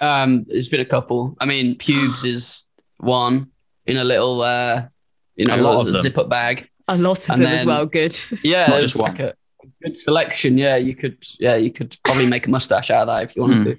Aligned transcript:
Um, 0.00 0.44
there's 0.48 0.68
been 0.68 0.80
a 0.80 0.84
couple. 0.84 1.36
I 1.40 1.46
mean, 1.46 1.76
pubes 1.76 2.24
is 2.24 2.64
one 2.98 3.48
in 3.86 3.96
a 3.96 4.04
little, 4.04 4.40
uh, 4.42 4.86
you 5.36 5.46
know, 5.46 5.54
A 5.54 5.56
lot 5.56 5.86
of 5.86 5.92
them. 5.92 6.02
zip 6.02 6.18
up 6.18 6.28
bag. 6.28 6.68
A 6.88 6.96
lot 6.98 7.18
of 7.28 7.30
And 7.34 7.42
them 7.42 7.52
as 7.52 7.64
well. 7.64 7.86
Good. 7.86 8.16
Yeah, 8.42 8.66
Not 8.66 8.82
it's 8.82 8.92
just 8.92 9.00
like 9.02 9.18
a 9.20 9.34
good 9.82 9.96
selection. 9.96 10.58
Yeah, 10.58 10.76
you 10.76 10.94
could. 10.94 11.24
Yeah, 11.38 11.56
you 11.56 11.70
could 11.70 11.96
probably 12.04 12.26
make 12.26 12.46
a 12.46 12.50
mustache 12.50 12.90
out 12.90 13.02
of 13.02 13.06
that 13.08 13.24
if 13.24 13.36
you 13.36 13.42
wanted 13.42 13.58
Hmm. 13.62 13.64
to. 13.70 13.78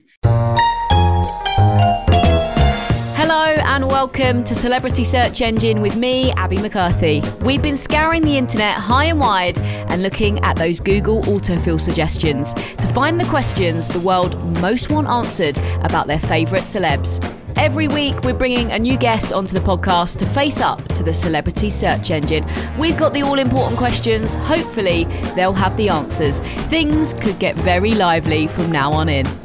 Welcome 3.96 4.44
to 4.44 4.54
Celebrity 4.54 5.06
Search 5.06 5.40
Engine 5.40 5.80
with 5.80 5.96
me, 5.96 6.30
Abby 6.34 6.58
McCarthy. 6.58 7.24
We've 7.46 7.62
been 7.62 7.78
scouring 7.78 8.24
the 8.24 8.38
internet 8.38 8.76
high 8.76 9.06
and 9.06 9.22
wide 9.22 9.58
and 9.58 10.04
looking 10.04 10.38
at 10.44 10.58
those 10.58 10.82
Google 10.82 11.22
autofill 11.22 11.80
suggestions 11.80 12.54
to 12.54 12.90
find 12.90 13.18
the 13.18 13.24
questions 13.24 13.88
the 13.88 14.02
world 14.02 14.38
most 14.60 14.90
want 14.90 15.08
answered 15.08 15.58
about 15.82 16.08
their 16.08 16.20
favourite 16.20 16.66
celebs. 16.66 17.24
Every 17.56 17.88
week, 17.88 18.22
we're 18.26 18.34
bringing 18.34 18.70
a 18.74 18.80
new 18.80 18.98
guest 18.98 19.32
onto 19.32 19.58
the 19.58 19.66
podcast 19.66 20.18
to 20.18 20.26
face 20.26 20.60
up 20.60 20.86
to 20.90 21.02
the 21.02 21.14
celebrity 21.14 21.70
search 21.70 22.12
engine. 22.12 22.46
We've 22.78 22.98
got 22.98 23.14
the 23.14 23.22
all 23.22 23.40
important 23.40 23.78
questions. 23.78 24.34
Hopefully, 24.34 25.06
they'll 25.38 25.54
have 25.54 25.78
the 25.78 25.88
answers. 25.88 26.42
Things 26.68 27.14
could 27.14 27.40
get 27.40 27.56
very 27.56 27.96
lively 27.96 28.48
from 28.48 28.74
now 28.74 28.92
on 28.92 29.08
in. 29.08 29.45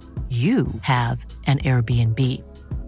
you 0.31 0.67
have 0.83 1.25
an 1.45 1.59
Airbnb. 1.59 2.17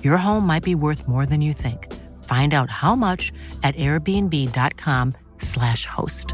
Your 0.01 0.15
home 0.15 0.47
might 0.47 0.63
be 0.63 0.75
worth 0.75 1.09
more 1.09 1.25
than 1.25 1.41
you 1.41 1.51
think. 1.51 1.91
Find 2.23 2.53
out 2.53 2.69
how 2.69 2.95
much 2.95 3.33
at 3.63 3.75
airbnb.com/slash 3.75 5.85
host. 5.85 6.33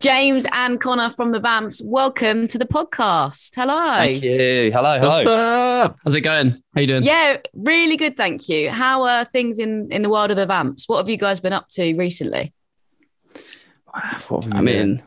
James 0.00 0.44
and 0.52 0.80
Connor 0.80 1.10
from 1.10 1.30
the 1.30 1.38
Vamps, 1.38 1.80
welcome 1.84 2.48
to 2.48 2.58
the 2.58 2.66
podcast. 2.66 3.54
Hello. 3.54 3.94
Thank 3.94 4.20
you. 4.22 4.72
Hello. 4.72 4.98
Hello. 4.98 5.08
What's 5.08 5.26
up? 5.26 5.96
How's 6.04 6.16
it 6.16 6.22
going? 6.22 6.60
How 6.74 6.80
you 6.80 6.88
doing? 6.88 7.04
Yeah, 7.04 7.36
really 7.54 7.96
good, 7.96 8.16
thank 8.16 8.48
you. 8.48 8.70
How 8.70 9.04
are 9.04 9.24
things 9.24 9.60
in 9.60 9.86
in 9.92 10.02
the 10.02 10.10
world 10.10 10.32
of 10.32 10.36
the 10.36 10.46
Vamps? 10.46 10.88
What 10.88 10.96
have 10.98 11.08
you 11.08 11.16
guys 11.16 11.38
been 11.38 11.52
up 11.52 11.68
to 11.70 11.94
recently? 11.94 12.52
What 14.28 14.42
have 14.44 14.52
I 14.52 14.56
been 14.56 14.64
mean, 14.64 15.02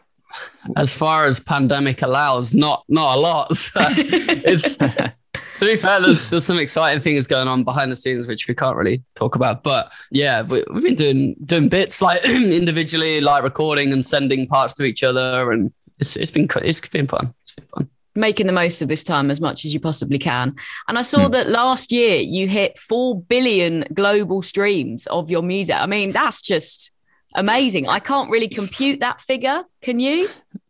as 0.75 0.95
far 0.95 1.25
as 1.25 1.39
pandemic 1.39 2.01
allows, 2.01 2.53
not 2.53 2.83
not 2.87 3.17
a 3.17 3.19
lot. 3.19 3.51
So 3.55 3.81
it's 3.81 4.77
to 4.77 5.65
be 5.65 5.75
fair, 5.75 6.01
there's 6.01 6.29
there's 6.29 6.45
some 6.45 6.57
exciting 6.57 7.01
things 7.01 7.27
going 7.27 7.47
on 7.47 7.63
behind 7.63 7.91
the 7.91 7.95
scenes 7.95 8.27
which 8.27 8.47
we 8.47 8.55
can't 8.55 8.77
really 8.77 9.03
talk 9.15 9.35
about. 9.35 9.63
But 9.63 9.91
yeah, 10.09 10.41
we, 10.41 10.63
we've 10.73 10.83
been 10.83 10.95
doing 10.95 11.35
doing 11.45 11.69
bits 11.69 12.01
like 12.01 12.23
individually, 12.25 13.21
like 13.21 13.43
recording 13.43 13.91
and 13.91 14.05
sending 14.05 14.47
parts 14.47 14.73
to 14.75 14.83
each 14.83 15.03
other, 15.03 15.51
and 15.51 15.71
it's 15.99 16.15
it's 16.15 16.31
been 16.31 16.47
it's 16.55 16.87
been 16.87 17.07
fun. 17.07 17.33
It's 17.43 17.55
been 17.55 17.67
fun. 17.67 17.89
Making 18.15 18.47
the 18.47 18.53
most 18.53 18.81
of 18.81 18.87
this 18.87 19.03
time 19.03 19.29
as 19.29 19.39
much 19.39 19.65
as 19.65 19.73
you 19.73 19.79
possibly 19.79 20.17
can. 20.17 20.55
And 20.87 20.97
I 20.97 21.01
saw 21.01 21.25
hmm. 21.25 21.31
that 21.31 21.49
last 21.49 21.91
year 21.91 22.15
you 22.17 22.47
hit 22.47 22.77
4 22.77 23.21
billion 23.21 23.85
global 23.93 24.41
streams 24.41 25.07
of 25.07 25.29
your 25.29 25.41
music. 25.41 25.75
I 25.75 25.85
mean, 25.85 26.11
that's 26.11 26.41
just 26.41 26.91
amazing. 27.35 27.87
I 27.87 27.99
can't 27.99 28.29
really 28.29 28.47
compute 28.47 28.99
that 29.01 29.21
figure. 29.21 29.63
Can 29.81 29.99
you? 29.99 30.29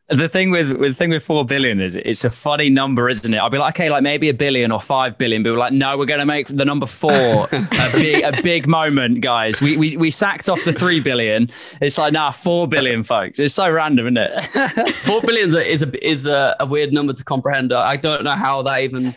The 0.09 0.27
thing 0.27 0.49
with, 0.49 0.71
with 0.71 0.91
the 0.91 0.95
thing 0.95 1.11
with 1.11 1.23
four 1.23 1.45
billion 1.45 1.79
is 1.79 1.95
it's 1.95 2.23
a 2.23 2.31
funny 2.31 2.67
number, 2.67 3.09
isn't 3.09 3.31
it? 3.31 3.37
I'll 3.37 3.51
be 3.51 3.59
like, 3.59 3.75
okay, 3.75 3.91
like 3.91 4.01
maybe 4.01 4.27
a 4.29 4.33
billion 4.33 4.71
or 4.71 4.81
five 4.81 5.19
billion, 5.19 5.43
but 5.43 5.51
we're 5.51 5.59
like, 5.59 5.71
no, 5.71 5.99
we're 5.99 6.07
going 6.07 6.19
to 6.19 6.25
make 6.25 6.47
the 6.47 6.65
number 6.65 6.87
four 6.87 7.47
a 7.51 7.89
big 7.93 8.23
a 8.23 8.41
big 8.41 8.67
moment, 8.67 9.21
guys. 9.21 9.61
We, 9.61 9.77
we 9.77 9.97
we 9.97 10.09
sacked 10.09 10.49
off 10.49 10.63
the 10.65 10.73
three 10.73 10.99
billion. 10.99 11.51
It's 11.79 11.99
like, 11.99 12.11
nah, 12.11 12.31
four 12.31 12.67
billion, 12.67 13.03
folks. 13.03 13.37
It's 13.37 13.53
so 13.53 13.69
random, 13.69 14.07
isn't 14.07 14.17
it? 14.17 14.89
Four 15.03 15.21
billion 15.21 15.49
is 15.49 15.53
a 15.53 15.71
is 15.71 15.83
a, 15.83 16.07
is 16.07 16.25
a, 16.25 16.55
a 16.59 16.65
weird 16.65 16.91
number 16.91 17.13
to 17.13 17.23
comprehend. 17.23 17.71
I 17.71 17.95
don't 17.95 18.23
know 18.23 18.31
how 18.31 18.63
that 18.63 18.81
even. 18.81 19.13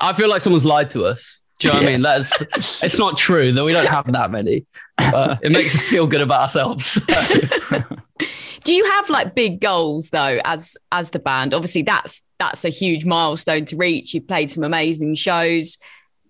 I 0.00 0.14
feel 0.14 0.28
like 0.28 0.42
someone's 0.42 0.64
lied 0.64 0.90
to 0.90 1.04
us. 1.04 1.41
Do 1.62 1.68
you 1.68 1.74
know 1.74 1.78
what 1.78 1.88
I 1.88 1.92
mean? 1.92 2.02
That's 2.02 2.82
it's 2.82 2.98
not 2.98 3.16
true 3.16 3.52
that 3.52 3.64
we 3.64 3.72
don't 3.72 3.86
have 3.86 4.10
that 4.12 4.32
many. 4.32 4.66
But 4.98 5.38
it 5.44 5.52
makes 5.52 5.76
us 5.76 5.82
feel 5.82 6.08
good 6.08 6.20
about 6.20 6.40
ourselves. 6.40 7.00
Do 8.64 8.74
you 8.74 8.84
have 8.84 9.08
like 9.08 9.36
big 9.36 9.60
goals 9.60 10.10
though 10.10 10.40
as 10.44 10.76
as 10.90 11.10
the 11.10 11.20
band? 11.20 11.54
Obviously 11.54 11.82
that's 11.82 12.22
that's 12.40 12.64
a 12.64 12.68
huge 12.68 13.04
milestone 13.04 13.64
to 13.66 13.76
reach. 13.76 14.12
You've 14.12 14.26
played 14.26 14.50
some 14.50 14.64
amazing 14.64 15.14
shows. 15.14 15.78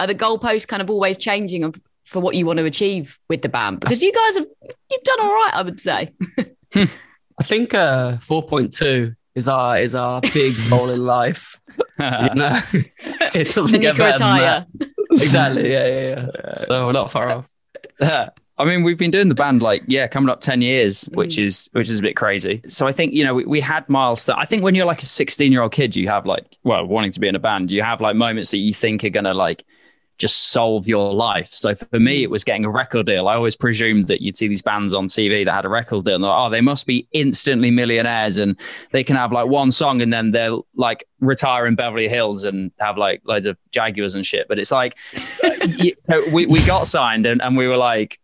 Are 0.00 0.06
the 0.06 0.14
goalposts 0.14 0.68
kind 0.68 0.82
of 0.82 0.90
always 0.90 1.16
changing 1.16 1.64
of, 1.64 1.80
for 2.04 2.20
what 2.20 2.34
you 2.34 2.44
want 2.44 2.58
to 2.58 2.66
achieve 2.66 3.18
with 3.30 3.40
the 3.40 3.48
band? 3.48 3.80
Because 3.80 4.02
you 4.02 4.12
guys 4.12 4.36
have 4.36 4.46
you've 4.90 5.02
done 5.02 5.20
all 5.20 5.32
right, 5.32 5.52
I 5.54 5.62
would 5.62 5.80
say. 5.80 6.12
I 6.74 7.42
think 7.42 7.72
uh, 7.72 8.18
four 8.18 8.42
point 8.42 8.74
two 8.74 9.14
is 9.34 9.48
our 9.48 9.78
is 9.78 9.94
our 9.94 10.20
big 10.20 10.54
goal 10.68 10.90
in 10.90 11.00
life. 11.00 11.58
You 11.98 12.34
know, 12.34 12.60
it 13.32 13.54
doesn't 13.54 13.80
get 13.80 13.96
better 13.96 14.18
than 14.18 14.38
that. 14.38 14.66
Exactly. 15.12 15.70
Yeah, 15.70 15.86
yeah, 15.86 16.26
yeah. 16.44 16.52
So 16.52 16.86
we're 16.86 16.92
not 16.92 17.10
far 17.10 17.30
off. 17.30 17.52
I 18.58 18.64
mean, 18.66 18.82
we've 18.84 18.98
been 18.98 19.10
doing 19.10 19.28
the 19.28 19.34
band 19.34 19.62
like 19.62 19.82
yeah, 19.86 20.06
coming 20.06 20.28
up 20.28 20.40
ten 20.40 20.62
years, 20.62 21.04
Mm. 21.04 21.16
which 21.16 21.38
is 21.38 21.68
which 21.72 21.88
is 21.88 21.98
a 21.98 22.02
bit 22.02 22.16
crazy. 22.16 22.62
So 22.68 22.86
I 22.86 22.92
think 22.92 23.12
you 23.12 23.24
know 23.24 23.34
we, 23.34 23.44
we 23.44 23.60
had 23.60 23.88
milestone. 23.88 24.36
I 24.38 24.44
think 24.44 24.62
when 24.62 24.74
you're 24.74 24.86
like 24.86 24.98
a 25.00 25.04
16 25.04 25.50
year 25.50 25.62
old 25.62 25.72
kid, 25.72 25.96
you 25.96 26.08
have 26.08 26.26
like 26.26 26.56
well 26.62 26.86
wanting 26.86 27.10
to 27.12 27.20
be 27.20 27.28
in 27.28 27.34
a 27.34 27.40
band, 27.40 27.72
you 27.72 27.82
have 27.82 28.00
like 28.00 28.14
moments 28.14 28.50
that 28.50 28.58
you 28.58 28.74
think 28.74 29.04
are 29.04 29.10
gonna 29.10 29.34
like 29.34 29.64
just 30.18 30.50
solve 30.50 30.86
your 30.86 31.12
life. 31.12 31.48
So 31.48 31.74
for 31.74 31.98
me, 31.98 32.18
hmm. 32.18 32.24
it 32.24 32.30
was 32.30 32.44
getting 32.44 32.64
a 32.64 32.70
record 32.70 33.06
deal. 33.06 33.28
I 33.28 33.34
always 33.34 33.56
presumed 33.56 34.06
that 34.06 34.22
you'd 34.22 34.36
see 34.36 34.48
these 34.48 34.62
bands 34.62 34.94
on 34.94 35.06
TV 35.06 35.44
that 35.44 35.52
had 35.52 35.64
a 35.64 35.68
record 35.68 36.04
deal. 36.04 36.14
And 36.14 36.24
like, 36.24 36.38
oh, 36.38 36.50
they 36.50 36.60
must 36.60 36.86
be 36.86 37.08
instantly 37.12 37.70
millionaires 37.70 38.38
and 38.38 38.56
they 38.90 39.04
can 39.04 39.16
have 39.16 39.32
like 39.32 39.48
one 39.48 39.70
song 39.70 40.00
and 40.00 40.12
then 40.12 40.30
they'll 40.30 40.66
like 40.76 41.04
retire 41.20 41.66
in 41.66 41.74
Beverly 41.74 42.08
Hills 42.08 42.44
and 42.44 42.70
have 42.78 42.96
like 42.96 43.22
loads 43.24 43.46
of 43.46 43.56
Jaguars 43.70 44.14
and 44.14 44.24
shit. 44.24 44.48
But 44.48 44.58
it's 44.58 44.70
like, 44.70 44.96
uh, 45.14 45.50
y- 45.78 45.92
so 46.02 46.28
we, 46.30 46.46
we 46.46 46.64
got 46.66 46.86
signed 46.86 47.26
and, 47.26 47.42
and 47.42 47.56
we 47.56 47.66
were 47.66 47.76
like, 47.76 48.18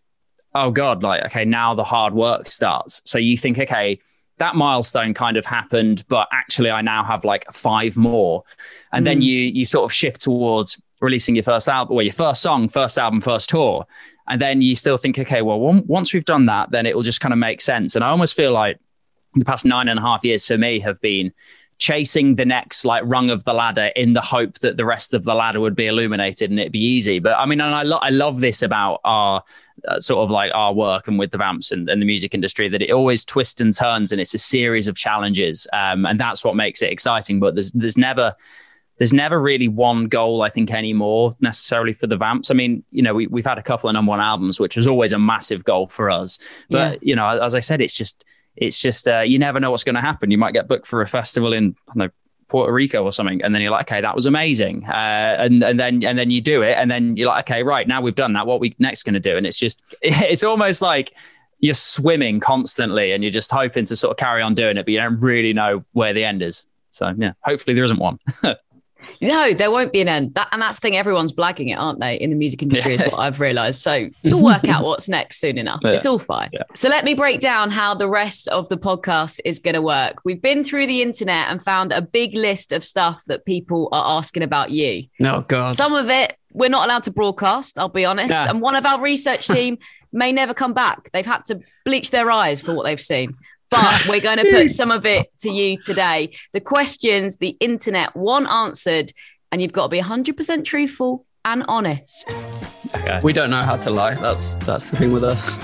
oh 0.55 0.71
God, 0.71 1.03
like, 1.03 1.25
okay, 1.27 1.45
now 1.45 1.75
the 1.75 1.85
hard 1.85 2.15
work 2.15 2.47
starts. 2.47 3.03
So 3.05 3.19
you 3.19 3.37
think, 3.37 3.59
okay, 3.59 4.01
that 4.39 4.55
milestone 4.55 5.15
kind 5.15 5.37
of 5.37 5.45
happened, 5.45 6.05
but 6.09 6.29
actually 6.33 6.71
I 6.71 6.81
now 6.81 7.05
have 7.05 7.25
like 7.25 7.51
five 7.53 7.97
more. 7.97 8.45
And 8.93 9.07
then 9.07 9.19
hmm. 9.19 9.23
you 9.23 9.41
you 9.43 9.65
sort 9.65 9.85
of 9.85 9.93
shift 9.93 10.23
towards 10.23 10.81
releasing 11.01 11.37
your 11.37 11.45
first 11.45 11.69
album 11.69 11.97
or 11.97 12.03
your 12.03 12.13
first 12.13 12.43
song, 12.43 12.69
first 12.69 12.99
album, 12.99 13.21
first 13.21 13.49
tour. 13.49 13.87
And 14.29 14.41
then 14.41 14.61
you 14.61 14.75
still 14.75 14.97
think, 14.97 15.19
okay, 15.19 15.43
well, 15.43 15.65
on- 15.67 15.87
once 15.87 16.13
we've 16.13 16.25
done 16.25 16.47
that, 16.47 16.71
then 16.71 16.87
it 16.87 16.95
will 16.95 17.03
just 17.03 17.21
kind 17.21 17.33
of 17.33 17.39
make 17.39 17.61
sense. 17.61 17.95
And 17.95 18.05
I 18.05 18.09
almost 18.09 18.37
feel 18.37 18.53
like 18.53 18.79
the 19.35 19.45
past 19.45 19.65
nine 19.65 19.89
and 19.89 19.99
a 19.99 20.03
half 20.03 20.25
years 20.25 20.47
for 20.47 20.59
me 20.59 20.81
have 20.81 21.01
been 21.01 21.33
chasing 21.79 22.35
the 22.35 22.45
next 22.45 22.85
like 22.85 23.05
rung 23.07 23.31
of 23.31 23.45
the 23.45 23.55
ladder 23.55 23.93
in 23.95 24.13
the 24.13 24.21
hope 24.21 24.59
that 24.59 24.77
the 24.77 24.85
rest 24.85 25.15
of 25.15 25.23
the 25.23 25.35
ladder 25.35 25.61
would 25.61 25.77
be 25.77 25.87
illuminated 25.87 26.51
and 26.51 26.59
it'd 26.59 26.73
be 26.73 26.85
easy. 26.85 27.21
But 27.21 27.39
I 27.39 27.47
mean, 27.47 27.61
and 27.61 27.73
I, 27.73 27.83
lo- 27.85 28.01
I 28.03 28.11
love 28.11 28.41
this 28.41 28.63
about 28.63 29.01
our 29.05 29.45
uh, 29.87 30.01
sort 30.01 30.25
of 30.25 30.31
like 30.31 30.51
our 30.55 30.75
work 30.75 31.07
and 31.07 31.21
with 31.21 31.31
the 31.31 31.39
vamps 31.39 31.71
and, 31.71 31.89
and 31.89 32.03
the 32.03 32.07
music 32.07 32.35
industry 32.35 32.69
that 32.69 32.83
it 32.83 32.91
always 32.91 33.25
twists 33.25 33.61
and 33.61 33.73
turns 33.73 34.11
and 34.11 34.21
it's 34.21 34.35
a 34.35 34.39
series 34.39 34.89
of 34.89 34.97
challenges. 34.97 35.69
Um, 35.73 36.05
and 36.05 36.19
that's 36.19 36.45
what 36.45 36.57
makes 36.57 36.83
it 36.83 36.91
exciting. 36.91 37.39
But 37.39 37.55
there's, 37.55 37.71
there's 37.71 37.97
never, 37.97 38.35
there's 38.99 39.13
never 39.13 39.41
really 39.41 39.69
one 39.69 40.07
goal, 40.07 40.43
I 40.43 40.49
think, 40.49 40.71
anymore 40.73 41.33
necessarily 41.41 41.93
for 41.93 42.07
the 42.07 42.17
Vamps. 42.17 42.51
I 42.51 42.55
mean, 42.55 42.85
you 42.91 43.03
know, 43.03 43.15
we, 43.15 43.27
we've 43.29 43.47
had 43.47 43.59
a 43.59 43.63
couple 43.63 43.89
of 43.89 43.95
number 43.95 44.11
one 44.11 44.21
albums, 44.21 44.61
which 44.61 44.77
was 44.77 44.87
always 44.87 45.13
a 45.13 45.19
massive 45.19 45.65
goal 45.65 45.87
for 45.89 46.11
us. 46.11 46.39
But, 46.69 46.95
yeah. 46.95 46.99
you 47.03 47.17
know, 47.17 47.29
as 47.29 47.55
I 47.55 47.61
said, 47.61 47.81
it's 47.81 47.95
just, 47.95 48.25
it's 48.57 48.81
just, 48.81 49.07
uh, 49.07 49.21
you 49.21 49.39
never 49.39 49.61
know 49.61 49.71
what's 49.71 49.85
going 49.85 49.95
to 49.95 50.01
happen. 50.01 50.31
You 50.31 50.39
might 50.39 50.53
get 50.53 50.69
booked 50.69 50.87
for 50.87 51.01
a 51.01 51.07
festival 51.07 51.53
in, 51.53 51.77
I 51.89 51.93
don't 51.93 51.97
know, 51.97 52.11
Puerto 52.49 52.73
Rico 52.73 53.05
or 53.05 53.13
something, 53.13 53.43
and 53.43 53.55
then 53.55 53.63
you're 53.63 53.71
like, 53.71 53.91
okay, 53.91 54.01
that 54.01 54.15
was 54.15 54.27
amazing, 54.27 54.87
uh, 54.87 55.37
and 55.39 55.63
and 55.63 55.79
then 55.79 56.03
and 56.03 56.19
then 56.19 56.31
you 56.31 56.41
do 56.41 56.63
it, 56.63 56.77
and 56.79 56.91
then 56.91 57.15
you're 57.15 57.29
like, 57.29 57.45
okay, 57.49 57.63
right 57.63 57.87
now 57.87 58.01
we've 58.01 58.15
done 58.15 58.33
that. 58.33 58.47
What 58.47 58.55
are 58.55 58.61
we 58.61 58.75
next 58.79 59.03
going 59.03 59.15
to 59.15 59.21
do? 59.21 59.37
And 59.37 59.47
it's 59.47 59.59
just, 59.59 59.83
it's 60.03 60.43
almost 60.43 60.81
like 60.81 61.13
you're 61.61 61.75
swimming 61.75 62.41
constantly, 62.41 63.13
and 63.13 63.23
you're 63.23 63.31
just 63.31 63.51
hoping 63.51 63.85
to 63.85 63.97
sort 63.97 64.13
of 64.13 64.17
carry 64.17 64.41
on 64.41 64.55
doing 64.55 64.79
it, 64.79 64.87
but 64.87 64.93
you 64.93 64.99
don't 64.99 65.21
really 65.21 65.53
know 65.53 65.85
where 65.93 66.15
the 66.15 66.25
end 66.25 66.43
is. 66.43 66.67
So 66.91 67.13
yeah, 67.19 67.33
hopefully 67.43 67.75
there 67.75 67.85
isn't 67.85 67.99
one. 67.99 68.19
No, 69.21 69.53
there 69.53 69.71
won't 69.71 69.93
be 69.93 70.01
an 70.01 70.09
end. 70.09 70.35
That 70.35 70.49
and 70.53 70.61
that's 70.61 70.79
the 70.79 70.83
thing. 70.83 70.97
Everyone's 70.97 71.33
blagging 71.33 71.71
it, 71.71 71.75
aren't 71.75 72.01
they? 72.01 72.17
In 72.17 72.31
the 72.31 72.37
music 72.37 72.63
industry, 72.63 72.95
is 72.95 73.03
what 73.03 73.19
I've 73.19 73.41
realised. 73.41 73.81
So 73.81 74.09
you'll 74.23 74.43
work 74.43 74.69
out 74.69 74.85
what's 74.85 75.09
next 75.09 75.41
soon 75.41 75.59
enough. 75.59 75.81
Yeah. 75.83 75.93
It's 75.93 76.07
all 76.07 76.19
fine. 76.19 76.51
Yeah. 76.53 76.63
So 76.75 76.89
let 76.89 77.05
me 77.05 77.15
break 77.15 77.41
down 77.41 77.71
how 77.71 77.95
the 77.95 78.09
rest 78.09 78.49
of 78.49 78.69
the 78.69 78.77
podcast 78.77 79.41
is 79.45 79.59
going 79.59 79.75
to 79.75 79.83
work. 79.83 80.19
We've 80.25 80.41
been 80.41 80.65
through 80.65 80.87
the 80.87 81.03
internet 81.03 81.49
and 81.49 81.63
found 81.63 81.93
a 81.93 82.03
big 82.03 82.35
list 82.35 82.73
of 82.73 82.85
stuff 82.85 83.23
that 83.27 83.45
people 83.45 83.89
are 83.93 84.19
asking 84.19 84.43
about 84.43 84.71
you. 84.71 85.05
Oh 85.23 85.43
God. 85.43 85.75
Some 85.75 85.95
of 85.95 86.09
it 86.11 86.37
we're 86.53 86.71
not 86.71 86.87
allowed 86.87 87.05
to 87.05 87.13
broadcast. 87.13 87.79
I'll 87.79 87.89
be 87.89 88.05
honest. 88.05 88.31
Yeah. 88.31 88.49
And 88.49 88.61
one 88.61 88.75
of 88.75 88.85
our 88.85 89.01
research 89.01 89.47
team 89.49 89.79
may 90.13 90.33
never 90.33 90.55
come 90.55 90.73
back. 90.73 91.11
They've 91.13 91.27
had 91.27 91.45
to 91.47 91.61
bleach 91.85 92.11
their 92.11 92.31
eyes 92.31 92.61
for 92.61 92.75
what 92.75 92.85
they've 92.85 93.01
seen 93.01 93.35
but 93.71 94.05
we're 94.09 94.21
going 94.21 94.39
to 94.39 94.51
put 94.51 94.71
some 94.71 94.91
of 94.91 95.07
it 95.07 95.29
to 95.41 95.51
you 95.51 95.79
today. 95.79 96.35
The 96.53 96.61
questions 96.61 97.37
the 97.37 97.57
internet 97.61 98.15
want 98.17 98.49
answered, 98.49 99.13
and 99.51 99.63
you've 99.63 99.73
got 99.73 99.85
to 99.85 99.89
be 99.89 100.01
100% 100.01 100.65
truthful 100.65 101.27
and 101.45 101.65
honest. 101.69 102.35
Okay. 102.95 103.21
We 103.23 103.33
don't 103.33 103.51
know 103.51 103.63
how 103.63 103.77
to 103.77 103.91
lie. 103.91 104.15
That's 104.15 104.57
that's 104.57 104.91
the 104.91 104.97
thing 104.97 105.13
with 105.13 105.25
us. 105.25 105.59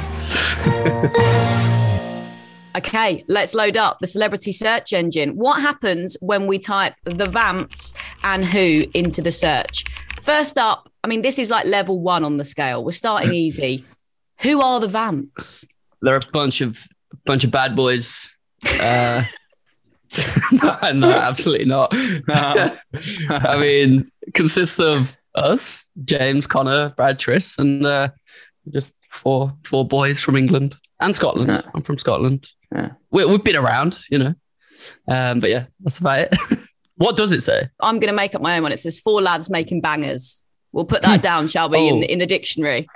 okay, 2.77 3.25
let's 3.29 3.55
load 3.55 3.77
up 3.77 3.99
the 4.01 4.07
celebrity 4.07 4.53
search 4.53 4.93
engine. 4.93 5.31
What 5.31 5.61
happens 5.61 6.17
when 6.21 6.47
we 6.47 6.59
type 6.59 6.95
the 7.05 7.27
Vamps 7.27 7.95
and 8.23 8.47
who 8.47 8.85
into 8.95 9.23
the 9.23 9.33
search? 9.33 9.85
First 10.21 10.59
up, 10.59 10.91
I 11.03 11.07
mean, 11.07 11.23
this 11.23 11.39
is 11.39 11.51
like 11.51 11.67
level 11.67 12.01
one 12.01 12.25
on 12.25 12.37
the 12.37 12.45
scale. 12.45 12.85
We're 12.85 12.93
starting 12.93 13.33
easy. 13.35 13.85
Who 14.41 14.61
are 14.61 14.81
the 14.81 14.89
Vamps? 14.89 15.67
They're 16.03 16.17
a 16.17 16.31
bunch 16.33 16.61
of 16.61 16.87
bunch 17.25 17.45
of 17.45 17.51
bad 17.51 17.77
boys. 17.77 18.31
Uh, 18.81 19.25
no, 20.53 20.79
no, 20.95 21.11
absolutely 21.11 21.67
not. 21.67 21.91
I 22.29 23.59
mean, 23.59 24.11
consists 24.33 24.79
of 24.79 25.17
us, 25.35 25.87
James, 26.05 26.47
Connor, 26.47 26.91
Brad, 26.91 27.19
Tris, 27.19 27.59
and 27.59 27.85
uh, 27.85 28.09
just 28.71 28.97
four 29.11 29.53
four 29.65 29.87
boys 29.87 30.21
from 30.21 30.37
England 30.37 30.77
and 31.01 31.15
Scotland. 31.15 31.49
Yeah. 31.49 31.63
I'm 31.75 31.83
from 31.83 31.99
Scotland. 31.99 32.49
Yeah. 32.73 32.93
We, 33.11 33.29
have 33.29 33.45
been 33.45 33.57
around, 33.57 33.99
you 34.11 34.19
know. 34.19 34.35
Um, 35.09 35.41
but 35.41 35.51
yeah, 35.51 35.67
that's 35.81 35.99
about 35.99 36.19
it. 36.21 36.37
what 36.97 37.17
does 37.17 37.33
it 37.33 37.43
say? 37.43 37.69
I'm 37.81 37.99
going 37.99 38.13
to 38.13 38.17
make 38.17 38.35
up 38.35 38.43
my 38.43 38.57
own 38.57 38.63
one. 38.63 38.73
It 38.73 38.79
says 38.79 38.99
four 38.99 39.23
lads 39.23 39.51
making 39.51 39.81
bangers. 39.81 40.45
We'll 40.73 40.85
put 40.85 41.03
that 41.03 41.23
down, 41.23 41.47
shall 41.47 41.69
we, 41.69 41.79
oh. 41.79 41.95
in, 41.95 42.01
the, 42.01 42.13
in 42.13 42.19
the 42.19 42.27
dictionary? 42.27 42.89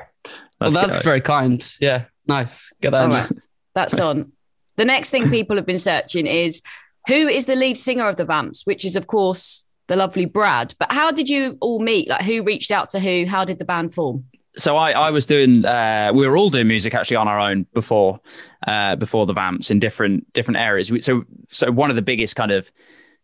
Well, 0.60 0.72
that's 0.72 1.04
very 1.04 1.20
kind. 1.20 1.64
Yeah, 1.80 2.06
nice. 2.26 2.72
Get 2.80 2.90
that. 2.90 3.30
That's 3.78 4.00
on. 4.00 4.32
The 4.74 4.84
next 4.84 5.10
thing 5.10 5.30
people 5.30 5.54
have 5.54 5.66
been 5.66 5.78
searching 5.78 6.26
is 6.26 6.62
who 7.06 7.28
is 7.28 7.46
the 7.46 7.54
lead 7.54 7.78
singer 7.78 8.08
of 8.08 8.16
the 8.16 8.24
Vamps, 8.24 8.66
which 8.66 8.84
is, 8.84 8.96
of 8.96 9.06
course, 9.06 9.64
the 9.86 9.94
lovely 9.94 10.24
Brad. 10.24 10.74
But 10.80 10.90
how 10.90 11.12
did 11.12 11.28
you 11.28 11.56
all 11.60 11.78
meet? 11.78 12.08
Like, 12.08 12.22
who 12.22 12.42
reached 12.42 12.72
out 12.72 12.90
to 12.90 12.98
who? 12.98 13.24
How 13.26 13.44
did 13.44 13.60
the 13.60 13.64
band 13.64 13.94
form? 13.94 14.24
so 14.56 14.76
I, 14.76 14.90
I 14.90 15.10
was 15.10 15.26
doing 15.26 15.64
uh, 15.64 16.10
we 16.12 16.26
were 16.26 16.36
all 16.36 16.50
doing 16.50 16.66
music 16.66 16.92
actually 16.92 17.18
on 17.18 17.28
our 17.28 17.38
own 17.38 17.66
before 17.74 18.18
uh, 18.66 18.96
before 18.96 19.24
the 19.24 19.32
vamps 19.32 19.70
in 19.70 19.78
different 19.78 20.32
different 20.32 20.58
areas 20.58 20.90
so 21.04 21.22
so 21.46 21.70
one 21.70 21.90
of 21.90 21.96
the 21.96 22.02
biggest 22.02 22.34
kind 22.34 22.50
of 22.50 22.72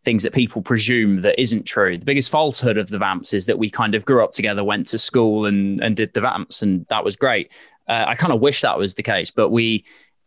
things 0.05 0.23
that 0.23 0.33
people 0.33 0.63
presume 0.63 1.23
that 1.23 1.41
isn't 1.41 1.65
true 1.65 1.99
the 1.99 2.05
biggest 2.05 2.31
falsehood 2.31 2.77
of 2.77 2.89
the 2.89 2.99
vamps 2.99 3.35
is 3.35 3.47
that 3.47 3.59
we 3.59 3.69
kind 3.69 3.97
of 3.97 4.05
grew 4.05 4.23
up 4.23 4.31
together 4.31 4.63
went 4.63 4.87
to 4.87 4.99
school 4.99 5.47
and 5.47 5.83
and 5.83 5.97
did 5.97 6.13
the 6.13 6.21
vamps 6.21 6.63
and 6.63 6.87
that 6.87 7.05
was 7.05 7.17
great 7.17 7.51
uh, 7.89 8.05
I 8.07 8.15
kind 8.15 8.33
of 8.33 8.41
wish 8.41 8.61
that 8.61 8.79
was 8.79 8.95
the 8.95 9.03
case 9.03 9.33
but 9.33 9.49
we 9.49 9.85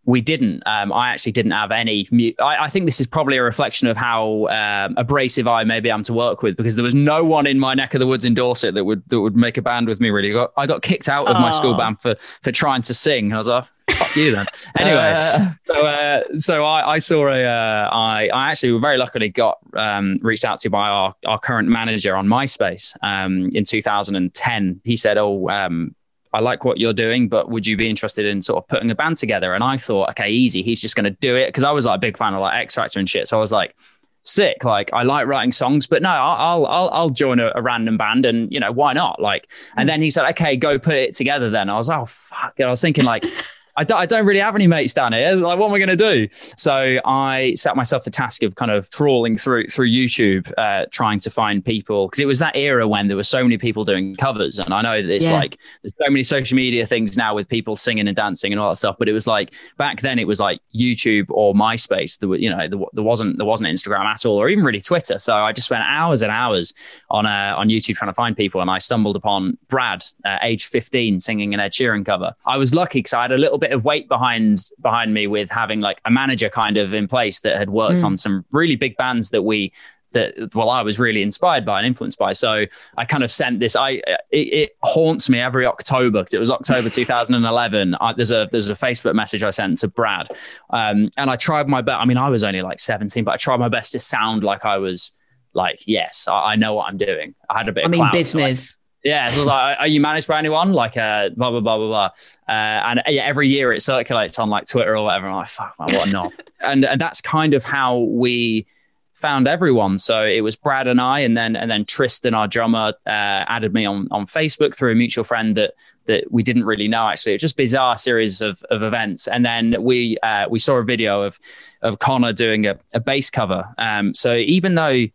we 0.08 0.22
didn't. 0.22 0.64
Um, 0.66 0.94
I 0.94 1.10
actually 1.10 1.34
didn't 1.34 1.52
have 1.52 1.70
any. 1.70 2.08
Mu- 2.12 2.32
I, 2.40 2.64
I, 2.64 2.68
think 2.70 2.86
this 2.86 3.02
is 3.02 3.06
probably 3.06 3.36
a 3.36 3.44
reflection 3.44 3.90
of 3.90 3.98
how 3.98 4.48
um, 4.48 4.96
abrasive 4.98 5.50
I 5.50 5.66
maybe 5.66 5.92
am 5.92 6.02
to 6.04 6.14
work 6.14 6.42
with 6.42 6.56
because 6.56 6.78
there 6.78 6.84
was 6.84 6.96
no 6.96 7.26
one 7.26 7.46
in 7.46 7.60
my 7.60 7.74
neck 7.74 7.94
of 7.94 8.00
the 8.00 8.08
woods 8.08 8.24
in 8.24 8.34
Dorset 8.34 8.74
that 8.74 8.86
would 8.86 9.04
that 9.10 9.20
would 9.20 9.36
make 9.36 9.58
a 9.58 9.62
band 9.62 9.88
with 9.88 10.00
me. 10.00 10.10
Really, 10.10 10.30
I 10.30 10.34
got, 10.34 10.54
I 10.56 10.66
got 10.66 10.82
kicked 10.82 11.10
out 11.10 11.28
of 11.28 11.36
my 11.36 11.52
school 11.52 11.76
band 11.76 12.00
for 12.00 12.16
for 12.42 12.54
trying 12.54 12.84
to 12.84 12.94
sing. 12.94 13.34
I 13.34 13.38
was 13.38 13.50
like, 13.50 13.66
fuck 13.90 14.16
you 14.16 14.32
then. 14.32 14.46
Anyway, 14.80 15.14
uh. 15.16 15.52
so 15.66 15.86
uh, 15.86 16.24
so 16.38 16.64
I, 16.64 16.94
I 16.94 17.00
saw 17.00 17.28
a 17.28 17.44
uh, 17.44 17.90
I 17.92 18.30
I 18.34 18.52
actually 18.52 18.80
very 18.80 18.98
luckily 18.98 19.28
got 19.28 19.60
um, 19.76 20.20
reached 20.22 20.46
out 20.46 20.62
to 20.62 20.70
by 20.70 20.88
our 20.88 21.16
our 21.26 21.38
current 21.38 21.68
manager 21.68 22.16
on 22.16 22.28
MySpace 22.28 22.96
um, 23.04 23.50
in 23.54 23.66
2010. 23.66 24.82
He 24.86 24.96
said, 24.96 25.18
"Oh, 25.18 25.50
um, 25.50 25.97
I 26.34 26.40
like 26.40 26.66
what 26.66 26.78
you're 26.78 26.94
doing, 26.94 27.30
but 27.30 27.50
would 27.50 27.66
you 27.66 27.78
be 27.78 27.90
interested 27.90 28.26
in 28.26 28.42
sort 28.42 28.64
of 28.64 28.68
putting 28.68 28.92
a 28.92 28.96
band 28.96 29.18
together? 29.18 29.54
And 29.54 29.64
I 29.64 29.78
thought, 29.78 30.10
okay, 30.12 30.30
easy. 30.30 30.62
He's 30.62 30.82
just 30.82 30.96
going 30.96 31.06
to 31.06 31.18
do 31.20 31.36
it 31.36 31.48
because 31.48 31.64
I 31.64 31.72
was 31.72 31.86
like 31.86 31.98
a 31.98 32.00
big 32.00 32.18
fan 32.18 32.34
of 32.34 32.42
like 32.42 32.56
X 32.56 32.76
Factor 32.76 33.00
and 33.00 33.10
shit. 33.10 33.28
So 33.28 33.38
I 33.38 33.40
was 33.40 33.52
like, 33.52 33.76
sick. 34.24 34.64
Like 34.64 34.92
I 34.94 35.04
like 35.04 35.26
writing 35.26 35.52
songs, 35.52 35.88
but 35.88 36.02
no, 36.02 36.10
I'll 36.10 36.66
I'll 36.66 36.90
I'll 36.90 37.10
join 37.10 37.40
a, 37.40 37.52
a 37.56 37.62
random 37.62 37.98
band, 37.98 38.26
and 38.26 38.52
you 38.52 38.60
know 38.60 38.72
why 38.72 38.94
not? 38.94 39.22
Like, 39.22 39.50
and 39.76 39.88
mm. 39.88 39.92
then 39.92 40.02
he 40.02 40.10
said, 40.10 40.28
okay, 40.32 40.58
go 40.58 40.78
put 40.78 40.96
it 40.96 41.16
together. 41.16 41.50
Then 41.50 41.70
I 41.70 41.76
was, 41.76 41.90
oh 41.90 42.06
fuck. 42.06 42.54
And 42.58 42.68
I 42.68 42.70
was 42.70 42.82
thinking 42.82 43.06
like. 43.06 43.24
I 43.78 43.84
don't, 43.84 44.00
I 44.00 44.08
don't 44.08 44.26
really 44.26 44.40
have 44.40 44.56
any 44.56 44.66
mates 44.66 44.94
down 44.94 45.14
here. 45.14 45.32
Like, 45.34 45.60
what 45.60 45.68
am 45.68 45.74
I 45.74 45.78
going 45.78 45.96
to 45.96 45.96
do? 45.96 46.28
So 46.32 47.00
I 47.06 47.54
set 47.56 47.76
myself 47.76 48.04
the 48.04 48.10
task 48.10 48.42
of 48.42 48.56
kind 48.56 48.72
of 48.72 48.90
trawling 48.90 49.38
through 49.38 49.68
through 49.68 49.90
YouTube, 49.90 50.52
uh, 50.58 50.86
trying 50.92 51.20
to 51.20 51.30
find 51.30 51.64
people 51.64 52.08
because 52.08 52.20
it 52.20 52.26
was 52.26 52.40
that 52.40 52.56
era 52.56 52.88
when 52.88 53.08
there 53.08 53.16
were 53.16 53.24
so 53.24 53.44
many 53.44 53.60
people 53.60 53.86
doing 53.86 54.16
covers, 54.16 54.58
and 54.58 54.74
I 54.74 54.82
know 54.82 55.02
that 55.04 55.14
it's 55.14 55.28
yeah. 55.28 55.34
like 55.34 55.60
there's 55.84 55.94
so 56.04 56.10
many 56.10 56.24
social 56.24 56.56
media 56.56 56.88
things 56.88 57.18
now 57.18 57.36
with 57.36 57.48
people 57.48 57.76
singing 57.76 58.08
and 58.08 58.16
dancing 58.16 58.52
and 58.52 58.60
all 58.60 58.70
that 58.72 58.78
stuff. 58.78 58.96
But 58.98 59.10
it 59.10 59.14
was 59.14 59.28
like 59.28 59.54
back 59.78 60.02
then, 60.02 60.18
it 60.18 60.26
was 60.26 60.40
like 60.40 60.60
YouTube 60.76 61.28
or 61.30 61.54
MySpace. 61.54 62.18
There, 62.18 62.30
were, 62.30 62.38
you 62.38 62.50
know, 62.50 62.68
there, 62.68 62.80
there 62.94 63.04
wasn't 63.04 63.38
there 63.38 63.46
wasn't 63.46 63.70
Instagram 63.70 64.06
at 64.06 64.26
all, 64.26 64.38
or 64.38 64.50
even 64.50 64.64
really 64.64 64.82
Twitter. 64.82 65.20
So 65.20 65.36
I 65.36 65.52
just 65.52 65.68
spent 65.68 65.84
hours 65.84 66.24
and 66.24 66.32
hours 66.32 66.74
on 67.12 67.28
uh, 67.28 67.54
on 67.56 67.70
YouTube 67.70 67.96
trying 67.96 68.10
to 68.10 68.16
find 68.16 68.36
people, 68.36 68.60
and 68.60 68.72
I 68.72 68.80
stumbled 68.80 69.16
upon 69.16 69.56
Brad, 69.70 70.04
uh, 70.26 70.40
age 70.42 70.66
15, 70.66 71.20
singing 71.20 71.54
an 71.54 71.60
Ed 71.60 71.74
Sheeran 71.74 72.04
cover. 72.04 72.34
I 72.48 72.58
was 72.58 72.74
lucky 72.74 73.00
because 73.00 73.14
I 73.14 73.22
had 73.22 73.32
a 73.32 73.38
little 73.38 73.60
bit 73.60 73.67
bit 73.68 73.76
of 73.76 73.84
weight 73.84 74.08
behind 74.08 74.70
behind 74.82 75.14
me 75.14 75.28
with 75.28 75.50
having 75.52 75.82
like 75.82 76.02
a 76.06 76.12
manager 76.12 76.50
kind 76.50 76.78
of 76.78 76.94
in 76.94 77.08
place 77.08 77.42
that 77.42 77.58
had 77.58 77.70
worked 77.70 78.02
mm. 78.02 78.06
on 78.06 78.18
some 78.18 78.46
really 78.52 78.76
big 78.76 78.96
bands 78.98 79.30
that 79.32 79.44
we 79.44 79.74
that 80.14 80.56
well 80.56 80.70
I 80.70 80.82
was 80.82 81.00
really 81.00 81.22
inspired 81.22 81.66
by 81.66 81.80
and 81.80 81.88
influenced 81.88 82.18
by. 82.18 82.34
So 82.34 82.66
I 82.98 83.06
kind 83.06 83.24
of 83.24 83.32
sent 83.32 83.60
this. 83.60 83.76
I 83.76 84.02
it, 84.32 84.54
it 84.54 84.78
haunts 84.84 85.30
me 85.30 85.40
every 85.40 85.66
October 85.66 86.22
because 86.22 86.34
it 86.34 86.40
was 86.40 86.50
October 86.50 86.90
2011. 87.02 87.96
I, 87.96 88.14
there's 88.14 88.32
a 88.32 88.48
there's 88.52 88.70
a 88.70 88.76
Facebook 88.76 89.16
message 89.16 89.44
I 89.44 89.50
sent 89.50 89.80
to 89.80 89.88
Brad, 89.88 90.30
um, 90.70 91.10
and 91.18 91.30
I 91.30 91.36
tried 91.36 91.68
my 91.68 91.82
best. 91.82 92.00
I 92.00 92.06
mean, 92.06 92.18
I 92.18 92.30
was 92.30 92.44
only 92.44 92.62
like 92.62 92.80
17, 92.80 93.24
but 93.24 93.34
I 93.34 93.38
tried 93.38 93.60
my 93.60 93.70
best 93.70 93.92
to 93.92 94.00
sound 94.00 94.44
like 94.44 94.66
I 94.66 94.78
was 94.78 95.12
like, 95.54 95.80
yes, 95.86 96.28
I, 96.28 96.54
I 96.54 96.56
know 96.56 96.76
what 96.76 96.88
I'm 96.88 96.98
doing. 96.98 97.36
I 97.50 97.58
had 97.58 97.68
a 97.68 97.74
bit. 97.74 97.86
I 97.86 97.90
mean, 97.90 98.00
clout, 98.00 98.14
business. 98.14 98.70
So 98.70 98.77
yeah, 99.04 99.28
so 99.28 99.36
it 99.36 99.40
was 99.40 99.48
like, 99.48 99.78
are 99.80 99.88
you 99.88 100.02
managed 100.02 100.28
by 100.28 100.40
anyone? 100.40 100.74
Like, 100.74 100.98
uh, 100.98 101.30
blah 101.30 101.52
blah 101.52 101.60
blah 101.60 101.78
blah 101.78 101.88
blah. 101.88 102.10
Uh, 102.48 102.52
and 102.52 103.02
yeah, 103.08 103.24
every 103.24 103.48
year 103.48 103.72
it 103.72 103.82
circulates 103.82 104.40
on 104.40 104.50
like 104.50 104.66
Twitter 104.66 104.96
or 104.96 105.04
whatever. 105.04 105.28
I'm 105.28 105.36
like, 105.36 105.48
fuck, 105.48 105.76
man, 105.80 105.96
what 105.96 106.08
a 106.08 106.12
knob. 106.12 106.32
and 106.62 106.84
and 106.84 107.00
that's 107.00 107.22
kind 107.22 107.54
of 107.54 107.64
how 107.64 108.00
we 108.00 108.66
found 109.14 109.48
everyone. 109.48 109.98
So 109.98 110.24
it 110.24 110.42
was 110.42 110.56
Brad 110.56 110.88
and 110.88 111.00
I, 111.00 111.20
and 111.20 111.38
then 111.38 111.56
and 111.56 111.70
then 111.70 111.86
Tristan, 111.86 112.34
our 112.34 112.48
drummer, 112.48 112.94
uh, 113.06 113.46
added 113.48 113.74
me 113.74 113.86
on 113.86 114.08
on 114.12 114.26
Facebook 114.26 114.76
through 114.76 114.92
a 114.92 114.96
mutual 114.96 115.24
friend 115.24 115.56
that 115.56 115.74
that 116.06 116.32
we 116.32 116.44
didn't 116.44 116.66
really 116.66 116.88
know. 116.88 117.08
Actually, 117.08 117.34
it's 117.34 117.42
just 117.42 117.56
bizarre 117.58 117.98
series 117.98 118.42
of 118.42 118.62
of 118.70 118.84
events. 118.84 119.28
And 119.28 119.46
then 119.46 119.82
we 119.82 120.18
uh, 120.24 120.48
we 120.50 120.60
saw 120.60 120.78
a 120.78 120.84
video 120.84 121.22
of 121.22 121.40
of 121.82 122.00
Connor 122.00 122.34
doing 122.34 122.66
a, 122.66 122.78
a 122.94 123.00
bass 123.00 123.30
cover. 123.30 123.74
Um, 123.78 124.14
so 124.14 124.36
even 124.36 124.76
though 124.76 125.08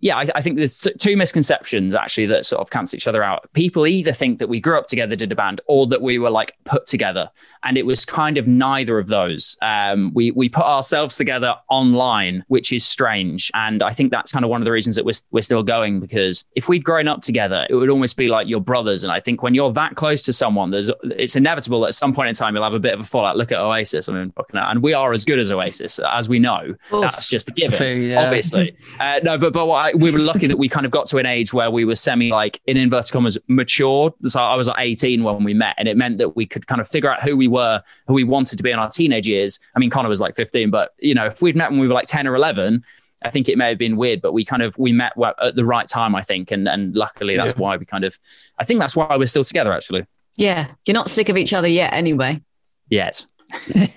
yeah, 0.00 0.16
I, 0.16 0.26
I, 0.36 0.42
think 0.42 0.56
there's 0.56 0.86
two 0.98 1.16
misconceptions 1.16 1.92
actually 1.92 2.26
that 2.26 2.46
sort 2.46 2.60
of 2.60 2.70
cancel 2.70 2.96
each 2.96 3.08
other 3.08 3.24
out. 3.24 3.52
People 3.52 3.86
either 3.86 4.12
think 4.12 4.38
that 4.38 4.48
we 4.48 4.60
grew 4.60 4.78
up 4.78 4.86
together, 4.86 5.16
did 5.16 5.32
a 5.32 5.34
band, 5.34 5.60
or 5.66 5.88
that 5.88 6.02
we 6.02 6.18
were 6.18 6.30
like 6.30 6.52
put 6.64 6.86
together, 6.86 7.30
and 7.64 7.76
it 7.76 7.84
was 7.84 8.04
kind 8.04 8.38
of 8.38 8.46
neither 8.46 8.98
of 8.98 9.08
those. 9.08 9.56
Um, 9.60 10.12
we 10.14 10.30
we 10.30 10.48
put 10.48 10.64
ourselves 10.64 11.16
together 11.16 11.56
online, 11.68 12.44
which 12.46 12.72
is 12.72 12.86
strange, 12.86 13.50
and 13.54 13.82
I 13.82 13.90
think 13.90 14.12
that's 14.12 14.30
kind 14.30 14.44
of 14.44 14.50
one 14.50 14.60
of 14.60 14.66
the 14.66 14.72
reasons 14.72 14.94
that 14.96 15.04
we're 15.04 15.12
we're 15.32 15.42
still 15.42 15.64
going 15.64 15.98
because 15.98 16.44
if 16.54 16.68
we'd 16.68 16.84
grown 16.84 17.08
up 17.08 17.22
together, 17.22 17.66
it 17.68 17.74
would 17.74 17.90
almost 17.90 18.16
be 18.16 18.28
like 18.28 18.46
your 18.46 18.60
brothers. 18.60 19.02
And 19.02 19.12
I 19.12 19.18
think 19.18 19.42
when 19.42 19.54
you're 19.54 19.72
that 19.72 19.96
close 19.96 20.22
to 20.22 20.32
someone, 20.32 20.70
there's 20.70 20.92
it's 21.02 21.34
inevitable 21.34 21.80
that 21.80 21.88
at 21.88 21.94
some 21.94 22.14
point 22.14 22.28
in 22.28 22.34
time 22.34 22.54
you'll 22.54 22.64
have 22.64 22.72
a 22.72 22.80
bit 22.80 22.94
of 22.94 23.00
a 23.00 23.04
fallout. 23.04 23.36
Look 23.36 23.50
at 23.50 23.58
Oasis, 23.58 24.08
I 24.08 24.12
mean, 24.12 24.32
and 24.52 24.82
we 24.82 24.92
are 24.92 25.12
as 25.12 25.24
good 25.24 25.40
as 25.40 25.50
Oasis, 25.50 25.98
as 25.98 26.28
we 26.28 26.38
know. 26.38 26.76
That's 26.92 27.28
just 27.28 27.48
a 27.48 27.52
given, 27.52 28.02
yeah. 28.02 28.22
obviously. 28.24 28.76
Uh, 29.00 29.18
no, 29.24 29.36
but 29.36 29.52
but 29.52 29.66
what 29.66 29.86
I, 29.86 29.87
we 29.94 30.10
were 30.10 30.18
lucky 30.18 30.46
that 30.46 30.58
we 30.58 30.68
kind 30.68 30.86
of 30.86 30.92
got 30.92 31.06
to 31.06 31.18
an 31.18 31.26
age 31.26 31.52
where 31.52 31.70
we 31.70 31.84
were 31.84 31.94
semi 31.94 32.30
like 32.30 32.60
in 32.66 32.76
inverted 32.76 33.12
commas 33.12 33.38
matured. 33.48 34.12
So 34.26 34.40
I 34.40 34.54
was 34.56 34.68
like 34.68 34.78
18 34.78 35.22
when 35.22 35.44
we 35.44 35.54
met, 35.54 35.74
and 35.78 35.88
it 35.88 35.96
meant 35.96 36.18
that 36.18 36.36
we 36.36 36.46
could 36.46 36.66
kind 36.66 36.80
of 36.80 36.88
figure 36.88 37.10
out 37.12 37.22
who 37.22 37.36
we 37.36 37.48
were, 37.48 37.82
who 38.06 38.14
we 38.14 38.24
wanted 38.24 38.56
to 38.56 38.62
be 38.62 38.70
in 38.70 38.78
our 38.78 38.90
teenage 38.90 39.26
years. 39.26 39.60
I 39.74 39.78
mean, 39.78 39.90
Connor 39.90 40.08
was 40.08 40.20
like 40.20 40.34
15, 40.34 40.70
but 40.70 40.94
you 40.98 41.14
know, 41.14 41.26
if 41.26 41.42
we'd 41.42 41.56
met 41.56 41.70
when 41.70 41.80
we 41.80 41.88
were 41.88 41.94
like 41.94 42.06
10 42.06 42.26
or 42.26 42.34
11, 42.34 42.84
I 43.22 43.30
think 43.30 43.48
it 43.48 43.58
may 43.58 43.68
have 43.68 43.78
been 43.78 43.96
weird, 43.96 44.22
but 44.22 44.32
we 44.32 44.44
kind 44.44 44.62
of 44.62 44.78
we 44.78 44.92
met 44.92 45.12
at 45.42 45.56
the 45.56 45.64
right 45.64 45.86
time, 45.86 46.14
I 46.14 46.22
think, 46.22 46.50
and 46.50 46.68
and 46.68 46.94
luckily 46.94 47.36
that's 47.36 47.54
yeah. 47.54 47.60
why 47.60 47.76
we 47.76 47.84
kind 47.84 48.04
of. 48.04 48.18
I 48.58 48.64
think 48.64 48.80
that's 48.80 48.94
why 48.94 49.16
we're 49.16 49.26
still 49.26 49.44
together, 49.44 49.72
actually. 49.72 50.06
Yeah, 50.36 50.68
you're 50.86 50.94
not 50.94 51.08
sick 51.10 51.28
of 51.28 51.36
each 51.36 51.52
other 51.52 51.68
yet, 51.68 51.92
anyway. 51.92 52.40
Yet. 52.88 53.26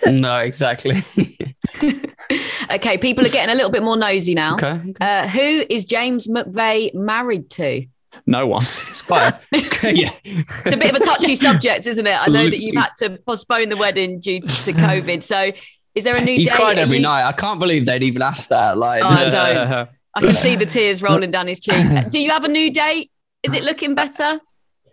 No, 0.08 0.38
exactly. 0.38 1.04
okay, 2.72 2.98
people 2.98 3.26
are 3.26 3.30
getting 3.30 3.52
a 3.52 3.56
little 3.56 3.70
bit 3.70 3.84
more 3.84 3.98
nosy 3.98 4.34
now. 4.34 4.56
Okay. 4.56 4.72
okay. 4.72 4.94
Uh, 5.02 5.28
who 5.28 5.66
is 5.70 5.86
James 5.86 6.28
McVeigh 6.28 6.94
married 6.94 7.50
to? 7.52 7.86
No 8.26 8.46
one. 8.48 8.58
It's 8.58 9.02
quite, 9.02 9.34
it's 9.52 9.70
quite, 9.80 9.96
yeah. 9.96 10.12
It's 10.24 10.74
a 10.74 10.78
bit 10.78 10.94
of 10.94 11.02
a 11.02 11.04
touchy 11.04 11.36
subject, 11.36 11.88
isn't 11.88 12.06
it? 12.06 12.16
I 12.16 12.30
know 12.30 12.50
that 12.50 12.60
you've 12.60 12.76
had 12.76 12.92
to 12.98 13.18
postpone 13.26 13.70
the 13.70 13.78
wedding 13.78 14.20
due 14.20 14.42
to 14.42 14.74
COVID. 14.74 15.24
So 15.24 15.52
is 15.96 16.04
there 16.04 16.16
a 16.16 16.22
new 16.22 16.36
He's 16.36 16.50
date? 16.50 16.56
cried 16.56 16.78
every 16.78 16.98
you... 16.98 17.04
night. 17.04 17.26
I 17.26 17.32
can't 17.32 17.60
believe 17.60 17.86
they'd 17.86 18.04
even 18.04 18.22
ask 18.22 18.50
that. 18.50 18.78
Like, 18.78 19.04
oh, 19.04 19.08
I 19.08 19.30
don't. 19.30 19.90
I 20.16 20.20
can 20.20 20.34
see 20.34 20.58
the 20.58 20.66
tears 20.66 21.02
rolling 21.02 21.32
down 21.32 21.48
his 21.48 21.62
cheek. 21.62 22.10
Do 22.10 22.20
you 22.20 22.32
have 22.32 22.44
a 22.44 22.50
new 22.50 22.70
date? 22.70 23.10
Is 23.44 23.54
it 23.54 23.64
looking 23.64 23.96
better? 23.96 24.42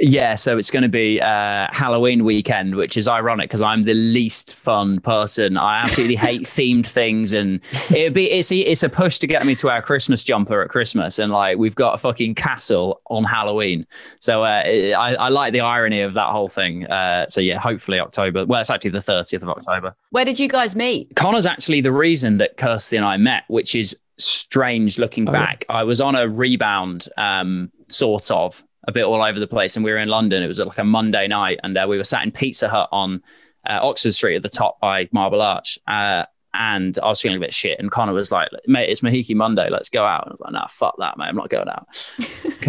Yeah, 0.00 0.36
so 0.36 0.58
it's 0.58 0.70
going 0.70 0.84
to 0.84 0.88
be 0.88 1.20
uh, 1.20 1.66
Halloween 1.72 2.24
weekend, 2.24 2.76
which 2.76 2.96
is 2.96 3.08
ironic 3.08 3.50
because 3.50 3.62
I'm 3.62 3.82
the 3.82 3.94
least 3.94 4.54
fun 4.54 5.00
person. 5.00 5.56
I 5.56 5.80
absolutely 5.80 6.14
hate 6.14 6.42
themed 6.44 6.86
things, 6.86 7.32
and 7.32 7.60
it'd 7.90 8.14
be 8.14 8.30
it's 8.30 8.52
it's 8.52 8.84
a 8.84 8.88
push 8.88 9.18
to 9.18 9.26
get 9.26 9.44
me 9.44 9.56
to 9.56 9.70
our 9.70 9.82
Christmas 9.82 10.22
jumper 10.22 10.62
at 10.62 10.68
Christmas, 10.68 11.18
and 11.18 11.32
like 11.32 11.58
we've 11.58 11.74
got 11.74 11.94
a 11.94 11.98
fucking 11.98 12.36
castle 12.36 13.00
on 13.06 13.24
Halloween. 13.24 13.86
So 14.20 14.44
uh, 14.44 14.62
I, 14.64 15.14
I 15.14 15.28
like 15.30 15.52
the 15.52 15.60
irony 15.60 16.02
of 16.02 16.14
that 16.14 16.30
whole 16.30 16.48
thing. 16.48 16.86
Uh, 16.86 17.26
so 17.26 17.40
yeah, 17.40 17.58
hopefully 17.58 17.98
October. 17.98 18.46
Well, 18.46 18.60
it's 18.60 18.70
actually 18.70 18.90
the 18.90 18.98
30th 18.98 19.42
of 19.42 19.48
October. 19.48 19.96
Where 20.10 20.24
did 20.24 20.38
you 20.38 20.48
guys 20.48 20.76
meet? 20.76 21.16
Connor's 21.16 21.46
actually 21.46 21.80
the 21.80 21.92
reason 21.92 22.38
that 22.38 22.56
Kirsty 22.56 22.96
and 22.96 23.04
I 23.04 23.16
met, 23.16 23.44
which 23.48 23.74
is 23.74 23.96
strange 24.16 24.98
looking 24.98 25.28
oh, 25.28 25.32
back. 25.32 25.64
Yeah. 25.68 25.76
I 25.76 25.84
was 25.84 26.00
on 26.00 26.14
a 26.14 26.28
rebound, 26.28 27.08
um, 27.16 27.72
sort 27.88 28.30
of 28.30 28.62
a 28.88 28.92
bit 28.92 29.04
all 29.04 29.22
over 29.22 29.38
the 29.38 29.46
place. 29.46 29.76
And 29.76 29.84
we 29.84 29.92
were 29.92 29.98
in 29.98 30.08
London. 30.08 30.42
It 30.42 30.48
was 30.48 30.58
like 30.58 30.78
a 30.78 30.84
Monday 30.84 31.28
night, 31.28 31.60
and 31.62 31.76
uh, 31.76 31.86
we 31.88 31.96
were 31.96 32.04
sat 32.04 32.24
in 32.24 32.32
Pizza 32.32 32.68
Hut 32.68 32.88
on 32.90 33.22
uh, 33.68 33.78
Oxford 33.82 34.14
Street 34.14 34.36
at 34.36 34.42
the 34.42 34.48
top 34.48 34.80
by 34.80 35.08
Marble 35.12 35.42
Arch. 35.42 35.78
Uh, 35.86 36.24
and 36.54 36.98
I 37.02 37.08
was 37.08 37.20
feeling 37.20 37.36
a 37.36 37.40
bit 37.40 37.54
shit. 37.54 37.78
And 37.78 37.90
Connor 37.90 38.14
was 38.14 38.32
like, 38.32 38.48
mate, 38.66 38.88
it's 38.88 39.02
Mahiki 39.02 39.36
Monday. 39.36 39.68
Let's 39.70 39.90
go 39.90 40.04
out. 40.04 40.24
And 40.24 40.30
I 40.30 40.32
was 40.32 40.40
like, 40.40 40.52
nah, 40.52 40.66
fuck 40.66 40.96
that, 40.98 41.18
mate. 41.18 41.26
I'm 41.26 41.36
not 41.36 41.50
going 41.50 41.68
out. 41.68 41.86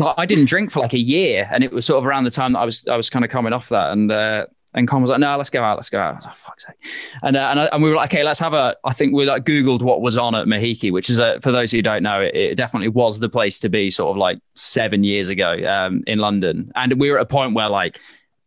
I 0.18 0.26
didn't 0.26 0.46
drink 0.46 0.70
for 0.70 0.82
like 0.82 0.94
a 0.94 1.00
year. 1.00 1.48
And 1.52 1.64
it 1.64 1.72
was 1.72 1.86
sort 1.86 1.98
of 1.98 2.06
around 2.06 2.26
the 2.26 2.32
time 2.32 2.54
that 2.54 2.60
I 2.60 2.66
was, 2.66 2.88
I 2.88 2.98
was 2.98 3.10
kind 3.10 3.24
of 3.24 3.32
coming 3.32 3.54
off 3.54 3.70
that. 3.70 3.92
And, 3.92 4.12
uh, 4.12 4.46
and 4.74 4.88
Con 4.88 5.02
was 5.02 5.10
like, 5.10 5.20
no, 5.20 5.36
let's 5.36 5.50
go 5.50 5.64
out, 5.64 5.78
let's 5.78 5.90
go 5.90 6.00
out. 6.00 6.14
I 6.14 6.16
was 6.18 6.26
like, 6.26 6.36
fuck's 6.36 6.66
sake. 6.66 6.76
And, 7.24 7.36
uh, 7.36 7.48
and, 7.50 7.60
I, 7.60 7.66
and 7.66 7.82
we 7.82 7.90
were 7.90 7.96
like, 7.96 8.14
okay, 8.14 8.24
let's 8.24 8.40
have 8.40 8.54
a, 8.54 8.76
I 8.84 8.94
think 8.94 9.14
we 9.14 9.26
like 9.26 9.44
Googled 9.44 9.82
what 9.82 10.02
was 10.02 10.18
on 10.18 10.36
at 10.36 10.46
Mahiki, 10.46 10.92
which 10.92 11.10
is, 11.10 11.20
a, 11.20 11.40
for 11.42 11.52
those 11.52 11.72
who 11.72 11.82
don't 11.82 12.04
know, 12.04 12.22
it, 12.22 12.36
it, 12.36 12.56
definitely 12.56 12.90
was 12.90 13.20
the 13.20 13.30
place 13.30 13.58
to 13.60 13.70
be 13.70 13.90
sort 13.90 14.12
of 14.12 14.18
like 14.18 14.40
seven 14.54 15.04
years 15.04 15.30
ago 15.30 15.58
um, 15.68 16.04
in 16.06 16.20
London. 16.20 16.72
And 16.76 17.00
we 17.00 17.10
were 17.10 17.18
at 17.18 17.24
a 17.24 17.26
point 17.26 17.56
where 17.56 17.70
like, 17.70 18.00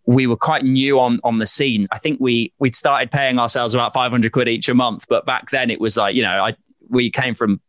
we 0.05 0.26
were 0.26 0.37
quite 0.37 0.64
new 0.64 0.99
on 0.99 1.21
on 1.23 1.38
the 1.38 1.47
scene. 1.47 1.87
I 1.93 1.99
think 1.99 2.19
we 2.21 2.52
we'd 2.59 2.75
started 2.75 3.12
paying 3.12 3.38
ourselves 3.38 3.73
about 3.73 3.93
500 3.93 4.33
quid 4.33 4.49
each 4.49 4.69
a 4.69 4.75
month, 4.75 5.07
but 5.09 5.25
back 5.26 5.50
then 5.50 5.71
it 5.71 5.81
was 5.81 5.97
like, 5.97 6.17
you 6.17 6.23
know, 6.23 6.45
I 6.45 6.57
we 6.88 7.09
came 7.09 7.35
from 7.35 7.61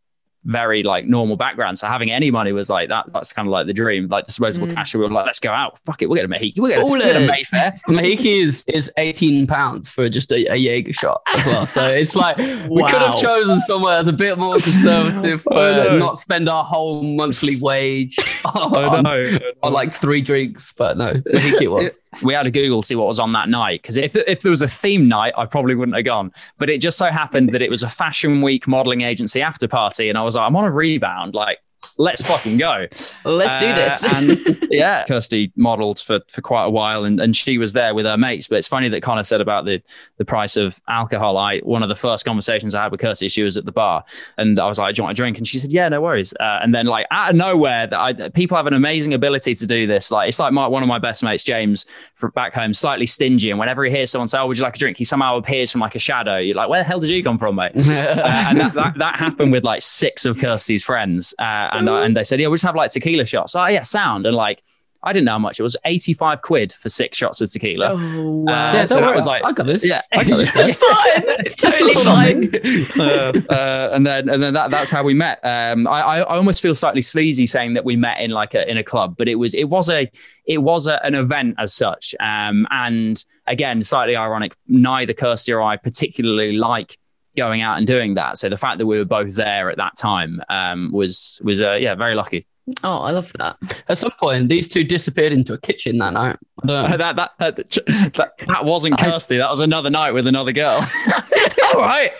very 0.44 0.82
like 0.82 1.06
normal 1.06 1.36
background. 1.36 1.78
So 1.78 1.86
having 1.86 2.10
any 2.10 2.30
money 2.30 2.52
was 2.52 2.70
like 2.70 2.88
that. 2.88 3.12
That's 3.12 3.32
kind 3.32 3.48
of 3.48 3.52
like 3.52 3.66
the 3.66 3.72
dream, 3.72 4.08
like 4.08 4.26
disposable 4.26 4.66
mm. 4.66 4.74
cash. 4.74 4.94
We 4.94 5.00
were 5.00 5.10
like, 5.10 5.26
let's 5.26 5.40
go 5.40 5.50
out. 5.50 5.78
Fuck 5.80 6.02
it, 6.02 6.10
we're 6.10 6.16
gonna 6.16 6.28
Mahiki. 6.28 6.58
We're 6.58 6.74
gonna, 6.76 6.86
we're 6.86 7.00
gonna 7.00 7.26
Mayfair. 7.26 7.78
Mahiki 7.88 8.42
is 8.42 8.64
is 8.68 8.90
eighteen 8.98 9.46
pounds 9.46 9.88
for 9.88 10.08
just 10.08 10.32
a, 10.32 10.52
a 10.52 10.56
Jaeger 10.56 10.92
shot 10.92 11.22
as 11.34 11.46
well. 11.46 11.66
So 11.66 11.86
it's 11.86 12.14
like 12.14 12.38
wow. 12.38 12.68
we 12.70 12.82
could 12.88 13.02
have 13.02 13.16
chosen 13.16 13.60
somewhere 13.60 13.96
that's 13.96 14.08
a 14.08 14.12
bit 14.12 14.38
more 14.38 14.54
conservative, 14.54 15.42
but 15.46 15.98
not 15.98 16.18
spend 16.18 16.48
our 16.48 16.64
whole 16.64 17.02
monthly 17.02 17.56
wage 17.60 18.16
on, 18.44 19.06
on, 19.06 19.40
on, 19.62 19.72
like 19.72 19.92
three 19.92 20.20
drinks. 20.20 20.72
But 20.72 20.96
no, 20.96 21.12
Mahiki 21.12 21.68
was. 21.68 21.98
We 22.22 22.34
had 22.34 22.44
to 22.44 22.50
Google 22.50 22.82
to 22.82 22.86
see 22.86 22.94
what 22.94 23.06
was 23.06 23.18
on 23.18 23.32
that 23.32 23.48
night 23.48 23.82
because 23.82 23.96
if 23.96 24.14
if 24.16 24.42
there 24.42 24.50
was 24.50 24.62
a 24.62 24.68
theme 24.68 25.08
night, 25.08 25.34
I 25.36 25.46
probably 25.46 25.74
wouldn't 25.74 25.96
have 25.96 26.04
gone. 26.04 26.32
But 26.58 26.70
it 26.70 26.80
just 26.80 26.98
so 26.98 27.06
happened 27.06 27.54
that 27.54 27.62
it 27.62 27.70
was 27.70 27.82
a 27.82 27.88
fashion 27.88 28.42
week 28.42 28.68
modeling 28.68 29.02
agency 29.02 29.42
after 29.42 29.66
party, 29.68 30.08
and 30.08 30.18
I 30.18 30.22
was 30.22 30.36
like, 30.36 30.46
I'm 30.46 30.56
on 30.56 30.64
a 30.64 30.70
rebound. 30.70 31.34
Like, 31.34 31.58
let's 31.98 32.22
fucking 32.22 32.56
go. 32.56 32.86
Let's 33.24 33.54
do 33.56 33.72
this. 33.74 34.04
Uh, 34.04 34.10
and 34.14 34.68
yeah, 34.70 35.04
Kirsty 35.04 35.52
modeled 35.56 36.00
for, 36.00 36.20
for 36.28 36.40
quite 36.42 36.64
a 36.64 36.70
while 36.70 37.04
and, 37.04 37.20
and 37.20 37.34
she 37.34 37.58
was 37.58 37.72
there 37.72 37.94
with 37.94 38.06
her 38.06 38.16
mates. 38.16 38.48
But 38.48 38.56
it's 38.56 38.68
funny 38.68 38.88
that 38.88 39.02
Connor 39.02 39.22
said 39.22 39.40
about 39.40 39.64
the, 39.64 39.82
the 40.16 40.24
price 40.24 40.56
of 40.56 40.80
alcohol. 40.88 41.36
I, 41.36 41.60
one 41.60 41.82
of 41.82 41.88
the 41.88 41.94
first 41.94 42.24
conversations 42.24 42.74
I 42.74 42.82
had 42.82 42.92
with 42.92 43.00
Kirsty, 43.00 43.28
she 43.28 43.42
was 43.42 43.56
at 43.56 43.64
the 43.64 43.72
bar 43.72 44.04
and 44.38 44.58
I 44.58 44.66
was 44.66 44.78
like, 44.78 44.94
do 44.94 45.00
you 45.00 45.04
want 45.04 45.16
a 45.16 45.20
drink? 45.20 45.38
And 45.38 45.46
she 45.46 45.58
said, 45.58 45.72
yeah, 45.72 45.88
no 45.88 46.00
worries. 46.00 46.34
Uh, 46.38 46.60
and 46.62 46.74
then 46.74 46.86
like 46.86 47.06
out 47.10 47.30
of 47.30 47.36
nowhere 47.36 47.86
that 47.86 47.98
I, 47.98 48.28
people 48.30 48.56
have 48.56 48.66
an 48.66 48.74
amazing 48.74 49.14
ability 49.14 49.54
to 49.54 49.66
do 49.66 49.86
this. 49.86 50.10
Like, 50.10 50.28
it's 50.28 50.38
like 50.38 50.52
my, 50.52 50.66
one 50.66 50.82
of 50.82 50.88
my 50.88 50.98
best 50.98 51.22
mates, 51.22 51.42
James 51.42 51.86
from 52.14 52.30
back 52.30 52.54
home, 52.54 52.72
slightly 52.72 53.06
stingy. 53.06 53.50
And 53.50 53.58
whenever 53.58 53.84
he 53.84 53.90
hears 53.90 54.10
someone 54.10 54.28
say, 54.28 54.38
oh, 54.38 54.46
would 54.46 54.58
you 54.58 54.64
like 54.64 54.76
a 54.76 54.78
drink? 54.78 54.96
He 54.96 55.04
somehow 55.04 55.36
appears 55.36 55.70
from 55.72 55.80
like 55.80 55.94
a 55.94 55.98
shadow. 55.98 56.38
You're 56.38 56.56
like, 56.56 56.68
where 56.68 56.80
the 56.80 56.84
hell 56.84 57.00
did 57.00 57.10
you 57.10 57.22
come 57.22 57.38
from, 57.38 57.56
mate? 57.56 57.72
uh, 57.76 58.46
and 58.48 58.58
that, 58.58 58.72
that, 58.74 58.98
that, 58.98 59.14
happened 59.16 59.52
with 59.52 59.64
like 59.64 59.82
six 59.82 60.24
of 60.24 60.38
Kirsty's 60.38 60.82
friends. 60.82 61.34
Uh, 61.38 61.68
and, 61.72 61.83
uh, 61.88 62.02
and 62.02 62.16
they 62.16 62.24
said, 62.24 62.40
yeah, 62.40 62.46
we'll 62.46 62.54
just 62.54 62.64
have 62.64 62.76
like 62.76 62.90
tequila 62.90 63.24
shots. 63.24 63.54
Oh, 63.54 63.66
yeah, 63.66 63.82
sound. 63.82 64.26
And 64.26 64.36
like, 64.36 64.62
I 65.06 65.12
didn't 65.12 65.26
know 65.26 65.32
how 65.32 65.38
much 65.38 65.60
it 65.60 65.62
was. 65.62 65.76
85 65.84 66.40
quid 66.40 66.72
for 66.72 66.88
six 66.88 67.18
shots 67.18 67.40
of 67.42 67.50
tequila. 67.50 67.92
Oh, 67.92 68.30
wow. 68.30 68.52
Uh, 68.52 68.72
yeah, 68.72 68.84
so 68.86 69.00
that 69.00 69.14
was 69.14 69.26
like, 69.26 69.44
I 69.44 69.52
got 69.52 69.66
this. 69.66 69.86
Yeah, 69.86 70.00
I 70.12 70.24
got 70.24 70.38
this. 70.38 70.52
it's 70.56 70.82
fine. 70.82 71.24
It's 71.44 71.56
totally 71.56 71.94
fine. 71.94 72.98
uh, 72.98 73.52
uh, 73.52 73.90
and 73.92 74.06
then, 74.06 74.30
and 74.30 74.42
then 74.42 74.54
that, 74.54 74.70
that's 74.70 74.90
how 74.90 75.02
we 75.02 75.12
met. 75.12 75.44
Um, 75.44 75.86
I, 75.86 76.00
I 76.00 76.22
almost 76.22 76.62
feel 76.62 76.74
slightly 76.74 77.02
sleazy 77.02 77.44
saying 77.44 77.74
that 77.74 77.84
we 77.84 77.96
met 77.96 78.20
in 78.20 78.30
like 78.30 78.54
a, 78.54 78.68
in 78.68 78.78
a 78.78 78.82
club, 78.82 79.16
but 79.18 79.28
it 79.28 79.34
was, 79.34 79.54
it 79.54 79.64
was 79.64 79.90
a, 79.90 80.10
it 80.46 80.58
was 80.58 80.86
a, 80.86 81.04
an 81.04 81.14
event 81.14 81.56
as 81.58 81.74
such. 81.74 82.14
Um, 82.18 82.66
and 82.70 83.22
again, 83.46 83.82
slightly 83.82 84.16
ironic, 84.16 84.56
neither 84.66 85.12
Kirsty 85.12 85.52
or 85.52 85.60
I 85.60 85.76
particularly 85.76 86.56
like 86.56 86.96
going 87.36 87.62
out 87.62 87.78
and 87.78 87.86
doing 87.86 88.14
that. 88.14 88.38
So 88.38 88.48
the 88.48 88.56
fact 88.56 88.78
that 88.78 88.86
we 88.86 88.98
were 88.98 89.04
both 89.04 89.34
there 89.36 89.70
at 89.70 89.76
that 89.76 89.96
time 89.96 90.40
um, 90.48 90.90
was 90.92 91.40
was 91.44 91.60
uh, 91.60 91.74
yeah 91.74 91.94
very 91.94 92.14
lucky. 92.14 92.46
Oh, 92.82 92.98
I 92.98 93.10
love 93.10 93.30
that. 93.34 93.56
At 93.88 93.98
some 93.98 94.12
point, 94.18 94.48
these 94.48 94.68
two 94.68 94.84
disappeared 94.84 95.34
into 95.34 95.52
a 95.52 95.58
kitchen 95.58 95.98
that 95.98 96.14
night. 96.14 96.36
that, 96.64 96.98
that, 96.98 97.16
that, 97.16 97.36
that, 97.38 98.32
that 98.46 98.64
wasn't 98.64 98.98
Kirsty. 98.98 99.36
That 99.36 99.50
was 99.50 99.60
another 99.60 99.90
night 99.90 100.12
with 100.12 100.26
another 100.26 100.52
girl. 100.52 100.80
all 101.74 101.80
right. 101.80 102.10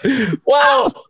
Well, 0.44 1.06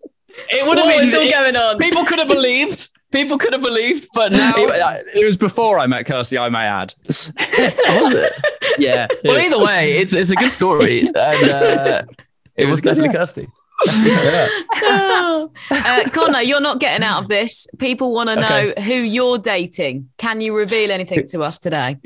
it 0.51 0.67
would 0.67 0.79
have 0.79 0.87
been. 0.87 1.21
all 1.21 1.31
going 1.31 1.57
on? 1.57 1.79
People 1.79 2.05
could 2.05 2.21
have 2.21 2.29
believed. 2.29 2.89
People 3.11 3.39
could 3.39 3.53
have 3.53 3.63
believed, 3.63 4.09
but 4.13 4.33
now 4.33 4.55
it, 4.57 5.07
it, 5.15 5.25
was 5.25 5.37
before 5.37 5.79
I 5.79 5.87
met 5.87 6.05
Kirsty. 6.05 6.37
I 6.37 6.49
may 6.49 6.65
add. 6.65 6.95
was 7.07 7.33
it? 7.37 8.33
Yeah. 8.77 9.07
Well, 9.23 9.39
either 9.39 9.59
way, 9.59 9.93
it's 9.93 10.13
it's 10.13 10.31
a 10.31 10.35
good 10.35 10.51
story, 10.51 11.03
and 11.03 11.15
uh, 11.15 12.03
it, 12.09 12.19
it 12.57 12.65
was, 12.65 12.73
was 12.73 12.81
definitely 12.81 13.17
Kirsty 13.17 13.47
uh, 15.71 16.09
Connor, 16.11 16.43
you're 16.43 16.61
not 16.61 16.81
getting 16.81 17.05
out 17.05 17.23
of 17.23 17.29
this. 17.29 17.67
People 17.79 18.13
want 18.13 18.31
to 18.31 18.37
know 18.37 18.73
okay. 18.77 18.83
who 18.83 18.95
you're 18.95 19.39
dating. 19.39 20.09
Can 20.19 20.41
you 20.41 20.57
reveal 20.57 20.91
anything 20.91 21.27
to 21.29 21.43
us 21.43 21.59
today? 21.59 21.99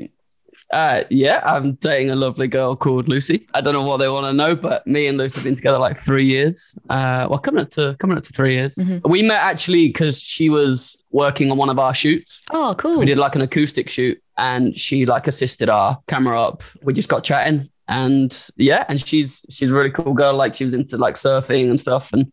Uh, 0.71 1.03
yeah, 1.09 1.41
I'm 1.45 1.73
dating 1.75 2.11
a 2.11 2.15
lovely 2.15 2.47
girl 2.47 2.75
called 2.75 3.07
Lucy. 3.07 3.47
I 3.55 3.61
don't 3.61 3.73
know 3.73 3.81
what 3.81 3.97
they 3.97 4.07
want 4.07 4.27
to 4.27 4.33
know, 4.33 4.55
but 4.55 4.85
me 4.85 5.07
and 5.07 5.17
Lucy 5.17 5.35
have 5.35 5.43
been 5.43 5.55
together 5.55 5.79
like 5.79 5.97
three 5.97 6.25
years. 6.25 6.77
Uh, 6.89 7.27
well, 7.29 7.39
coming 7.39 7.63
up 7.63 7.71
to 7.71 7.95
coming 7.99 8.17
up 8.17 8.23
to 8.23 8.33
three 8.33 8.55
years. 8.55 8.75
Mm-hmm. 8.75 9.09
We 9.09 9.23
met 9.23 9.41
actually 9.41 9.87
because 9.87 10.21
she 10.21 10.49
was 10.49 11.05
working 11.11 11.49
on 11.49 11.57
one 11.57 11.69
of 11.69 11.79
our 11.79 11.95
shoots. 11.95 12.43
Oh, 12.51 12.75
cool. 12.77 12.93
So 12.93 12.99
we 12.99 13.07
did 13.07 13.17
like 13.17 13.35
an 13.35 13.41
acoustic 13.41 13.89
shoot, 13.89 14.21
and 14.37 14.77
she 14.77 15.07
like 15.07 15.27
assisted 15.27 15.69
our 15.69 15.99
camera 16.07 16.39
up. 16.39 16.61
We 16.83 16.93
just 16.93 17.09
got 17.09 17.23
chatting, 17.23 17.69
and 17.89 18.49
yeah, 18.55 18.85
and 18.87 19.05
she's 19.05 19.43
she's 19.49 19.71
a 19.71 19.73
really 19.73 19.89
cool 19.89 20.13
girl. 20.13 20.33
Like 20.33 20.55
she 20.55 20.63
was 20.63 20.73
into 20.73 20.95
like 20.95 21.15
surfing 21.15 21.69
and 21.69 21.79
stuff, 21.79 22.13
and 22.13 22.31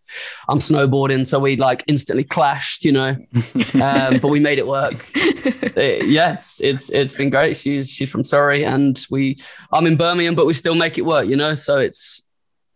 I'm 0.49 0.59
snowboarding, 0.59 1.27
so 1.27 1.41
we 1.41 1.57
like 1.57 1.83
instantly 1.87 2.25
clashed, 2.25 2.85
you 2.85 2.93
know. 2.93 3.09
um, 3.83 4.19
but 4.19 4.29
we 4.29 4.39
made 4.39 4.59
it 4.59 4.67
work. 4.67 5.05
it, 5.15 6.07
yeah, 6.09 6.35
it's 6.35 6.61
it's 6.61 6.91
it's 6.91 7.15
been 7.15 7.31
great. 7.31 7.57
She's 7.57 7.91
she's 7.91 8.11
from 8.11 8.23
Surrey, 8.23 8.65
and 8.65 9.03
we 9.11 9.39
I'm 9.73 9.87
in 9.87 9.97
Birmingham, 9.97 10.35
but 10.35 10.47
we 10.47 10.53
still 10.53 10.75
make 10.75 10.99
it 10.99 11.07
work, 11.07 11.27
you 11.27 11.37
know. 11.37 11.55
So 11.55 11.79
it's 11.79 12.23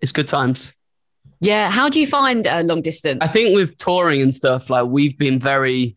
it's 0.01 0.11
good 0.11 0.27
times. 0.27 0.73
Yeah, 1.43 1.71
how 1.71 1.89
do 1.91 2.01
you 2.01 2.07
find 2.07 2.47
uh, 2.47 2.63
long 2.65 2.81
distance? 2.81 3.19
I 3.21 3.27
think 3.27 3.55
with 3.55 3.77
touring 3.77 4.23
and 4.23 4.35
stuff, 4.35 4.71
like 4.71 4.87
we've 4.87 5.17
been 5.19 5.39
very 5.39 5.97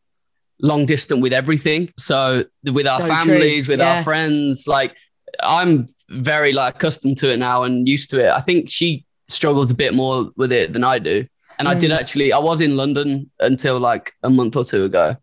long 0.62 0.86
distance 0.86 1.22
with 1.22 1.34
everything. 1.34 1.94
So 1.98 2.44
with 2.64 2.88
our 2.88 3.02
so 3.02 3.08
families, 3.08 3.66
true. 3.66 3.74
with 3.74 3.80
yeah. 3.80 3.98
our 3.98 4.04
friends, 4.04 4.68
like 4.68 4.96
I'm 5.42 5.88
very 6.14 6.54
like 6.54 6.76
accustomed 6.76 7.18
to 7.18 7.32
it 7.32 7.38
now 7.38 7.64
and 7.64 7.88
used 7.88 8.10
to 8.12 8.26
it. 8.26 8.30
I 8.30 8.42
think 8.42 8.70
she 8.70 9.06
struggles 9.28 9.72
a 9.72 9.76
bit 9.76 9.94
more 9.94 10.32
with 10.36 10.52
it 10.52 10.74
than 10.74 10.84
I 10.84 11.00
do. 11.00 11.26
And 11.60 11.68
mm. 11.68 11.72
I 11.72 11.76
did 11.76 11.92
mm. 11.92 12.00
actually, 12.00 12.34
I 12.34 12.40
was 12.40 12.62
in 12.62 12.76
London 12.76 13.30
until 13.40 13.80
like 13.80 14.14
a 14.24 14.30
month 14.30 14.56
or 14.56 14.64
two 14.64 14.84
ago. 14.84 15.16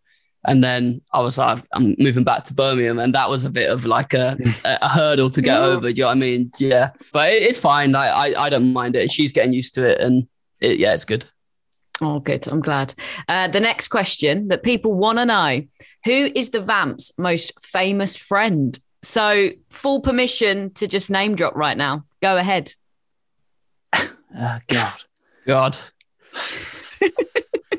And 0.43 0.63
then 0.63 1.01
I 1.13 1.21
was 1.21 1.37
like, 1.37 1.63
I'm 1.71 1.95
moving 1.99 2.23
back 2.23 2.45
to 2.45 2.53
Birmingham, 2.55 2.97
and 2.97 3.13
that 3.13 3.29
was 3.29 3.45
a 3.45 3.49
bit 3.49 3.69
of 3.69 3.85
like 3.85 4.15
a, 4.15 4.35
a 4.65 4.89
hurdle 4.89 5.29
to 5.29 5.39
get 5.41 5.61
over. 5.61 5.91
Do 5.91 5.95
you 5.95 6.03
know 6.03 6.07
what 6.07 6.17
I 6.17 6.19
mean? 6.19 6.51
Yeah, 6.57 6.89
but 7.13 7.31
it, 7.31 7.43
it's 7.43 7.59
fine. 7.59 7.93
I, 7.93 8.07
I 8.07 8.45
I 8.45 8.49
don't 8.49 8.73
mind 8.73 8.95
it. 8.95 9.11
She's 9.11 9.31
getting 9.31 9.53
used 9.53 9.75
to 9.75 9.87
it, 9.87 10.01
and 10.01 10.27
it, 10.59 10.79
yeah, 10.79 10.95
it's 10.95 11.05
good. 11.05 11.25
Oh, 12.01 12.19
good. 12.19 12.47
I'm 12.47 12.61
glad. 12.61 12.95
Uh, 13.29 13.47
the 13.47 13.59
next 13.59 13.89
question 13.89 14.47
that 14.47 14.63
people 14.63 14.95
want 14.95 15.19
to 15.19 15.25
know 15.25 15.61
who 16.05 16.31
is 16.33 16.49
the 16.49 16.59
Vamps' 16.59 17.11
most 17.19 17.53
famous 17.61 18.17
friend? 18.17 18.79
So, 19.03 19.49
full 19.69 20.01
permission 20.01 20.71
to 20.75 20.87
just 20.87 21.09
name 21.09 21.35
drop 21.35 21.55
right 21.55 21.77
now. 21.77 22.05
Go 22.21 22.37
ahead. 22.37 22.73
Oh, 24.33 24.59
God. 24.67 25.03
God. 25.45 25.77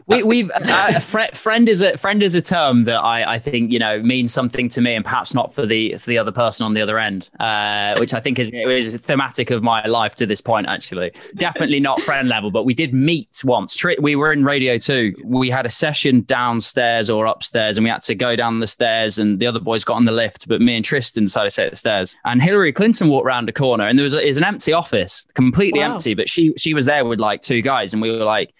We, 0.06 0.22
we've 0.22 0.50
uh, 0.50 0.98
fr- 0.98 1.34
friend 1.34 1.68
is 1.68 1.82
a 1.82 1.96
friend 1.96 2.22
is 2.22 2.34
a 2.34 2.42
term 2.42 2.84
that 2.84 2.98
I, 2.98 3.34
I 3.34 3.38
think 3.38 3.70
you 3.70 3.78
know 3.78 4.02
means 4.02 4.32
something 4.32 4.68
to 4.70 4.80
me 4.80 4.94
and 4.94 5.04
perhaps 5.04 5.34
not 5.34 5.52
for 5.52 5.66
the 5.66 5.96
for 5.98 6.10
the 6.10 6.18
other 6.18 6.32
person 6.32 6.64
on 6.64 6.74
the 6.74 6.80
other 6.80 6.98
end, 6.98 7.28
uh, 7.40 7.96
which 7.98 8.14
I 8.14 8.20
think 8.20 8.38
is 8.38 8.50
is 8.50 8.96
thematic 8.96 9.50
of 9.50 9.62
my 9.62 9.86
life 9.86 10.14
to 10.16 10.26
this 10.26 10.40
point. 10.40 10.66
Actually, 10.68 11.12
definitely 11.36 11.80
not 11.80 12.00
friend 12.00 12.28
level, 12.28 12.50
but 12.50 12.64
we 12.64 12.74
did 12.74 12.92
meet 12.92 13.42
once. 13.44 13.82
We 14.00 14.16
were 14.16 14.32
in 14.32 14.44
Radio 14.44 14.78
Two. 14.78 15.14
We 15.24 15.50
had 15.50 15.66
a 15.66 15.70
session 15.70 16.22
downstairs 16.22 17.10
or 17.10 17.26
upstairs, 17.26 17.78
and 17.78 17.84
we 17.84 17.90
had 17.90 18.02
to 18.02 18.14
go 18.14 18.36
down 18.36 18.60
the 18.60 18.66
stairs, 18.66 19.18
and 19.18 19.38
the 19.38 19.46
other 19.46 19.60
boys 19.60 19.84
got 19.84 19.94
on 19.94 20.04
the 20.04 20.12
lift, 20.12 20.48
but 20.48 20.60
me 20.60 20.76
and 20.76 20.84
Tristan 20.84 21.24
decided 21.24 21.48
to 21.48 21.50
stay 21.50 21.64
at 21.64 21.70
the 21.70 21.76
stairs. 21.76 22.16
And 22.24 22.42
Hillary 22.42 22.72
Clinton 22.72 23.08
walked 23.08 23.26
around 23.26 23.46
the 23.46 23.52
corner, 23.52 23.86
and 23.86 23.98
there 23.98 24.04
was, 24.04 24.14
a, 24.14 24.24
was 24.24 24.36
an 24.36 24.44
empty 24.44 24.72
office, 24.72 25.26
completely 25.34 25.80
wow. 25.80 25.94
empty, 25.94 26.14
but 26.14 26.28
she 26.28 26.52
she 26.56 26.74
was 26.74 26.86
there 26.86 27.04
with 27.04 27.20
like 27.20 27.40
two 27.40 27.62
guys, 27.62 27.92
and 27.92 28.02
we 28.02 28.10
were 28.10 28.24
like 28.24 28.54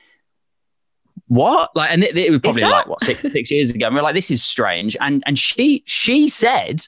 what? 1.33 1.75
Like, 1.75 1.91
and 1.91 2.05
it, 2.05 2.17
it 2.19 2.31
was 2.31 2.41
probably 2.41 2.63
like 2.63 2.87
what 2.87 3.01
six, 3.01 3.23
six 3.33 3.51
years 3.51 3.71
ago. 3.75 3.87
And 3.87 3.95
we 3.95 4.01
are 4.01 4.03
like, 4.03 4.15
this 4.15 4.31
is 4.31 4.45
strange. 4.45 4.99
And 5.01 5.23
and 5.27 5.39
she 5.39 5.83
she 5.87 6.29
said, 6.29 6.83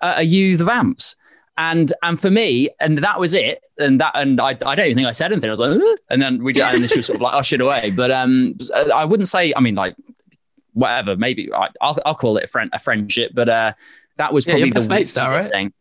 uh, 0.00 0.14
"Are 0.16 0.22
you 0.24 0.56
the 0.56 0.64
Vamps?" 0.64 1.14
And 1.56 1.92
and 2.02 2.18
for 2.18 2.28
me, 2.28 2.68
and 2.80 2.98
that 2.98 3.20
was 3.20 3.32
it. 3.32 3.62
And 3.78 4.00
that 4.00 4.10
and 4.16 4.40
I, 4.40 4.48
I 4.48 4.74
don't 4.74 4.86
even 4.86 4.96
think 4.96 5.06
I 5.06 5.12
said 5.12 5.30
anything. 5.30 5.48
I 5.48 5.52
was 5.52 5.60
like, 5.60 5.76
Ugh. 5.76 5.98
and 6.10 6.20
then 6.20 6.42
we 6.42 6.52
did, 6.52 6.64
and 6.64 6.90
she 6.90 6.98
was 6.98 7.06
sort 7.06 7.16
of 7.16 7.22
like 7.22 7.34
ushered 7.34 7.60
away. 7.60 7.92
But 7.92 8.10
um, 8.10 8.56
I 8.92 9.04
wouldn't 9.04 9.28
say. 9.28 9.52
I 9.54 9.60
mean, 9.60 9.76
like 9.76 9.94
whatever. 10.72 11.16
Maybe 11.16 11.52
I, 11.52 11.68
will 11.80 11.98
I'll 12.04 12.14
call 12.16 12.38
it 12.38 12.44
a 12.44 12.48
friend 12.48 12.70
a 12.72 12.80
friendship. 12.80 13.32
But 13.34 13.48
uh, 13.48 13.72
that 14.16 14.32
was 14.32 14.46
probably 14.46 14.66
yeah, 14.66 14.80
the 14.80 14.88
mates, 14.88 15.16
right? 15.16 15.42
thing. 15.42 15.72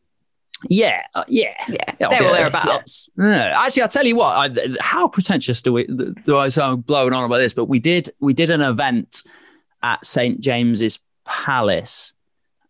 Yeah, 0.69 1.01
uh, 1.13 1.23
yeah, 1.27 1.53
yeah. 1.67 1.93
They're 1.99 2.23
all 2.23 2.35
thereabouts. 2.35 3.09
Yeah. 3.17 3.63
Actually, 3.63 3.83
I'll 3.83 3.89
tell 3.89 4.05
you 4.05 4.15
what. 4.15 4.59
I, 4.59 4.75
how 4.79 5.07
pretentious 5.07 5.61
do 5.61 5.73
we 5.73 5.87
do 6.23 6.37
I 6.37 6.49
sound 6.49 6.85
blowing 6.85 7.13
on 7.13 7.23
about 7.23 7.37
this? 7.37 7.53
But 7.53 7.65
we 7.65 7.79
did 7.79 8.09
we 8.19 8.33
did 8.33 8.49
an 8.49 8.61
event 8.61 9.23
at 9.83 10.05
St 10.05 10.39
James's 10.39 10.99
Palace, 11.25 12.13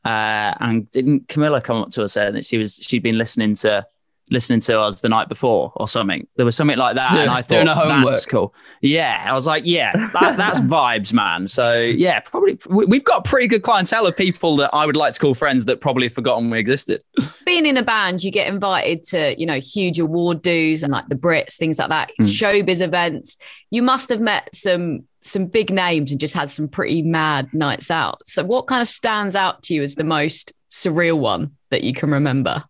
uh, 0.03 0.53
and 0.59 0.89
didn't 0.89 1.27
Camilla 1.27 1.61
come 1.61 1.77
up 1.77 1.89
to 1.91 2.03
us 2.03 2.17
and 2.17 2.35
that 2.35 2.45
she 2.45 2.57
was 2.57 2.75
she'd 2.75 3.03
been 3.03 3.17
listening 3.17 3.55
to 3.55 3.85
listening 4.32 4.60
to 4.60 4.79
us 4.79 5.01
the 5.01 5.10
night 5.10 5.29
before 5.29 5.72
or 5.75 5.88
something. 5.88 6.27
There 6.36 6.46
was 6.46 6.55
something 6.55 6.77
like 6.77 6.96
that, 6.96 7.10
Do, 7.12 7.20
and 7.20 7.29
I 7.29 7.41
thought 7.41 8.05
that's 8.05 8.25
cool. 8.25 8.53
Yeah, 8.82 9.25
I 9.27 9.34
was 9.34 9.46
like, 9.46 9.63
yeah, 9.65 9.91
that, 10.13 10.38
that's 10.38 10.62
vibes, 10.62 11.13
man. 11.13 11.48
So 11.48 11.79
yeah, 11.79 12.20
probably 12.22 12.58
we've 12.70 13.03
got 13.03 13.25
pretty 13.25 13.48
good 13.48 13.63
clientele 13.63 14.08
of 14.08 14.17
people 14.17 14.55
that 14.58 14.72
I 14.74 14.86
would 14.86 14.96
like 14.96 15.13
to 15.13 15.20
call 15.20 15.34
friends 15.34 15.65
that 15.65 15.82
probably 15.82 16.08
have 16.08 16.13
forgotten 16.13 16.50
we 16.50 16.60
existed. 16.60 17.03
Being 17.46 17.65
in 17.65 17.77
a 17.77 17.84
band, 17.84 18.24
you 18.24 18.32
get 18.32 18.48
invited 18.48 19.03
to 19.05 19.39
you 19.39 19.46
know 19.46 19.60
huge 19.60 20.00
award 20.00 20.41
dues 20.41 20.84
and 20.84 20.91
like 20.91 21.08
the 21.08 21.15
Brits, 21.15 21.58
things 21.58 21.79
like 21.79 21.89
that, 21.89 22.12
mm. 22.20 22.25
showbiz 22.25 22.82
events. 22.82 23.38
You 23.72 23.82
must 23.82 24.10
have 24.10 24.22
met 24.22 24.53
some 24.53 25.03
some 25.24 25.48
big 25.48 25.72
names 25.72 26.12
and 26.12 26.20
just 26.20 26.36
had 26.36 26.51
some 26.51 26.67
pretty 26.67 27.01
mad 27.01 27.51
nights 27.53 27.89
out. 27.89 28.22
So 28.27 28.44
what 28.44 28.67
kind 28.67 28.82
of 28.82 28.88
stands 28.88 29.36
out 29.36 29.63
to 29.63 29.74
you 29.74 29.82
as 29.82 29.96
the 29.96 30.03
most 30.03 30.53
surreal 30.70 31.17
one 31.17 31.55
that 31.72 31.84
you 31.84 31.94
can 31.94 32.12
remember? 32.12 32.63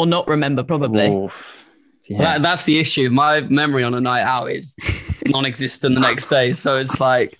Or 0.00 0.06
not 0.06 0.26
remember, 0.26 0.62
probably. 0.62 1.28
Yeah. 2.08 2.18
That, 2.18 2.42
that's 2.42 2.64
the 2.64 2.78
issue. 2.78 3.10
My 3.10 3.42
memory 3.42 3.84
on 3.84 3.94
a 3.94 4.00
night 4.00 4.22
out 4.22 4.50
is 4.50 4.76
non-existent 5.26 5.94
the 5.94 6.00
next 6.00 6.26
day, 6.26 6.52
so 6.52 6.76
it's 6.76 7.00
like 7.00 7.38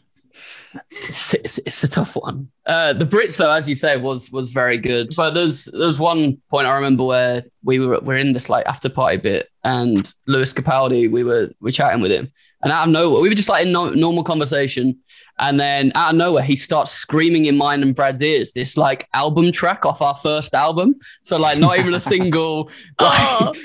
it's, 0.91 1.35
it's, 1.35 1.59
it's 1.59 1.83
a 1.83 1.89
tough 1.89 2.15
one. 2.15 2.49
Uh, 2.67 2.93
the 2.93 3.05
Brits, 3.05 3.37
though, 3.37 3.51
as 3.51 3.69
you 3.69 3.75
say, 3.75 3.97
was 3.97 4.31
was 4.31 4.53
very 4.53 4.79
good. 4.79 5.11
But 5.17 5.31
there's 5.31 5.65
there's 5.65 5.99
one 5.99 6.41
point 6.51 6.69
I 6.69 6.77
remember 6.77 7.05
where 7.05 7.43
we 7.65 7.81
were 7.81 7.99
we're 8.01 8.19
in 8.19 8.33
this 8.33 8.49
like 8.49 8.67
after 8.67 8.89
party 8.89 9.17
bit, 9.17 9.49
and 9.65 10.13
Lewis 10.27 10.53
Capaldi, 10.53 11.11
we 11.11 11.25
were 11.25 11.51
we 11.61 11.73
chatting 11.73 12.01
with 12.01 12.13
him, 12.13 12.31
and 12.63 12.73
out 12.73 12.87
of 12.87 12.93
nowhere, 12.93 13.21
we 13.23 13.29
were 13.29 13.35
just 13.35 13.49
like 13.49 13.67
in 13.67 13.73
no, 13.73 13.91
normal 13.91 14.23
conversation, 14.23 14.99
and 15.39 15.59
then 15.59 15.93
out 15.95 16.11
of 16.11 16.17
nowhere, 16.17 16.43
he 16.43 16.57
starts 16.57 16.93
screaming 16.93 17.47
in 17.47 17.57
mine 17.57 17.83
and 17.83 17.95
Brad's 17.95 18.23
ears 18.23 18.53
this 18.53 18.77
like 18.77 19.09
album 19.15 19.51
track 19.51 19.87
off 19.87 20.03
our 20.03 20.15
first 20.15 20.55
album. 20.55 20.97
So 21.23 21.39
like 21.39 21.59
not 21.59 21.79
even 21.79 21.95
a 21.95 22.01
single, 22.15 22.71
oh. 22.99 23.05
like, 23.05 23.17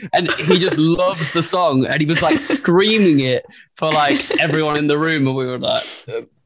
oh. 0.03 0.08
and 0.13 0.31
he 0.47 0.58
just 0.58 0.77
loves 0.77 1.34
the 1.34 1.43
song, 1.43 1.86
and 1.86 1.99
he 1.99 2.08
was 2.08 2.21
like 2.21 2.39
screaming 2.39 3.19
it 3.19 3.45
for 3.75 3.91
like 3.91 4.19
everyone 4.39 4.77
in 4.77 4.88
the 4.88 4.97
room, 4.97 5.27
and 5.27 5.36
we 5.36 5.45
were 5.45 5.60
like, 5.60 5.84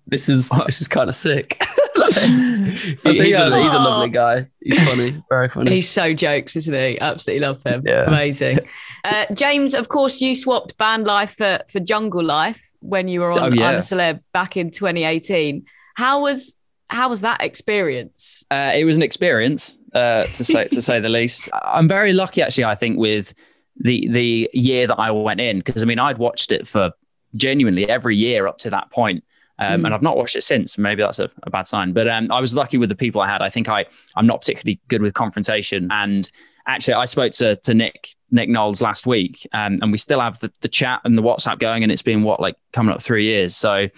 "This 0.10 0.30
is 0.30 0.50
this 0.66 0.82
is 0.82 0.88
kind 0.88 1.10
of 1.10 1.16
sick." 1.16 1.64
like, 2.00 2.14
he, 2.14 3.24
he's, 3.24 3.40
a, 3.40 3.62
he's, 3.62 3.74
a, 3.74 3.80
lovely 3.80 4.10
guy. 4.10 4.48
He's 4.62 4.82
funny, 4.84 5.22
very 5.30 5.50
funny. 5.50 5.72
He's 5.72 5.90
so 5.90 6.14
jokes, 6.14 6.56
isn't 6.56 6.74
he? 6.74 7.00
Absolutely 7.00 7.46
love 7.46 7.62
him. 7.64 7.84
Yeah. 7.86 8.06
Amazing. 8.06 8.60
Uh, 9.04 9.26
James, 9.34 9.74
of 9.74 9.90
course, 9.90 10.22
you 10.22 10.34
swapped 10.34 10.78
band 10.78 11.06
life 11.06 11.36
for, 11.36 11.60
for 11.70 11.80
jungle 11.80 12.24
life 12.24 12.74
when 12.80 13.08
you 13.08 13.20
were 13.20 13.32
on 13.32 13.40
oh, 13.40 13.56
yeah. 13.56 13.70
I'm 13.70 13.76
a 13.76 13.80
Celeb 13.80 14.22
back 14.34 14.56
in 14.56 14.72
2018. 14.72 15.66
How 15.96 16.22
was 16.22 16.56
how 16.90 17.10
was 17.10 17.22
that 17.22 17.44
experience? 17.44 18.44
Uh, 18.50 18.72
it 18.74 18.86
was 18.86 18.98
an 18.98 19.04
experience, 19.04 19.78
uh, 19.94 20.24
to 20.24 20.44
say 20.44 20.68
to 20.70 20.82
say 20.82 21.00
the 21.00 21.10
least. 21.10 21.50
I'm 21.54 21.88
very 21.88 22.14
lucky, 22.14 22.42
actually. 22.42 22.66
I 22.66 22.76
think 22.76 22.98
with 22.98 23.34
the 23.76 24.08
the 24.10 24.50
year 24.54 24.88
that 24.88 24.98
I 24.98 25.12
went 25.12 25.42
in, 25.42 25.60
because 25.60 25.84
I 25.84 25.86
mean, 25.86 26.00
I'd 26.00 26.18
watched 26.18 26.52
it 26.52 26.68
for 26.68 26.92
genuinely 27.36 27.88
every 27.88 28.16
year 28.16 28.48
up 28.48 28.58
to 28.60 28.70
that 28.72 28.90
point. 28.92 29.24
Um, 29.60 29.82
mm. 29.82 29.86
And 29.86 29.94
I've 29.94 30.02
not 30.02 30.18
watched 30.18 30.36
it 30.36 30.44
since. 30.44 30.78
Maybe 30.78 31.04
that's 31.04 31.20
a, 31.20 31.30
a 31.44 31.50
bad 31.50 31.68
sign. 31.68 31.92
But 31.94 32.08
um, 32.08 32.32
I 32.32 32.40
was 32.40 32.56
lucky 32.56 32.78
with 32.78 32.90
the 32.90 32.96
people 32.96 33.22
I 33.22 33.28
had. 33.28 33.42
I 33.42 33.50
think 33.50 33.70
I 33.70 33.86
I'm 34.16 34.26
not 34.26 34.42
particularly 34.42 34.80
good 34.88 35.02
with 35.02 35.14
confrontation, 35.14 35.88
and 35.92 36.30
actually, 36.70 36.94
I 36.94 37.06
spoke 37.06 37.34
to, 37.34 37.56
to 37.58 37.74
Nick 37.74 38.10
Nick 38.32 38.48
Knowles 38.50 38.82
last 38.82 39.06
week, 39.06 39.48
um, 39.54 39.80
and 39.82 39.92
we 39.92 39.98
still 39.98 40.22
have 40.22 40.40
the, 40.40 40.52
the 40.62 40.68
chat 40.68 41.02
and 41.04 41.18
the 41.18 41.22
WhatsApp 41.22 41.60
going, 41.60 41.84
and 41.84 41.92
it's 41.92 42.02
been 42.02 42.24
what 42.24 42.40
like 42.40 42.56
coming 42.72 42.94
up 42.94 43.02
three 43.02 43.26
years. 43.26 43.56
So 43.56 43.90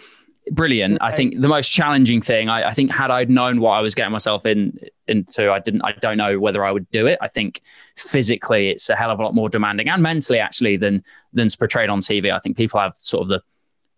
brilliant. 0.52 0.96
Okay. 0.96 1.06
I 1.06 1.12
think 1.12 1.42
the 1.42 1.48
most 1.48 1.70
challenging 1.70 2.22
thing, 2.22 2.50
I, 2.50 2.70
I, 2.70 2.74
think, 2.74 2.92
had 2.92 3.12
I 3.12 3.26
known 3.26 3.62
what 3.62 3.72
I 3.72 3.82
was 3.82 3.94
getting 3.94 4.12
myself 4.12 4.46
in 4.46 4.80
into, 5.08 5.52
I 5.52 5.60
didn't. 5.60 5.82
I 5.84 5.92
don't 5.94 6.18
know 6.18 6.40
whether 6.40 6.66
I 6.66 6.72
would 6.72 6.90
do 6.92 7.06
it. 7.08 7.20
I 7.22 7.28
think 7.28 7.62
physically, 7.96 8.70
it's 8.70 8.90
a 8.90 8.96
hell 8.96 9.12
of 9.12 9.20
a 9.20 9.24
lot 9.24 9.36
more 9.36 9.50
demanding, 9.50 9.90
and 9.90 10.02
mentally, 10.02 10.40
actually, 10.40 10.78
than 10.78 11.04
than's 11.36 11.56
portrayed 11.56 11.90
on 11.90 12.00
TV. 12.00 12.32
I 12.32 12.40
think 12.40 12.58
people 12.58 12.80
have 12.80 12.96
sort 12.96 13.24
of 13.24 13.28
the 13.28 13.42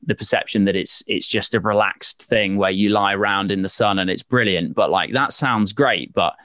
the 0.06 0.16
perception 0.16 0.66
that 0.66 0.76
it's 0.76 1.04
it's 1.08 1.28
just 1.28 1.56
a 1.56 1.60
relaxed 1.60 2.24
thing 2.24 2.58
where 2.58 2.72
you 2.72 2.90
lie 2.90 3.14
around 3.14 3.52
in 3.52 3.62
the 3.62 3.70
sun 3.70 4.00
and 4.00 4.10
it's 4.10 4.24
brilliant. 4.24 4.76
But 4.76 4.90
like 4.90 5.14
that 5.14 5.34
sounds 5.34 5.74
great, 5.74 6.14
but 6.14 6.36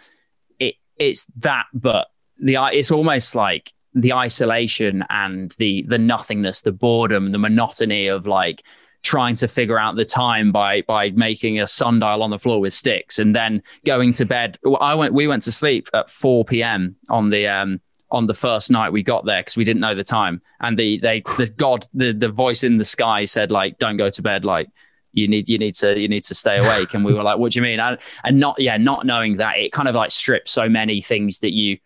it 0.58 0.76
it's 0.98 1.24
that, 1.36 1.66
but 1.72 2.08
the 2.38 2.56
it's 2.72 2.90
almost 2.90 3.34
like 3.34 3.72
the 3.94 4.12
isolation 4.12 5.04
and 5.10 5.50
the 5.58 5.84
the 5.88 5.98
nothingness, 5.98 6.62
the 6.62 6.72
boredom, 6.72 7.32
the 7.32 7.38
monotony 7.38 8.06
of 8.06 8.26
like 8.26 8.62
trying 9.02 9.34
to 9.36 9.48
figure 9.48 9.78
out 9.78 9.96
the 9.96 10.04
time 10.04 10.52
by 10.52 10.82
by 10.82 11.10
making 11.10 11.60
a 11.60 11.66
sundial 11.66 12.22
on 12.22 12.30
the 12.30 12.38
floor 12.38 12.60
with 12.60 12.72
sticks 12.72 13.18
and 13.18 13.34
then 13.34 13.62
going 13.84 14.12
to 14.12 14.24
bed. 14.24 14.58
I 14.80 14.94
went 14.94 15.14
we 15.14 15.26
went 15.26 15.42
to 15.42 15.52
sleep 15.52 15.88
at 15.94 16.10
4 16.10 16.44
p.m. 16.44 16.96
on 17.10 17.30
the 17.30 17.46
um 17.46 17.80
on 18.10 18.26
the 18.26 18.34
first 18.34 18.70
night 18.70 18.90
we 18.90 19.02
got 19.02 19.24
there 19.24 19.40
because 19.40 19.56
we 19.56 19.64
didn't 19.64 19.80
know 19.80 19.94
the 19.94 20.04
time. 20.04 20.40
And 20.60 20.78
the 20.78 20.98
they 20.98 21.20
the 21.20 21.52
God 21.56 21.86
the 21.94 22.12
the 22.12 22.28
voice 22.28 22.64
in 22.64 22.76
the 22.76 22.84
sky 22.84 23.24
said 23.24 23.50
like 23.50 23.78
don't 23.78 23.96
go 23.96 24.10
to 24.10 24.22
bed. 24.22 24.44
Like 24.44 24.68
you 25.12 25.28
need 25.28 25.48
you 25.48 25.58
need 25.58 25.74
to 25.74 25.98
you 25.98 26.08
need 26.08 26.24
to 26.24 26.34
stay 26.34 26.58
awake. 26.58 26.94
And 26.94 27.04
we 27.04 27.12
were 27.12 27.22
like 27.22 27.38
what 27.38 27.52
do 27.52 27.58
you 27.58 27.62
mean? 27.62 27.80
And, 27.80 27.98
and 28.24 28.40
not 28.40 28.58
yeah 28.58 28.76
not 28.76 29.06
knowing 29.06 29.36
that 29.36 29.58
it 29.58 29.72
kind 29.72 29.88
of 29.88 29.94
like 29.94 30.10
strips 30.10 30.50
so 30.50 30.68
many 30.68 31.00
things 31.00 31.40
that 31.40 31.52
you 31.52 31.78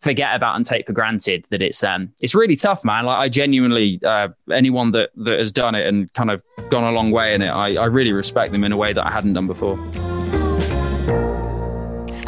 forget 0.00 0.36
about 0.36 0.54
and 0.54 0.66
take 0.66 0.86
for 0.86 0.92
granted 0.92 1.46
that 1.50 1.62
it's 1.62 1.82
um 1.82 2.12
it's 2.20 2.34
really 2.34 2.56
tough 2.56 2.84
man. 2.84 3.06
Like 3.06 3.18
i 3.18 3.28
genuinely 3.28 4.00
uh, 4.04 4.28
anyone 4.52 4.90
that 4.92 5.10
that 5.16 5.38
has 5.38 5.50
done 5.50 5.74
it 5.74 5.86
and 5.86 6.12
kind 6.12 6.30
of 6.30 6.42
gone 6.68 6.84
a 6.84 6.92
long 6.92 7.10
way 7.10 7.34
in 7.34 7.42
it 7.42 7.48
i 7.48 7.74
i 7.76 7.86
really 7.86 8.12
respect 8.12 8.52
them 8.52 8.64
in 8.64 8.72
a 8.72 8.76
way 8.76 8.92
that 8.92 9.06
i 9.06 9.10
hadn't 9.10 9.32
done 9.32 9.46
before 9.46 9.78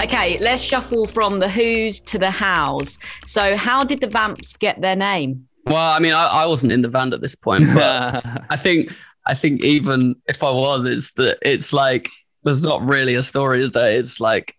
okay 0.00 0.38
let's 0.40 0.62
shuffle 0.62 1.06
from 1.06 1.38
the 1.38 1.48
who's 1.48 2.00
to 2.00 2.18
the 2.18 2.30
hows 2.30 2.98
so 3.24 3.56
how 3.56 3.84
did 3.84 4.00
the 4.00 4.06
vamps 4.06 4.58
get 4.58 4.80
their 4.80 4.96
name 4.96 5.46
well 5.64 5.92
i 5.92 5.98
mean 5.98 6.14
i, 6.14 6.26
I 6.26 6.46
wasn't 6.46 6.72
in 6.72 6.82
the 6.82 6.88
band 6.88 7.14
at 7.14 7.20
this 7.20 7.34
point 7.34 7.64
but 7.74 8.24
i 8.50 8.56
think 8.56 8.92
i 9.26 9.34
think 9.34 9.62
even 9.62 10.16
if 10.26 10.42
i 10.42 10.50
was 10.50 10.84
it's 10.84 11.12
that 11.12 11.38
it's 11.42 11.72
like 11.72 12.10
there's 12.44 12.62
not 12.62 12.84
really 12.86 13.14
a 13.14 13.22
story 13.22 13.60
is 13.60 13.72
there 13.72 13.98
it's 13.98 14.20
like 14.20 14.54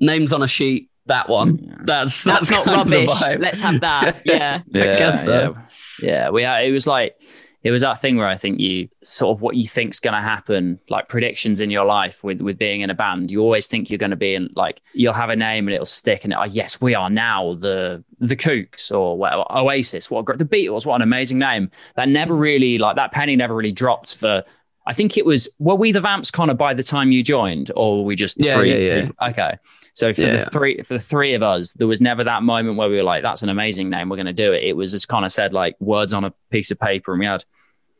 names 0.00 0.32
on 0.32 0.42
a 0.42 0.48
sheet 0.48 0.88
that 1.06 1.28
one. 1.28 1.80
That's 1.82 2.24
that's, 2.24 2.48
that's 2.48 2.66
not 2.66 2.66
rubbish. 2.66 3.10
Let's 3.38 3.60
have 3.60 3.80
that. 3.80 4.22
Yeah. 4.24 4.62
yeah, 4.68 4.80
I 4.80 4.84
guess 4.84 5.24
so. 5.24 5.56
yeah. 6.00 6.08
yeah. 6.08 6.30
We 6.30 6.42
had, 6.42 6.64
it 6.64 6.72
was 6.72 6.86
like 6.86 7.20
it 7.64 7.70
was 7.70 7.82
that 7.82 8.00
thing 8.00 8.16
where 8.16 8.26
I 8.26 8.36
think 8.36 8.60
you 8.60 8.88
sort 9.02 9.36
of 9.36 9.42
what 9.42 9.56
you 9.56 9.66
think's 9.66 10.00
going 10.00 10.14
to 10.14 10.20
happen, 10.20 10.80
like 10.88 11.08
predictions 11.08 11.60
in 11.60 11.70
your 11.70 11.84
life 11.84 12.24
with 12.24 12.40
with 12.40 12.58
being 12.58 12.80
in 12.80 12.90
a 12.90 12.94
band. 12.94 13.30
You 13.30 13.40
always 13.40 13.66
think 13.66 13.90
you're 13.90 13.98
going 13.98 14.10
to 14.10 14.16
be 14.16 14.34
in 14.34 14.50
like 14.54 14.82
you'll 14.94 15.12
have 15.12 15.30
a 15.30 15.36
name 15.36 15.68
and 15.68 15.74
it'll 15.74 15.84
stick, 15.84 16.24
and 16.24 16.34
oh 16.34 16.44
yes, 16.44 16.80
we 16.80 16.94
are 16.94 17.10
now 17.10 17.54
the 17.54 18.02
the 18.18 18.36
Kooks 18.36 18.92
or 18.92 19.16
whatever, 19.16 19.44
Oasis. 19.50 20.10
What 20.10 20.20
a 20.20 20.22
great, 20.24 20.38
the 20.38 20.44
Beatles? 20.44 20.86
What 20.86 20.96
an 20.96 21.02
amazing 21.02 21.38
name. 21.38 21.70
That 21.94 22.08
never 22.08 22.34
really 22.34 22.78
like 22.78 22.96
that 22.96 23.12
penny 23.12 23.36
never 23.36 23.54
really 23.54 23.72
dropped 23.72 24.16
for. 24.16 24.42
I 24.86 24.92
think 24.92 25.16
it 25.16 25.24
was 25.24 25.48
were 25.58 25.74
we 25.76 25.92
the 25.92 26.00
Vamps 26.00 26.30
kind 26.32 26.50
of 26.50 26.58
by 26.58 26.74
the 26.74 26.82
time 26.82 27.12
you 27.12 27.22
joined, 27.22 27.70
or 27.76 27.98
were 27.98 28.02
we 28.04 28.16
just 28.16 28.36
Yeah, 28.40 28.58
three? 28.58 28.70
yeah, 28.70 29.08
yeah. 29.20 29.28
Okay, 29.30 29.54
so 29.94 30.12
for 30.12 30.22
Yeah. 30.22 30.36
the 30.38 30.44
three 30.46 30.80
for 30.82 30.94
the 30.94 31.00
three 31.00 31.34
of 31.34 31.42
us, 31.42 31.72
there 31.74 31.86
was 31.86 32.00
never 32.00 32.24
that 32.24 32.42
moment 32.42 32.76
where 32.76 32.88
we 32.90 32.96
were 32.96 33.02
like, 33.04 33.22
"That's 33.22 33.42
an 33.42 33.48
amazing 33.48 33.90
name. 33.90 34.08
We're 34.08 34.16
going 34.16 34.26
to 34.26 34.32
do 34.32 34.52
it." 34.52 34.64
It 34.64 34.76
was 34.76 34.90
just 34.92 35.08
kind 35.08 35.24
of 35.24 35.30
said 35.32 35.52
like 35.52 35.76
words 35.80 36.12
on 36.12 36.24
a 36.24 36.32
piece 36.50 36.70
of 36.70 36.78
paper, 36.80 37.12
and 37.12 37.20
we 37.20 37.26
had 37.26 37.44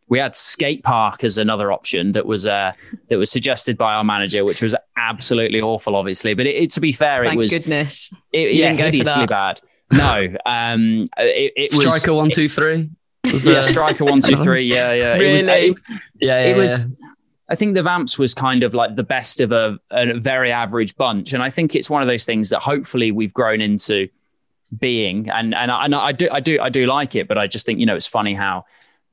we 0.09 0.19
had 0.19 0.35
skate 0.37 0.83
park 0.83 1.25
as 1.25 1.39
another 1.39 1.73
option 1.73 2.13
that 2.13 2.27
was 2.27 2.45
uh 2.47 2.73
that 3.09 3.17
was 3.19 3.31
suggested 3.31 3.79
by 3.79 3.95
our 3.95 4.05
manager, 4.05 4.45
which 4.45 4.61
was 4.61 4.75
absolutely 4.97 5.61
awful, 5.61 5.95
obviously. 5.97 6.35
But 6.35 6.47
it, 6.47 6.57
it- 6.65 6.71
to 6.73 6.81
be 6.81 6.93
fair, 6.93 7.23
Thank 7.25 7.35
it 7.35 7.39
was 7.39 7.53
goodness. 7.57 8.13
it, 8.33 8.41
You 8.41 8.61
yeah, 8.61 8.67
didn't 8.73 8.79
go 8.79 8.83
for 8.85 8.91
hideously 8.97 9.27
that. 9.27 9.29
bad. 9.29 9.61
No, 9.93 10.37
um, 10.47 11.05
it, 11.19 11.53
it 11.57 11.75
was 11.75 11.95
Striker 11.95 12.15
one 12.15 12.31
two 12.31 12.49
three. 12.49 12.91
Was, 13.25 13.47
yeah, 13.47 13.61
striker 13.61 14.05
one 14.05 14.21
two 14.21 14.37
three. 14.37 14.65
Yeah, 14.65 14.93
yeah. 14.93 15.15
It 15.17 15.33
was. 15.33 15.43
Really? 15.43 15.69
It, 15.69 15.77
yeah, 15.89 16.01
yeah, 16.21 16.41
it 16.51 16.57
was. 16.57 16.87
yeah. 16.87 17.07
I 17.49 17.55
think 17.55 17.75
the 17.75 17.83
Vamps 17.83 18.19
was 18.19 18.33
kind 18.33 18.63
of 18.63 18.73
like 18.73 18.97
the 18.97 19.05
best 19.05 19.41
of 19.41 19.53
a, 19.53 19.79
a 19.91 20.19
very 20.19 20.51
average 20.51 20.97
bunch, 20.97 21.35
and 21.35 21.43
I 21.43 21.51
think 21.51 21.75
it's 21.75 21.91
one 21.91 22.01
of 22.01 22.09
those 22.09 22.25
things 22.25 22.49
that 22.51 22.61
hopefully 22.61 23.13
we've 23.13 23.35
grown 23.35 23.61
into 23.61 24.09
being, 24.79 25.29
and 25.31 25.55
and 25.55 25.71
I, 25.71 25.85
and 25.85 25.95
I 25.95 26.13
do 26.13 26.29
I 26.33 26.41
do 26.41 26.59
I 26.61 26.69
do 26.69 26.87
like 26.87 27.15
it, 27.15 27.29
but 27.29 27.39
I 27.39 27.47
just 27.47 27.67
think 27.67 27.79
you 27.79 27.87
know 27.87 27.95
it's 27.95 28.07
funny 28.07 28.35
how 28.35 28.65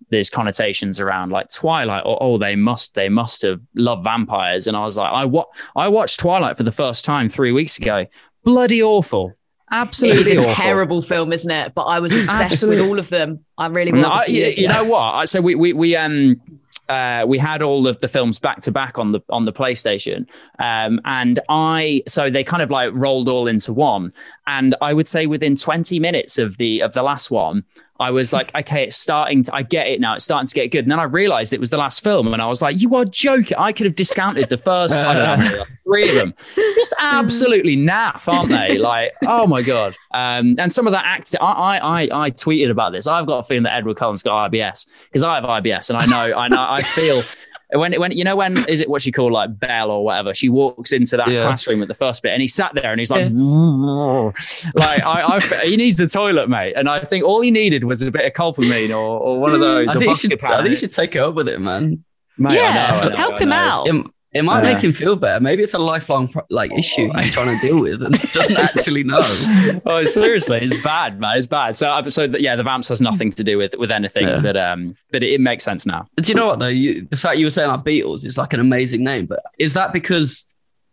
there's 0.10 0.30
connotations 0.30 1.00
around 1.00 1.32
like 1.32 1.50
Twilight 1.52 2.04
or 2.06 2.18
oh 2.22 2.38
they 2.38 2.56
must 2.56 2.96
they 2.96 3.10
must 3.10 3.42
have 3.42 3.62
loved 3.76 4.04
vampires, 4.04 4.68
and 4.68 4.78
I 4.78 4.86
was 4.86 4.98
like 4.98 5.12
I 5.12 5.26
what 5.26 5.50
I 5.76 5.90
watched 5.90 6.20
Twilight 6.20 6.56
for 6.56 6.64
the 6.64 6.72
first 6.72 7.04
time 7.04 7.30
three 7.30 7.52
weeks 7.52 7.78
ago, 7.78 8.06
bloody 8.44 8.82
awful, 8.82 9.36
absolutely 9.72 10.32
is 10.34 10.46
a 10.46 10.54
terrible 10.54 11.02
film, 11.02 11.32
isn't 11.34 11.52
it? 11.52 11.74
But 11.76 11.84
I 11.84 12.00
was 12.00 12.14
obsessed 12.16 12.42
Absolutely. 12.42 12.82
with 12.82 12.90
all 12.90 13.00
of 13.00 13.10
them. 13.10 13.44
I 13.58 13.68
really 13.68 13.92
was. 13.92 14.02
No, 14.02 14.08
a 14.10 14.12
I- 14.12 14.26
few 14.26 14.36
you, 14.46 14.52
you 14.52 14.66
ago. 14.70 14.74
know 14.74 14.86
what? 14.86 15.30
So 15.30 15.42
we 15.42 15.56
we 15.56 15.74
we 15.74 15.96
um 15.96 16.42
uh, 16.88 17.24
we 17.28 17.38
had 17.38 17.62
all 17.62 17.86
of 17.88 18.00
the 18.00 18.08
films 18.08 18.40
back 18.40 18.62
to 18.62 18.72
back 18.72 18.98
on 18.98 19.12
the 19.12 19.22
on 19.30 19.46
the 19.46 19.54
PlayStation, 19.54 20.28
um, 20.58 21.00
and 21.06 21.40
I 21.48 22.02
so 22.08 22.32
they 22.32 22.44
kind 22.44 22.64
of 22.64 22.72
like 22.72 22.92
rolled 22.94 23.30
all 23.30 23.48
into 23.48 23.72
one. 23.74 24.12
And 24.48 24.74
I 24.82 24.94
would 24.96 25.08
say 25.08 25.28
within 25.28 25.56
20 25.56 26.00
minutes 26.00 26.40
of 26.40 26.58
the 26.58 26.82
of 26.82 26.94
the 26.94 27.04
last 27.04 27.30
one, 27.30 27.64
I 28.00 28.12
was 28.12 28.32
like, 28.32 28.54
okay, 28.56 28.84
it's 28.84 28.96
starting 28.96 29.44
to. 29.44 29.54
I 29.56 29.64
get 29.64 29.88
it 29.88 30.00
now. 30.00 30.16
It's 30.16 30.24
starting 30.26 30.48
to 30.48 30.56
get 30.56 30.72
good. 30.72 30.86
And 30.86 30.92
then 30.92 31.00
I 31.00 31.04
realized 31.04 31.52
it 31.52 31.60
was 31.60 31.70
the 31.70 31.78
last 31.78 32.04
film, 32.04 32.32
and 32.34 32.42
I 32.42 32.48
was 32.48 32.62
like, 32.62 32.82
you 32.82 32.96
are 32.96 33.06
joking. 33.06 33.58
I 33.58 33.74
could 33.74 33.86
have 33.86 33.96
discounted 33.96 34.50
the 34.50 34.58
first 34.58 34.96
I 34.96 35.14
don't 35.14 35.24
know, 35.24 35.26
how 35.26 35.38
many, 35.38 35.58
like 35.58 35.68
three 35.84 36.10
of 36.10 36.16
them. 36.16 36.34
Just 36.56 36.94
absolutely 37.00 37.76
naff, 37.76 38.32
aren't 38.32 38.50
they? 38.50 38.78
Like, 38.78 39.14
oh 39.24 39.46
my 39.46 39.62
god. 39.62 39.98
Um, 40.12 40.56
and 40.58 40.72
some 40.72 40.88
of 40.88 40.94
that 40.94 41.04
acting, 41.06 41.40
I, 41.42 41.78
I 41.78 41.78
I 41.78 42.26
I 42.26 42.32
tweeted 42.32 42.70
about 42.70 42.94
this. 42.94 43.06
I've 43.06 43.26
got 43.26 43.40
a 43.40 43.44
feeling 43.44 43.64
that 43.64 43.76
Edward 43.76 43.98
Cullen's 43.98 44.24
got 44.24 44.52
IBS 44.52 44.88
because 45.06 45.24
I 45.24 45.36
have 45.36 45.44
IBS, 45.44 45.90
and 45.90 45.98
I 45.98 46.06
know 46.06 46.38
I 46.38 46.48
know 46.48 46.66
I 46.68 46.82
feel. 46.82 47.22
When, 47.72 47.94
when 48.00 48.12
you 48.12 48.24
know 48.24 48.36
when 48.36 48.58
is 48.68 48.82
it 48.82 48.90
what 48.90 49.04
she 49.04 49.12
called 49.12 49.32
like 49.32 49.60
Belle 49.60 49.92
or 49.92 50.04
whatever? 50.04 50.34
She 50.34 50.50
walks 50.50 50.92
into 50.92 51.18
that 51.18 51.28
Yeah. 51.28 51.44
classroom 51.44 51.84
at 51.84 51.88
the 51.88 51.94
first 51.94 52.24
bit, 52.24 52.32
and 52.32 52.42
he 52.42 52.48
sat 52.48 52.74
there 52.74 52.92
and 52.92 53.00
he's 53.00 53.12
like, 53.12 53.32
like 54.74 55.04
I, 55.04 55.38
I, 55.38 55.66
he 55.66 55.78
needs 55.78 55.98
the 55.98 56.08
toilet, 56.08 56.50
mate. 56.50 56.74
And 56.76 56.90
I 56.90 57.00
think 57.00 57.24
all 57.24 57.42
he 57.42 57.52
needed 57.52 57.84
was 57.84 58.02
a 58.02 58.10
bit 58.10 58.26
of 58.26 58.34
Colpermin 58.34 58.90
or, 58.90 59.20
or 59.20 59.40
one 59.40 59.52
of 59.52 59.58
hmm. 59.58 59.64
those. 59.64 59.90
I 59.90 59.94
think, 60.00 60.08
you 60.08 60.16
should, 60.16 60.44
I 60.44 60.58
think 60.58 60.70
you 60.70 60.76
should 60.76 60.94
take 60.94 61.16
it 61.16 61.22
up 61.22 61.36
with 61.36 61.48
it, 61.48 61.62
man. 61.62 62.04
Mate, 62.40 62.56
Yeah, 62.56 62.74
know, 62.74 63.00
I 63.00 63.10
know, 63.10 63.16
help 63.16 63.40
him 63.40 63.52
out. 63.52 63.86
It, 63.86 64.06
it 64.32 64.44
might 64.44 64.64
Yeah. 64.64 64.74
make 64.74 64.84
him 64.84 64.94
feel 64.94 65.16
better. 65.16 65.40
Maybe 65.42 65.64
it's 65.64 65.74
a 65.74 65.80
lifelong 65.80 66.32
like 66.52 66.72
issue 66.78 67.12
he's 67.16 67.32
trying 67.32 67.56
to 67.60 67.68
deal 67.68 67.82
with 67.82 68.04
and 68.04 68.14
doesn't 68.34 68.58
actually 68.58 69.04
know. 69.04 69.20
oh, 69.86 70.04
seriously, 70.06 70.60
it's 70.62 70.84
bad, 70.84 71.20
man. 71.20 71.38
It's 71.38 71.48
bad. 71.48 71.76
So, 71.76 71.90
uh, 71.90 72.10
so 72.10 72.24
yeah, 72.24 72.56
the 72.56 72.64
Vamps 72.64 72.88
has 72.90 73.02
nothing 73.02 73.32
to 73.32 73.44
do 73.44 73.58
with 73.58 73.76
with 73.78 73.92
anything, 73.92 74.28
Yeah. 74.28 74.40
but 74.40 74.56
um, 74.56 74.96
but 75.12 75.24
it, 75.24 75.34
it 75.34 75.42
makes 75.42 75.64
sense 75.64 75.86
now. 75.86 76.06
Do 76.18 76.28
you 76.28 76.36
know 76.36 76.46
what 76.46 76.60
though? 76.60 76.68
You, 76.68 77.06
the 77.10 77.18
fact 77.18 77.38
you 77.38 77.46
were 77.46 77.50
saying 77.52 77.70
like 77.70 77.84
Beatles 77.84 78.26
is 78.26 78.38
like 78.38 78.54
an 78.54 78.60
amazing 78.60 79.04
name, 79.04 79.26
but 79.26 79.42
is 79.58 79.74
that 79.74 79.94
because 79.94 80.46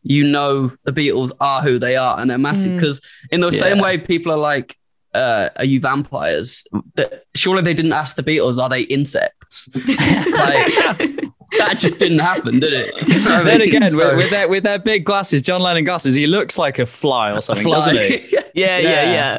you 0.03 0.23
know 0.25 0.73
the 0.85 0.93
Beatles 0.93 1.33
are 1.41 1.61
who 1.63 1.79
they 1.79 1.97
are 1.97 2.19
and 2.19 2.31
they're 2.31 2.39
massive? 2.39 2.73
Mm. 2.73 2.77
Because 2.79 3.01
in 3.33 3.41
the 3.41 3.53
same 3.53 3.79
way, 3.79 3.99
people 3.99 4.33
are 4.33 4.39
like, 4.39 4.79
uh, 5.15 5.51
"Are 5.57 5.65
you 5.65 5.81
vampires?" 5.81 6.65
That- 6.95 7.25
Surely 7.35 7.61
they 7.63 7.75
didn't 7.75 7.93
ask 7.93 8.17
the 8.17 8.23
Beatles, 8.23 8.59
"Are 8.59 8.69
they 8.71 8.83
insects?" 8.83 9.69
like 9.75 11.26
that 11.59 11.79
just 11.79 11.99
didn't 11.99 12.19
happen, 12.19 12.59
did 12.61 12.73
it? 12.73 12.95
You 13.09 13.21
know 13.25 13.45
then 13.45 13.59
mean? 13.61 13.69
again, 13.69 13.85
So- 13.91 14.09
with, 14.09 14.17
with 14.17 14.31
their 14.31 14.49
with 14.49 14.63
their 14.65 14.79
big 14.79 15.05
glasses, 15.05 15.43
John 15.43 15.61
Lennon 15.61 15.85
glasses, 15.85 16.15
he 16.15 16.27
looks 16.27 16.59
like 16.59 16.79
a 16.79 16.87
fly 16.87 17.33
or 17.33 17.41
something, 17.41 17.65
fly. 17.65 17.77
doesn't 17.77 17.97
he? 17.97 18.29
yeah, 18.55 18.79
yeah, 18.79 19.13
Yeah. 19.13 19.39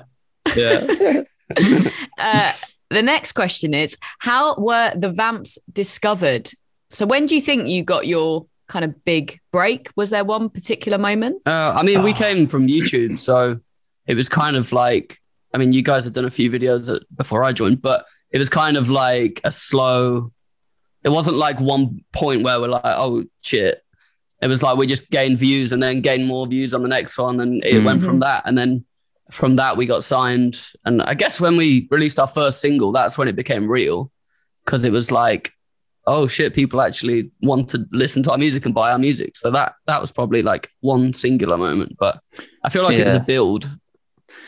yeah. 0.55 1.23
Yeah. 1.57 1.91
Uh, 2.17 2.51
the 2.89 3.01
next 3.01 3.33
question 3.33 3.73
is 3.73 3.97
How 4.19 4.55
were 4.55 4.91
the 4.95 5.09
Vamps 5.11 5.57
discovered? 5.71 6.51
So, 6.89 7.05
when 7.05 7.25
do 7.25 7.35
you 7.35 7.41
think 7.41 7.67
you 7.67 7.83
got 7.83 8.07
your 8.07 8.45
kind 8.67 8.85
of 8.85 9.03
big 9.05 9.39
break? 9.51 9.89
Was 9.95 10.09
there 10.09 10.23
one 10.23 10.49
particular 10.49 10.97
moment? 10.97 11.41
Uh, 11.45 11.73
I 11.77 11.83
mean, 11.83 12.01
we 12.03 12.11
Ah. 12.11 12.15
came 12.17 12.47
from 12.47 12.67
YouTube, 12.67 13.17
so 13.17 13.59
it 14.07 14.15
was 14.15 14.29
kind 14.29 14.55
of 14.55 14.71
like, 14.71 15.19
I 15.53 15.57
mean, 15.57 15.73
you 15.73 15.81
guys 15.81 16.05
have 16.05 16.13
done 16.13 16.25
a 16.25 16.29
few 16.29 16.49
videos 16.49 16.89
before 17.15 17.43
I 17.43 17.51
joined, 17.51 17.81
but 17.81 18.05
it 18.31 18.37
was 18.37 18.49
kind 18.49 18.77
of 18.77 18.89
like 18.89 19.41
a 19.43 19.51
slow. 19.51 20.31
It 21.03 21.09
wasn't 21.09 21.37
like 21.37 21.59
one 21.59 22.03
point 22.11 22.43
where 22.43 22.59
we're 22.59 22.67
like, 22.67 22.81
oh 22.85 23.25
shit. 23.41 23.81
It 24.41 24.47
was 24.47 24.61
like 24.61 24.77
we 24.77 24.85
just 24.85 25.09
gained 25.09 25.39
views 25.39 25.71
and 25.71 25.81
then 25.81 26.01
gained 26.01 26.27
more 26.27 26.45
views 26.45 26.75
on 26.75 26.83
the 26.83 26.87
next 26.87 27.17
one, 27.17 27.39
and 27.39 27.63
it 27.63 27.83
went 27.83 28.03
from 28.03 28.19
that. 28.19 28.43
And 28.45 28.55
then 28.55 28.85
from 29.31 29.55
that, 29.55 29.77
we 29.77 29.87
got 29.87 30.03
signed. 30.03 30.63
And 30.85 31.01
I 31.01 31.15
guess 31.15 31.41
when 31.41 31.57
we 31.57 31.87
released 31.89 32.19
our 32.19 32.27
first 32.27 32.61
single, 32.61 32.91
that's 32.91 33.17
when 33.17 33.27
it 33.27 33.35
became 33.35 33.67
real, 33.67 34.11
because 34.63 34.83
it 34.83 34.91
was 34.91 35.11
like, 35.11 35.53
oh 36.05 36.27
shit, 36.27 36.53
people 36.53 36.81
actually 36.81 37.31
want 37.41 37.67
to 37.69 37.87
listen 37.91 38.21
to 38.23 38.31
our 38.31 38.37
music 38.37 38.63
and 38.65 38.75
buy 38.75 38.91
our 38.91 38.99
music. 38.99 39.35
So 39.35 39.49
that 39.51 39.73
that 39.87 39.99
was 40.01 40.11
probably 40.11 40.43
like 40.43 40.69
one 40.81 41.13
singular 41.13 41.57
moment. 41.57 41.97
But 41.99 42.19
I 42.63 42.69
feel 42.69 42.83
like 42.83 42.97
it 42.97 43.05
was 43.05 43.15
a 43.15 43.19
build. 43.19 43.67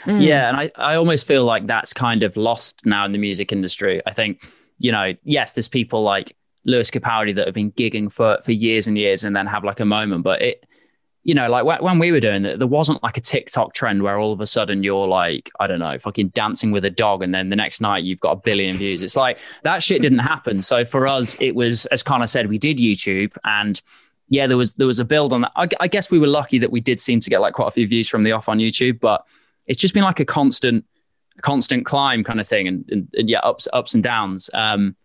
Mm. 0.04 0.24
Yeah, 0.24 0.50
and 0.50 0.56
I, 0.56 0.72
I 0.76 0.96
almost 0.96 1.28
feel 1.28 1.46
like 1.46 1.66
that's 1.66 1.94
kind 1.94 2.22
of 2.22 2.38
lost 2.38 2.86
now 2.86 3.06
in 3.06 3.12
the 3.12 3.18
music 3.18 3.52
industry. 3.52 4.02
I 4.06 4.14
think, 4.14 4.46
you 4.80 4.92
know, 4.92 5.14
yes, 5.24 5.54
there's 5.54 5.68
people 5.68 6.04
like 6.04 6.36
Lewis 6.66 6.92
Capaldi 6.92 7.36
that 7.36 7.46
have 7.46 7.56
been 7.56 7.72
gigging 7.72 8.12
for 8.12 8.40
for 8.44 8.52
years 8.52 8.88
and 8.88 8.98
years 8.98 9.24
and 9.24 9.36
then 9.36 9.46
have 9.48 9.64
like 9.64 9.80
a 9.80 9.86
moment, 9.86 10.24
but 10.24 10.42
it 10.42 10.66
you 11.24 11.36
know, 11.36 11.50
like 11.50 11.82
when 11.82 12.00
we 12.00 12.12
were 12.12 12.22
doing 12.22 12.46
it, 12.46 12.60
there 12.60 12.68
wasn't 12.68 13.04
like 13.04 13.18
a 13.18 13.22
TikTok 13.22 13.74
trend 13.74 14.02
where 14.02 14.18
all 14.18 14.32
of 14.32 14.40
a 14.40 14.48
sudden 14.48 14.84
you're 14.84 15.08
like, 15.08 15.52
I 15.60 15.68
don't 15.68 15.80
know, 15.80 16.00
fucking 16.00 16.30
dancing 16.30 16.72
with 16.72 16.86
a 16.86 16.90
dog, 16.90 17.22
and 17.22 17.36
then 17.36 17.50
the 17.50 17.56
next 17.56 17.82
night 17.82 18.04
you've 18.04 18.22
got 18.22 18.32
a 18.32 18.36
billion 18.38 18.78
views. 18.78 19.04
It's 19.04 19.18
like 19.18 19.38
that 19.64 19.84
shit 19.84 20.02
didn't 20.02 20.20
happen. 20.20 20.62
So 20.62 20.86
for 20.86 21.08
us, 21.08 21.40
it 21.42 21.56
was 21.56 21.86
as 21.88 22.04
Connor 22.04 22.28
said, 22.28 22.48
we 22.48 22.58
did 22.58 22.78
YouTube, 22.78 23.38
and 23.44 23.82
yeah, 24.30 24.48
there 24.48 24.58
was 24.58 24.74
there 24.76 24.88
was 24.88 25.00
a 25.00 25.06
build 25.06 25.34
on 25.34 25.42
that. 25.42 25.52
I, 25.56 25.68
I 25.82 25.88
guess 25.88 26.10
we 26.10 26.20
were 26.20 26.28
lucky 26.28 26.58
that 26.60 26.72
we 26.72 26.80
did 26.80 27.00
seem 27.00 27.20
to 27.20 27.30
get 27.30 27.42
like 27.42 27.54
quite 27.54 27.68
a 27.68 27.72
few 27.72 27.86
views 27.86 28.08
from 28.08 28.24
the 28.24 28.32
off 28.32 28.48
on 28.48 28.58
YouTube, 28.58 29.00
but 29.00 29.26
it's 29.68 29.80
just 29.80 29.94
been 29.94 30.04
like 30.04 30.20
a 30.20 30.26
constant, 30.26 30.86
constant 31.42 31.86
climb 31.86 32.24
kind 32.24 32.40
of 32.40 32.48
thing, 32.48 32.68
and, 32.68 32.86
and, 32.90 33.08
and 33.14 33.30
yeah, 33.30 33.40
ups 33.40 33.68
ups 33.74 33.94
and 33.94 34.04
downs. 34.04 34.50
Um, 34.54 34.96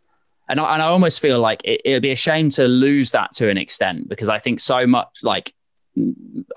and 0.49 0.61
I, 0.61 0.75
and 0.75 0.83
I 0.83 0.87
almost 0.87 1.21
feel 1.21 1.41
like 1.41 1.63
it, 1.65 1.81
it'd 1.85 2.03
be 2.03 2.11
a 2.11 2.17
shame 2.17 2.51
to 2.51 2.69
lose 2.69 3.13
that 3.13 3.33
to 3.35 3.49
an 3.49 3.57
extent 3.57 4.09
because 4.09 4.29
I 4.29 4.39
think 4.39 4.61
so 4.61 4.87
much 4.87 5.21
like 5.23 5.55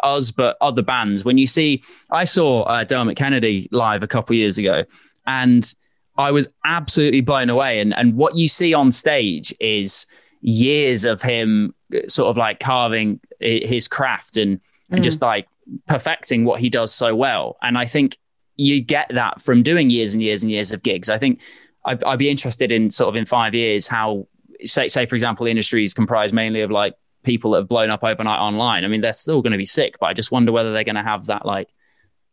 us, 0.04 0.32
but 0.32 0.58
other 0.62 0.82
bands. 0.82 1.24
When 1.24 1.38
you 1.38 1.48
see, 1.48 1.84
I 2.10 2.26
saw 2.26 2.64
uh, 2.64 2.84
Dermot 2.84 3.18
Kennedy 3.18 3.70
live 3.72 4.04
a 4.04 4.08
couple 4.08 4.36
years 4.36 4.58
ago, 4.58 4.84
and 5.26 5.74
I 6.18 6.32
was 6.32 6.48
absolutely 6.66 7.22
blown 7.22 7.50
away. 7.50 7.80
And 7.80 7.94
and 7.94 8.16
what 8.16 8.36
you 8.36 8.48
see 8.48 8.74
on 8.74 8.92
stage 8.92 9.54
is 9.60 10.06
years 10.42 11.06
of 11.06 11.22
him 11.22 11.74
uh, 11.94 12.08
sort 12.08 12.30
of 12.30 12.38
like 12.38 12.60
carving 12.60 13.20
his 13.40 13.88
craft 13.88 14.38
and 14.38 14.60
and 14.90 15.04
just 15.04 15.22
like 15.22 15.48
perfecting 15.86 16.46
what 16.46 16.60
he 16.60 16.70
does 16.70 16.94
so 16.94 17.16
well. 17.16 17.58
And 17.62 17.78
I 17.78 17.86
think 17.86 18.18
you 18.58 18.82
get 18.82 19.10
that 19.14 19.42
from 19.42 19.64
doing 19.64 19.90
years 19.90 20.14
and 20.14 20.22
years 20.22 20.44
and 20.44 20.52
years 20.52 20.74
of 20.74 20.84
gigs. 20.84 21.10
I 21.10 21.18
think 21.18 21.42
I'd, 21.86 22.04
I'd 22.04 22.20
be 22.20 22.30
interested 22.30 22.72
in 22.72 22.90
sort 22.90 23.10
of 23.10 23.16
in 23.16 23.26
five 23.26 23.54
years 23.54 23.88
how, 23.88 24.28
say, 24.64 24.88
say 24.88 25.06
for 25.06 25.16
example, 25.16 25.46
the 25.46 25.52
industry 25.52 25.84
is 25.84 25.94
comprised 25.94 26.34
mainly 26.34 26.62
of 26.62 26.72
like 26.72 26.96
people 27.24 27.52
that 27.52 27.60
have 27.60 27.68
blown 27.68 27.90
up 27.90 28.04
overnight 28.04 28.40
online. 28.40 28.84
I 28.84 28.88
mean, 28.88 29.02
they're 29.02 29.14
still 29.14 29.42
going 29.42 29.52
to 29.52 29.58
be 29.58 29.66
sick, 29.66 29.98
but 30.00 30.08
I 30.08 30.14
just 30.14 30.32
wonder 30.32 30.52
whether 30.52 30.74
they're 30.74 30.84
going 30.84 30.96
to 30.96 31.04
have 31.04 31.28
that 31.28 31.46
like 31.46 31.70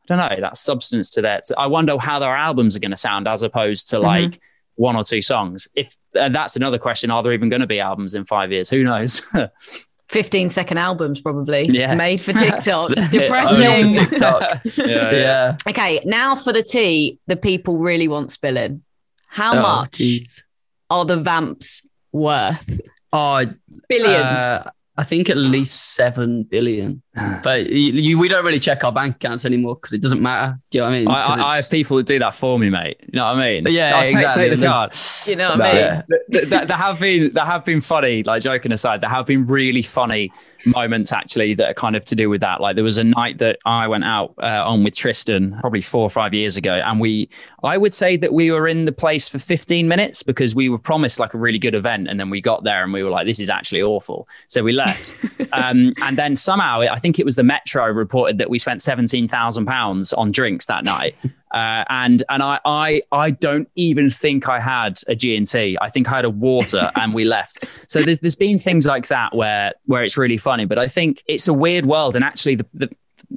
I 0.04 0.16
don't 0.16 0.30
know 0.30 0.40
that 0.40 0.56
substance 0.56 1.10
to 1.10 1.22
that. 1.22 1.44
I 1.56 1.66
wonder 1.66 1.96
how 1.98 2.18
their 2.18 2.34
albums 2.34 2.76
are 2.76 2.80
going 2.80 2.90
to 2.90 2.96
sound 2.96 3.26
as 3.26 3.42
opposed 3.42 3.88
to 3.88 3.96
mm-hmm. 3.96 4.04
like 4.04 4.40
one 4.74 4.96
or 4.96 5.04
two 5.04 5.22
songs. 5.22 5.68
If 5.74 5.96
and 6.14 6.34
that's 6.34 6.56
another 6.56 6.78
question, 6.78 7.10
are 7.10 7.22
there 7.22 7.32
even 7.32 7.48
going 7.48 7.60
to 7.60 7.66
be 7.66 7.80
albums 7.80 8.14
in 8.14 8.24
five 8.24 8.52
years? 8.52 8.68
Who 8.68 8.84
knows? 8.84 9.22
15 10.10 10.50
second 10.50 10.78
albums, 10.78 11.20
probably 11.20 11.66
Yeah. 11.70 11.94
made 11.94 12.20
for 12.20 12.32
TikTok. 12.44 12.90
Only 12.96 13.08
Depressing. 13.08 13.94
for 13.94 14.10
TikTok. 14.10 14.60
yeah. 14.76 15.56
okay, 15.68 16.00
now 16.04 16.34
for 16.36 16.52
the 16.52 16.62
tea, 16.62 17.18
the 17.26 17.36
people 17.36 17.78
really 17.78 18.06
want 18.08 18.30
spilling. 18.30 18.82
How 19.28 19.56
Oh, 19.58 19.62
much 19.62 19.92
jeez. 19.98 20.42
are 20.90 21.04
the 21.04 21.16
vamps 21.16 21.82
worth? 22.12 22.80
Oh, 23.12 23.44
Billions. 23.88 24.14
uh, 24.40 24.70
I 24.96 25.02
think 25.02 25.28
at 25.28 25.36
least 25.36 25.94
seven 25.94 26.44
billion. 26.44 27.02
But 27.42 27.66
you, 27.66 27.92
you, 27.92 28.18
we 28.18 28.28
don't 28.28 28.44
really 28.44 28.60
check 28.60 28.84
our 28.84 28.92
bank 28.92 29.16
accounts 29.16 29.44
anymore 29.44 29.74
because 29.76 29.92
it 29.92 30.00
doesn't 30.00 30.22
matter. 30.22 30.58
Do 30.70 30.78
you 30.78 30.82
know 30.82 30.88
what 30.90 30.94
I 30.94 30.98
mean? 30.98 31.08
I, 31.08 31.22
'Cause 31.26 31.38
I, 31.38 31.42
I 31.42 31.56
have 31.56 31.70
people 31.70 31.96
that 31.98 32.06
do 32.06 32.18
that 32.20 32.34
for 32.34 32.58
me, 32.58 32.70
mate. 32.70 32.96
You 33.02 33.18
know 33.18 33.24
what 33.24 33.36
I 33.38 33.46
mean? 33.60 33.66
Yeah, 33.68 33.92
I'll 33.96 34.02
take, 34.02 34.14
exactly. 34.14 34.50
take 34.50 34.60
the 34.60 34.66
card. 34.66 34.90
You 35.26 35.36
know 35.36 35.48
what 35.50 35.58
No, 35.58 35.64
I 35.64 35.72
mean? 35.72 35.80
yeah. 35.82 36.02
Th- 36.30 36.48
th- 36.48 36.68
there 36.68 36.76
have 36.76 37.00
been 37.00 37.32
there 37.32 37.44
have 37.44 37.64
been 37.64 37.80
funny, 37.80 38.22
like 38.22 38.42
joking 38.42 38.72
aside, 38.72 39.00
there 39.00 39.10
have 39.10 39.26
been 39.26 39.46
really 39.46 39.82
funny 39.82 40.32
moments 40.66 41.12
actually 41.12 41.54
that 41.54 41.68
are 41.68 41.74
kind 41.74 41.96
of 41.96 42.04
to 42.06 42.14
do 42.14 42.28
with 42.30 42.40
that. 42.40 42.60
Like 42.60 42.74
there 42.74 42.84
was 42.84 42.98
a 42.98 43.04
night 43.04 43.38
that 43.38 43.58
I 43.64 43.88
went 43.88 44.04
out 44.04 44.34
uh, 44.42 44.62
on 44.66 44.84
with 44.84 44.94
Tristan 44.94 45.56
probably 45.60 45.80
four 45.80 46.02
or 46.02 46.10
five 46.10 46.34
years 46.34 46.56
ago, 46.56 46.74
and 46.74 47.00
we 47.00 47.28
I 47.62 47.78
would 47.78 47.94
say 47.94 48.16
that 48.16 48.32
we 48.32 48.50
were 48.50 48.68
in 48.68 48.84
the 48.84 48.92
place 48.92 49.28
for 49.28 49.38
15 49.38 49.88
minutes 49.88 50.22
because 50.22 50.54
we 50.54 50.68
were 50.68 50.78
promised 50.78 51.18
like 51.18 51.34
a 51.34 51.38
really 51.38 51.58
good 51.58 51.74
event, 51.74 52.08
and 52.08 52.18
then 52.18 52.30
we 52.30 52.40
got 52.40 52.64
there 52.64 52.82
and 52.82 52.92
we 52.92 53.02
were 53.02 53.10
like, 53.10 53.26
this 53.26 53.40
is 53.40 53.48
actually 53.48 53.82
awful, 53.82 54.28
so 54.48 54.62
we 54.62 54.72
left. 54.72 55.12
um, 55.52 55.92
and 56.02 56.18
then 56.18 56.36
somehow 56.36 56.80
I 56.80 56.98
think 56.98 57.18
it 57.18 57.24
was 57.24 57.36
the 57.36 57.44
Metro 57.44 57.86
reported 57.86 58.38
that 58.38 58.50
we 58.50 58.58
spent 58.58 58.82
17,000 58.82 59.66
pounds 59.66 60.12
on 60.12 60.32
drinks 60.32 60.66
that 60.66 60.84
night. 60.84 61.14
Uh, 61.54 61.84
and 61.88 62.24
and 62.28 62.42
I, 62.42 62.58
I 62.64 63.02
I 63.12 63.30
don't 63.30 63.68
even 63.76 64.10
think 64.10 64.48
I 64.48 64.58
had 64.58 64.98
a 65.06 65.14
G 65.14 65.36
and 65.36 65.46
T. 65.46 65.78
I 65.80 65.88
think 65.88 66.10
I 66.10 66.16
had 66.16 66.24
a 66.24 66.30
water, 66.30 66.90
and 66.96 67.14
we 67.14 67.24
left. 67.24 67.64
So 67.88 68.02
there's, 68.02 68.18
there's 68.18 68.34
been 68.34 68.58
things 68.58 68.86
like 68.86 69.06
that 69.06 69.34
where 69.36 69.72
where 69.86 70.02
it's 70.02 70.18
really 70.18 70.36
funny. 70.36 70.64
But 70.64 70.80
I 70.80 70.88
think 70.88 71.22
it's 71.28 71.46
a 71.46 71.54
weird 71.54 71.86
world, 71.86 72.16
and 72.16 72.24
actually 72.24 72.56
the, 72.56 72.66
the 72.74 72.90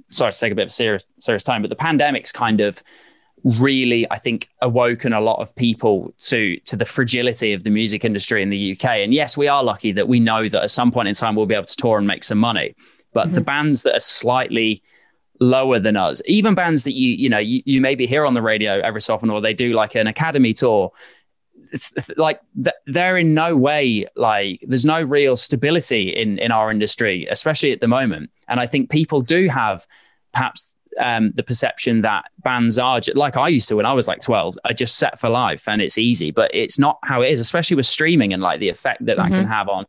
sorry 0.10 0.32
to 0.32 0.40
take 0.40 0.52
a 0.52 0.56
bit 0.56 0.64
of 0.64 0.72
serious 0.72 1.06
serious 1.20 1.44
time, 1.44 1.62
but 1.62 1.70
the 1.70 1.76
pandemic's 1.76 2.32
kind 2.32 2.60
of 2.60 2.82
really 3.44 4.10
I 4.10 4.18
think 4.18 4.50
awoken 4.64 5.14
a 5.14 5.22
lot 5.22 5.40
of 5.40 5.56
people 5.56 6.12
to 6.18 6.58
to 6.62 6.76
the 6.76 6.86
fragility 6.86 7.54
of 7.54 7.64
the 7.66 7.70
music 7.70 8.04
industry 8.04 8.42
in 8.42 8.50
the 8.50 8.72
UK. 8.72 8.86
And 8.86 9.14
yes, 9.14 9.38
we 9.38 9.48
are 9.48 9.64
lucky 9.64 9.92
that 9.92 10.08
we 10.08 10.20
know 10.20 10.50
that 10.50 10.64
at 10.64 10.72
some 10.72 10.92
point 10.92 11.08
in 11.08 11.14
time 11.14 11.36
we'll 11.36 11.46
be 11.46 11.54
able 11.54 11.66
to 11.68 11.76
tour 11.76 12.00
and 12.00 12.08
make 12.08 12.24
some 12.24 12.40
money. 12.40 12.74
But 13.14 13.36
the 13.36 13.42
bands 13.42 13.84
that 13.84 13.96
are 13.96 14.00
slightly 14.00 14.82
lower 15.40 15.80
than 15.80 15.96
us, 15.98 16.22
even 16.26 16.56
bands 16.56 16.84
that 16.84 16.94
you 16.94 17.10
you 17.12 17.30
know 17.30 17.38
you, 17.38 17.62
you 17.66 17.82
maybe 17.82 18.06
hear 18.06 18.26
on 18.26 18.34
the 18.34 18.42
radio 18.42 18.80
every 18.80 19.02
so 19.02 19.14
often, 19.14 19.30
or 19.30 19.42
they 19.42 19.54
do 19.54 19.74
like 19.74 19.96
an 19.96 20.08
academy 20.08 20.54
tour. 20.54 20.92
it's- 21.74 21.94
it's 21.98 22.12
Like 22.18 22.40
th- 22.64 22.76
they're 22.86 23.18
in 23.18 23.34
no 23.34 23.58
way 23.58 24.06
like 24.16 24.60
there's 24.68 24.86
no 24.86 25.02
real 25.02 25.36
stability 25.36 26.10
in 26.10 26.40
in 26.40 26.52
our 26.52 26.72
industry, 26.72 27.28
especially 27.30 27.72
at 27.72 27.82
the 27.82 27.88
moment. 27.88 28.30
And 28.48 28.60
I 28.60 28.66
think 28.68 28.90
people 28.90 29.22
do 29.22 29.48
have 29.50 29.86
perhaps 30.34 30.76
um, 31.00 31.32
the 31.36 31.44
perception 31.44 32.02
that 32.02 32.26
bands 32.40 32.80
are 32.80 33.00
like 33.14 33.38
I 33.38 33.50
used 33.50 33.68
to 33.70 33.76
when 33.76 33.86
I 33.86 33.94
was 33.94 34.08
like 34.08 34.20
12, 34.22 34.58
are 34.66 34.74
just 34.74 34.98
set 34.98 35.20
for 35.20 35.30
life 35.30 35.68
and 35.68 35.80
it's 35.82 35.98
easy, 35.98 36.32
but 36.32 36.50
it's 36.56 36.80
not 36.80 36.98
how 37.04 37.22
it 37.22 37.30
is, 37.32 37.40
especially 37.40 37.76
with 37.76 37.86
streaming 37.86 38.34
and 38.34 38.42
like 38.42 38.60
the 38.60 38.70
effect 38.70 39.06
that 39.06 39.18
that 39.18 39.30
can 39.30 39.46
have 39.46 39.70
on 39.70 39.86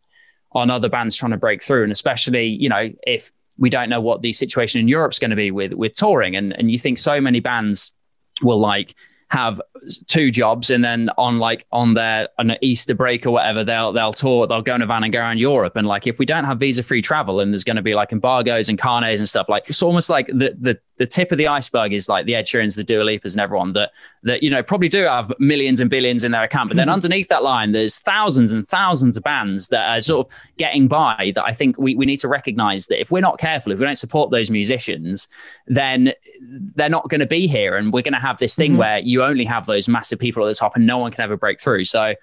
on 0.53 0.71
other 0.71 0.89
bands 0.89 1.15
trying 1.17 1.31
to 1.33 1.39
break 1.39 1.63
through, 1.63 1.83
and 1.85 1.93
especially 1.93 2.47
you 2.47 2.69
know 2.69 2.91
if 3.07 3.31
we 3.59 3.71
don't 3.71 3.89
know 3.89 4.01
what 4.01 4.23
the 4.23 4.33
situation 4.33 4.81
in 4.81 4.89
Europe's 4.89 5.19
going 5.19 5.31
to 5.31 5.37
be 5.37 5.51
with 5.51 5.73
with 5.75 5.93
touring, 5.93 6.37
and 6.37 6.57
and 6.59 6.71
you 6.71 6.79
think 6.79 6.99
so 6.99 7.21
many 7.21 7.41
bands 7.41 7.95
will 8.43 8.59
like 8.59 8.95
have 9.31 9.61
two 10.07 10.31
jobs 10.31 10.71
and 10.71 10.83
then 10.83 11.11
on 11.19 11.39
like 11.39 11.67
on 11.71 11.93
their 11.95 12.29
on 12.39 12.51
an 12.51 12.59
Easter 12.63 12.95
break 12.95 13.27
or 13.27 13.31
whatever 13.31 13.63
they'll 13.63 13.93
they'll 13.93 14.13
tour 14.13 14.47
they'll 14.47 14.63
go 14.63 14.75
in 14.75 14.81
a 14.81 14.87
van 14.87 15.05
and 15.05 15.13
go 15.13 15.19
around 15.19 15.39
Europe. 15.39 15.77
And 15.77 15.87
like 15.87 16.07
if 16.07 16.19
we 16.19 16.25
don't 16.25 16.45
have 16.45 16.59
visa 16.59 16.83
free 16.83 17.03
travel 17.03 17.41
and 17.41 17.53
there's 17.53 17.65
going 17.65 17.77
to 17.77 17.83
be 17.83 17.95
like 17.95 18.13
embargoes 18.13 18.69
and 18.69 18.79
carnets 18.79 19.21
and 19.21 19.29
stuff 19.29 19.49
like 19.49 19.69
it's 19.69 19.83
almost 19.83 20.09
like 20.09 20.29
the 20.29 20.57
the 20.59 20.81
the 20.99 21.07
tip 21.07 21.33
of 21.33 21.39
the 21.39 21.47
iceberg 21.47 21.93
is 21.93 22.09
like 22.09 22.27
the 22.27 22.35
Ed 22.35 22.47
Sheerans 22.47 22.77
the 22.77 22.85
Dua 22.85 23.05
Lipas 23.05 23.35
and 23.35 23.41
everyone 23.41 23.73
that 23.73 23.93
that 24.25 24.43
you 24.43 24.51
know 24.51 24.63
probably 24.63 24.89
do 24.89 25.05
have 25.05 25.33
millions 25.39 25.81
and 25.81 25.89
billions 25.89 26.25
in 26.25 26.33
their 26.33 26.43
account. 26.43 26.69
But 26.69 26.77
then 26.77 26.89
mm-hmm. 26.89 26.95
underneath 26.95 27.29
that 27.29 27.43
line 27.43 27.73
there's 27.73 27.99
thousands 27.99 28.53
and 28.53 28.69
thousands 28.69 29.17
of 29.17 29.23
bands 29.23 29.69
that 29.69 29.89
are 29.89 30.01
sort 30.01 30.27
of 30.27 30.33
getting 30.59 30.89
by 30.89 31.33
that 31.35 31.45
I 31.45 31.53
think 31.53 31.79
we, 31.79 31.95
we 31.95 32.05
need 32.05 32.19
to 32.19 32.29
recognize 32.29 32.89
that 32.89 33.01
if 33.01 33.11
we're 33.11 33.21
not 33.21 33.39
careful 33.39 33.73
if 33.73 33.79
we 33.79 33.85
don't 33.85 33.97
support 33.97 34.31
those 34.31 34.51
musicians 34.51 35.29
then 35.67 36.13
they're 36.41 36.89
not 36.89 37.09
going 37.09 37.21
to 37.21 37.27
be 37.27 37.47
here. 37.47 37.77
And 37.77 37.93
we're 37.93 38.03
going 38.03 38.15
to 38.15 38.21
have 38.21 38.39
this 38.39 38.57
thing 38.57 38.73
mm-hmm. 38.73 38.81
where 38.81 38.99
you 38.99 39.23
only 39.23 39.45
have 39.45 39.67
those 39.67 39.89
massive 39.89 40.19
people 40.19 40.45
at 40.45 40.49
the 40.49 40.55
top 40.55 40.77
and 40.77 40.87
no 40.87 40.99
one 40.99 41.13
can 41.13 41.23
ever 41.23 41.37
break 41.37 41.61
through. 41.61 41.85
So 41.85 42.15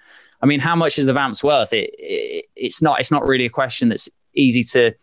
i 0.42 0.44
mean 0.44 0.60
how 0.60 0.76
much 0.76 0.98
is 0.98 1.06
the 1.06 1.14
vamps 1.14 1.42
worth? 1.42 1.72
It, 1.72 1.90
it 1.98 2.44
it's 2.56 2.82
not 2.82 3.00
it's 3.00 3.10
not 3.10 3.24
really 3.24 3.46
a 3.46 3.50
question 3.50 3.88
that's 3.88 4.08
easy 4.34 4.62
to 4.64 4.94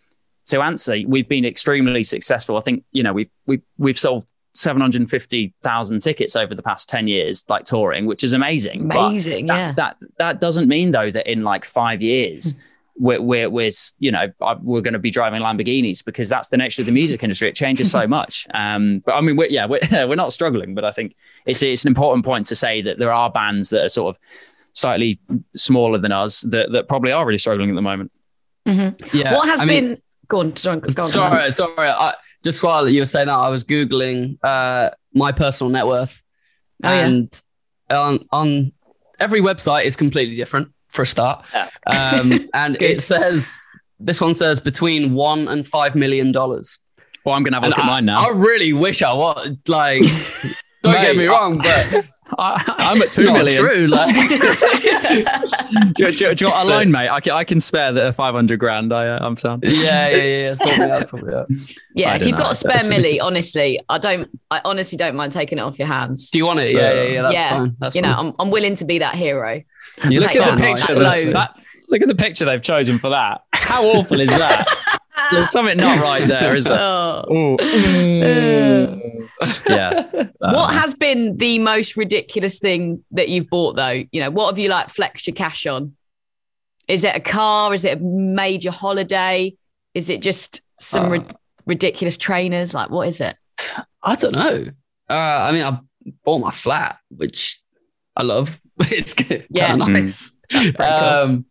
to 0.46 0.62
answer 0.62 0.98
we've 1.08 1.28
been 1.28 1.46
extremely 1.46 2.04
successful 2.04 2.58
i 2.58 2.62
think 2.62 2.84
you 2.92 3.04
know 3.04 3.14
we've 3.14 3.30
we've, 3.48 3.62
we've 3.78 4.00
sold 4.00 4.26
750,000 4.56 6.00
tickets 6.00 6.36
over 6.36 6.54
the 6.54 6.62
past 6.62 6.88
10 6.88 7.08
years 7.08 7.44
like 7.50 7.66
touring 7.66 8.06
which 8.06 8.24
is 8.24 8.34
amazing 8.34 8.82
Amazing, 8.82 9.48
that, 9.48 9.56
yeah. 9.56 9.72
that 9.74 9.98
that 10.20 10.40
doesn't 10.40 10.68
mean 10.68 10.92
though 10.92 11.10
that 11.10 11.30
in 11.32 11.44
like 11.44 11.66
5 11.66 12.02
years 12.02 12.56
we're, 12.96 13.22
we're, 13.22 13.50
we're 13.50 13.72
you 14.00 14.12
know 14.12 14.32
uh, 14.42 14.56
we're 14.62 14.82
going 14.82 14.94
to 14.94 15.00
be 15.00 15.10
driving 15.10 15.42
Lamborghinis 15.42 16.04
because 16.06 16.30
that's 16.30 16.50
the 16.50 16.58
nature 16.58 16.82
of 16.82 16.86
the 16.86 16.92
music 16.92 17.24
industry. 17.24 17.50
It 17.50 17.56
changes 17.56 17.90
so 17.90 18.08
much. 18.20 18.48
Um, 18.54 19.00
but 19.00 19.16
I 19.16 19.22
mean, 19.22 19.36
we're, 19.36 19.48
yeah, 19.48 19.66
we're, 19.66 19.80
we're 20.08 20.16
not 20.16 20.34
struggling, 20.34 20.76
but 20.76 20.86
I 20.86 20.92
think 20.92 21.16
it's 21.46 21.64
it's 21.64 21.84
an 21.86 21.90
important 21.90 22.26
point 22.26 22.46
to 22.48 22.56
say 22.56 22.82
that 22.82 23.00
there 23.00 23.12
are 23.12 23.32
bands 23.32 23.70
that 23.72 23.84
are 23.84 23.90
sort 23.90 24.16
of 24.16 24.22
slightly 24.74 25.20
smaller 25.56 25.98
than 25.98 26.12
us 26.12 26.42
that 26.42 26.72
that 26.72 26.88
probably 26.88 27.12
are 27.12 27.26
really 27.26 27.38
struggling 27.38 27.70
at 27.70 27.76
the 27.76 27.82
moment. 27.82 28.12
yeah. 28.66 29.34
what 29.34 29.48
has 29.48 29.62
I 29.62 29.66
mean, 29.66 29.88
been? 29.88 30.02
Go 30.28 30.40
on, 30.40 30.52
go 30.52 30.72
on, 30.72 30.80
go 30.80 31.04
on. 31.04 31.10
Sorry, 31.10 31.52
sorry. 31.52 31.90
I, 31.90 32.14
just 32.44 32.62
while 32.64 32.88
you 32.88 33.02
were 33.02 33.06
saying 33.06 33.28
that, 33.28 33.38
I 33.38 33.50
was 33.50 33.64
googling 33.64 34.38
uh, 34.44 34.90
my 35.14 35.32
personal 35.32 35.72
net 35.72 35.86
worth, 35.86 36.22
Oh, 36.84 36.90
yeah. 36.90 37.06
and 37.06 37.42
on 37.90 38.20
on 38.32 38.72
every 39.20 39.42
website 39.42 39.86
is 39.86 39.96
completely 39.96 40.36
different 40.36 40.72
for 40.90 41.04
a 41.04 41.06
start. 41.06 41.46
Yeah. 41.54 41.70
Um, 41.88 42.32
and 42.54 42.82
it 42.82 43.02
says 43.02 43.58
this 44.00 44.20
one 44.20 44.36
says 44.36 44.60
between 44.60 45.14
one 45.14 45.48
and 45.48 45.68
five 45.68 45.96
million 45.96 46.32
dollars. 46.32 46.80
Well, 47.26 47.36
I'm 47.36 47.44
going 47.44 47.54
to 47.54 47.58
have 47.58 47.64
a 47.64 47.68
And 47.68 47.72
look 47.72 47.80
at 47.80 47.86
I, 47.86 47.88
mine 47.88 48.06
now. 48.06 48.18
I 48.28 48.32
really 48.32 48.74
wish 48.74 49.02
I 49.02 49.14
was 49.14 49.56
like. 49.68 50.02
Don't 50.84 51.02
get 51.02 51.16
me 51.16 51.28
wrong, 51.28 51.60
but 51.60 52.06
I, 52.38 52.64
I'm 52.78 52.98
at 53.02 53.06
it's 53.08 53.16
two 53.16 53.26
not 53.26 53.34
million. 53.46 53.64
True, 53.64 53.88
like, 53.88 54.16
Do, 55.96 56.06
you- 56.06 56.12
do, 56.12 56.26
you- 56.26 56.36
do 56.36 56.46
you 56.46 56.52
want 56.52 56.68
a 56.68 56.70
line, 56.70 56.92
mate? 56.92 57.10
I 57.10 57.20
can, 57.20 57.34
I 57.34 57.44
can 57.44 57.60
spare 57.60 57.92
the 57.92 58.14
500 58.14 58.60
grand. 58.60 58.94
I, 58.94 59.08
uh, 59.08 59.26
I'm 59.26 59.38
sound. 59.38 59.64
yeah, 59.66 60.10
yeah, 60.10 60.16
yeah, 60.18 60.24
yeah. 60.24 60.56
Sort 60.56 60.78
me 60.78 60.92
out, 60.92 61.08
sort 61.08 61.24
me 61.24 61.34
out. 61.34 61.48
Yeah, 61.96 62.16
if 62.18 62.26
you've 62.26 62.38
know. 62.38 62.44
got 62.44 62.52
a 62.52 62.56
spare 62.56 62.82
milli, 62.84 63.20
honestly, 63.22 63.80
I 63.90 63.98
don't. 63.98 64.30
I 64.52 64.62
honestly 64.66 64.98
don't 64.98 65.16
mind 65.16 65.32
taking 65.32 65.58
it 65.58 65.62
off 65.62 65.78
your 65.80 65.88
hands. 65.88 66.30
Do 66.30 66.38
you 66.38 66.46
want 66.46 66.60
it? 66.60 66.72
Yeah, 66.72 66.94
yeah, 66.94 67.04
yeah. 67.04 67.22
That's 67.22 67.34
yeah, 67.34 67.50
fine. 67.50 67.76
That's 67.80 67.96
you 67.96 68.02
know. 68.02 68.14
I'm, 68.18 68.34
I'm 68.40 68.50
willing 68.52 68.76
to 68.76 68.86
be 68.86 69.00
that 69.00 69.16
hero. 69.16 69.62
You 70.10 70.20
look 70.20 70.36
at 70.36 70.46
the 70.46 70.56
nice, 70.62 70.86
picture, 70.86 71.00
honestly. 71.00 71.34
That, 71.34 71.60
look 71.90 72.02
at 72.02 72.08
the 72.08 72.16
picture 72.16 72.46
they've 72.46 72.62
chosen 72.62 73.00
for 73.00 73.10
that. 73.10 73.42
How 73.54 73.84
awful 73.86 74.20
is 74.20 74.30
that? 74.30 74.68
There's 75.34 75.52
something 75.52 75.78
not 75.78 76.02
right 76.02 76.28
there, 76.28 76.56
is 76.56 76.66
there? 76.66 76.78
Oh. 76.80 77.26
Ooh. 77.32 77.58
yeah. 79.70 80.04
what 80.40 80.74
has 80.74 80.94
been 80.94 81.38
the 81.38 81.60
most 81.60 81.96
ridiculous 81.98 82.60
thing 82.60 83.04
that 83.12 83.30
you've 83.30 83.50
bought 83.50 83.76
though? 83.76 84.04
You 84.12 84.22
know, 84.22 84.30
what 84.30 84.48
have 84.52 84.60
you 84.60 84.70
like 84.70 84.90
flexed 84.90 85.28
your 85.28 85.36
cash 85.36 85.66
on? 85.66 85.96
Is 86.88 87.04
it 87.04 87.16
a 87.16 87.20
car? 87.20 87.74
Is 87.74 87.86
it 87.86 87.98
a 87.98 88.02
major 88.02 88.72
holiday? 88.72 89.56
Is 89.94 90.10
it 90.10 90.22
just 90.22 90.62
some 90.80 91.06
Uh, 91.06 91.10
rid- 91.10 91.34
ridiculous 91.66 92.18
trainers? 92.18 92.74
Like, 92.74 92.90
what 92.90 93.08
is 93.08 93.22
it? 93.22 93.36
I 94.02 94.16
don't 94.16 94.34
know. 94.36 94.66
Uh, 95.10 95.14
I 95.50 95.52
mean, 95.52 95.64
I 95.64 95.80
bought 96.26 96.40
my 96.40 96.52
flat, 96.52 96.98
which 97.10 97.60
I 98.16 98.24
love. 98.24 98.60
It's 98.92 99.14
good. 99.14 99.46
Yeah. 99.50 99.68
Kind 99.68 99.82
of 99.84 99.88
nice. 99.90 100.38
pretty 100.50 100.74
cool. 100.74 101.44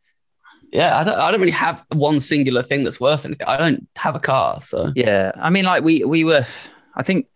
Yeah, 0.72 0.98
I 0.98 1.04
don't. 1.04 1.14
I 1.18 1.30
don't 1.30 1.40
really 1.40 1.52
have 1.52 1.84
one 1.92 2.18
singular 2.18 2.62
thing 2.62 2.82
that's 2.82 2.98
worth 2.98 3.24
anything. 3.26 3.46
I 3.46 3.56
don't 3.58 3.86
have 3.96 4.14
a 4.14 4.20
car, 4.20 4.60
so 4.60 4.90
Yeah. 4.96 5.32
I 5.36 5.50
mean, 5.50 5.64
like 5.64 5.84
we 5.84 6.04
we 6.04 6.24
were 6.24 6.44
I 6.94 7.02
think 7.02 7.26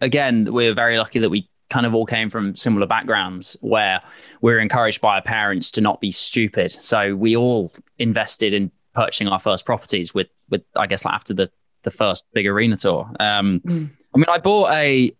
again, 0.00 0.52
we're 0.52 0.74
very 0.74 0.96
lucky 0.96 1.18
that 1.18 1.30
we 1.30 1.48
kind 1.70 1.84
of 1.84 1.94
all 1.94 2.06
came 2.06 2.30
from 2.30 2.56
similar 2.56 2.86
backgrounds 2.86 3.56
where 3.60 4.00
we 4.40 4.52
are 4.52 4.58
encouraged 4.58 5.00
by 5.00 5.16
our 5.16 5.22
parents 5.22 5.70
to 5.72 5.80
not 5.80 6.00
be 6.00 6.10
stupid. 6.10 6.72
So 6.72 7.14
we 7.14 7.36
all 7.36 7.72
invested 7.98 8.54
in 8.54 8.70
purchasing 8.94 9.28
our 9.28 9.38
first 9.38 9.66
properties 9.66 10.14
with 10.14 10.28
with 10.48 10.62
I 10.76 10.86
guess 10.86 11.04
like 11.04 11.14
after 11.14 11.34
the 11.34 11.50
the 11.82 11.90
first 11.90 12.26
big 12.32 12.46
arena 12.46 12.76
tour. 12.76 13.10
Um 13.20 13.60
Mm. 13.66 13.90
I 14.14 14.18
mean 14.18 14.26
I 14.28 14.38
bought 14.38 14.70
a 14.72 15.12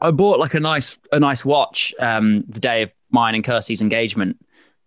I 0.00 0.10
bought 0.12 0.38
like 0.38 0.54
a 0.54 0.60
nice 0.60 0.96
a 1.12 1.18
nice 1.20 1.44
watch 1.44 1.92
um 1.98 2.44
the 2.48 2.60
day 2.60 2.82
of 2.82 2.90
mine 3.10 3.34
and 3.34 3.44
Kirsty's 3.44 3.82
engagement 3.82 4.36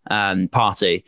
um 0.10 0.48
party. 0.48 1.04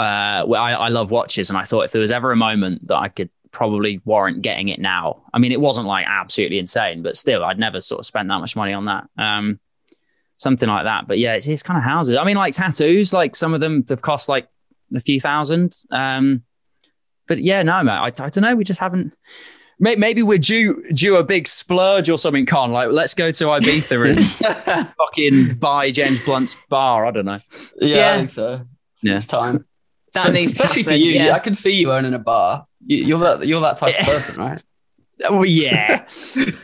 Uh 0.00 0.44
where 0.46 0.60
I, 0.60 0.72
I 0.72 0.88
love 0.88 1.10
watches 1.10 1.50
and 1.50 1.58
I 1.58 1.64
thought 1.64 1.82
if 1.82 1.92
there 1.92 2.00
was 2.00 2.10
ever 2.10 2.32
a 2.32 2.36
moment 2.36 2.88
that 2.88 2.96
I 2.96 3.08
could 3.08 3.30
probably 3.52 4.00
warrant 4.04 4.42
getting 4.42 4.68
it 4.68 4.78
now. 4.78 5.22
I 5.34 5.38
mean, 5.38 5.52
it 5.52 5.60
wasn't 5.60 5.86
like 5.86 6.06
absolutely 6.08 6.58
insane, 6.58 7.02
but 7.02 7.16
still, 7.16 7.44
I'd 7.44 7.58
never 7.58 7.80
sort 7.80 7.98
of 7.98 8.06
spent 8.06 8.28
that 8.28 8.38
much 8.38 8.54
money 8.56 8.72
on 8.72 8.84
that. 8.86 9.08
Um, 9.18 9.58
something 10.36 10.68
like 10.68 10.84
that. 10.84 11.08
But 11.08 11.18
yeah, 11.18 11.34
it's, 11.34 11.46
it's 11.46 11.62
kind 11.62 11.76
of 11.76 11.84
houses. 11.84 12.16
I 12.16 12.24
mean, 12.24 12.36
like 12.36 12.54
tattoos, 12.54 13.12
like 13.12 13.34
some 13.34 13.52
of 13.52 13.60
them 13.60 13.84
have 13.88 14.02
cost 14.02 14.28
like 14.28 14.48
a 14.94 15.00
few 15.00 15.20
thousand. 15.20 15.74
Um, 15.90 16.44
but 17.26 17.38
yeah, 17.38 17.62
no, 17.62 17.82
mate, 17.82 17.92
I, 17.92 18.06
I 18.06 18.10
don't 18.10 18.40
know. 18.42 18.54
We 18.54 18.64
just 18.64 18.80
haven't 18.80 19.14
Maybe 19.82 20.22
we're 20.22 20.36
due 20.36 20.84
due 20.92 21.16
a 21.16 21.24
big 21.24 21.48
splurge 21.48 22.10
or 22.10 22.18
something, 22.18 22.44
Con. 22.44 22.70
Like, 22.70 22.90
let's 22.90 23.14
go 23.14 23.32
to 23.32 23.44
Ibiza 23.44 24.10
and 24.10 24.88
fucking 24.98 25.54
buy 25.54 25.90
James 25.90 26.20
Blunt's 26.20 26.58
bar. 26.68 27.06
I 27.06 27.10
don't 27.10 27.24
know. 27.24 27.40
Yeah, 27.80 27.96
Yeah. 27.96 28.12
I 28.12 28.16
think 28.18 28.30
so. 28.30 28.66
Yeah. 29.02 29.16
It's 29.16 29.26
time. 29.26 29.64
That 30.14 30.32
needs 30.32 30.54
to 30.54 30.64
especially 30.64 30.82
for 30.82 30.92
you. 30.92 31.12
yeah. 31.12 31.34
I 31.34 31.38
can 31.38 31.54
see 31.54 31.72
you 31.78 31.92
owning 31.92 32.14
a 32.14 32.18
bar. 32.18 32.66
You, 32.86 32.98
you're 33.04 33.18
that 33.20 33.46
you're 33.46 33.60
that 33.60 33.76
type 33.76 33.98
of 34.00 34.06
person, 34.06 34.36
right? 34.36 34.62
Oh 35.22 35.42
yeah, 35.42 36.06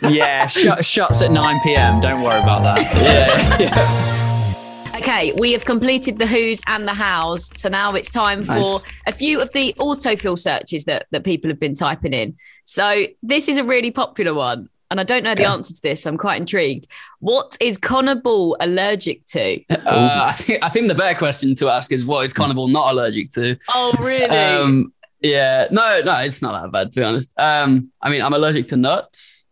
yeah. 0.00 0.46
Shut, 0.46 0.82
shuts 0.82 1.20
at 1.20 1.30
nine 1.30 1.60
p.m. 1.62 2.00
Don't 2.00 2.22
worry 2.22 2.40
about 2.40 2.62
that. 2.62 3.58
Yeah. 3.60 3.70
yeah. 3.70 4.96
Okay, 4.96 5.32
we 5.38 5.52
have 5.52 5.66
completed 5.66 6.18
the 6.18 6.26
who's 6.26 6.62
and 6.66 6.88
the 6.88 6.94
hows. 6.94 7.50
So 7.54 7.68
now 7.68 7.92
it's 7.92 8.10
time 8.10 8.44
for 8.46 8.54
Nice. 8.54 8.80
a 9.06 9.12
few 9.12 9.40
of 9.40 9.52
the 9.52 9.74
autofill 9.78 10.38
searches 10.38 10.84
that, 10.86 11.06
that 11.10 11.22
people 11.22 11.50
have 11.50 11.60
been 11.60 11.74
typing 11.74 12.14
in. 12.14 12.36
So 12.64 13.06
this 13.22 13.48
is 13.48 13.58
a 13.58 13.62
really 13.64 13.90
popular 13.90 14.32
one. 14.32 14.68
And 14.90 15.00
I 15.00 15.02
don't 15.02 15.24
know 15.24 15.34
the 15.34 15.42
Okay. 15.42 15.52
answer 15.52 15.74
to 15.74 15.82
this. 15.82 16.02
So 16.04 16.10
I'm 16.10 16.16
quite 16.16 16.40
intrigued. 16.40 16.86
What 17.18 17.56
is 17.60 17.76
Connor 17.76 18.14
Ball 18.14 18.56
allergic 18.60 19.24
to? 19.26 19.60
Uh, 19.68 20.26
I 20.26 20.32
think 20.32 20.64
I 20.64 20.68
think 20.68 20.88
the 20.88 20.94
better 20.94 21.18
question 21.18 21.54
to 21.56 21.68
ask 21.68 21.90
is 21.92 22.04
what 22.04 22.24
is 22.24 22.32
Connor 22.32 22.54
Ball 22.54 22.68
not 22.68 22.92
allergic 22.92 23.30
to? 23.32 23.56
Oh, 23.74 23.92
really? 23.98 24.24
Um, 24.28 24.92
yeah, 25.20 25.66
no, 25.72 26.02
no, 26.04 26.16
it's 26.20 26.40
not 26.42 26.62
that 26.62 26.70
bad 26.70 26.92
to 26.92 27.00
be 27.00 27.04
honest. 27.04 27.32
Um, 27.36 27.90
I 28.00 28.10
mean, 28.10 28.22
I'm 28.22 28.32
allergic 28.34 28.68
to 28.68 28.76
nuts. 28.76 29.46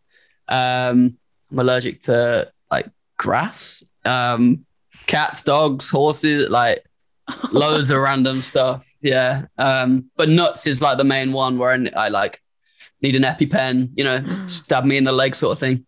Um, 0.48 1.16
I'm 1.50 1.58
allergic 1.58 2.02
to 2.02 2.52
like 2.70 2.86
grass, 3.18 3.82
um, 4.04 4.64
cats, 5.06 5.42
dogs, 5.42 5.90
horses, 5.90 6.48
like 6.50 6.84
loads 7.50 7.90
of 7.90 7.98
random 8.02 8.42
stuff. 8.42 8.86
Yeah. 9.00 9.46
Um, 9.58 10.10
but 10.16 10.28
nuts 10.28 10.66
is 10.66 10.80
like 10.80 10.98
the 10.98 11.04
main 11.04 11.32
one 11.32 11.58
where 11.58 11.70
I, 11.72 12.04
I 12.04 12.08
like 12.08 12.40
need 13.04 13.14
an 13.16 13.22
EpiPen, 13.22 13.90
you 13.94 14.02
know, 14.04 14.18
stab 14.46 14.84
me 14.84 14.96
in 14.96 15.04
the 15.04 15.12
leg 15.12 15.34
sort 15.36 15.52
of 15.52 15.58
thing. 15.60 15.86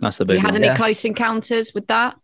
That's 0.00 0.18
the 0.18 0.24
Have 0.24 0.30
you 0.36 0.40
had 0.40 0.52
one. 0.52 0.56
any 0.56 0.66
yeah. 0.66 0.76
close 0.76 1.04
encounters 1.06 1.72
with 1.74 1.86
that? 1.86 2.16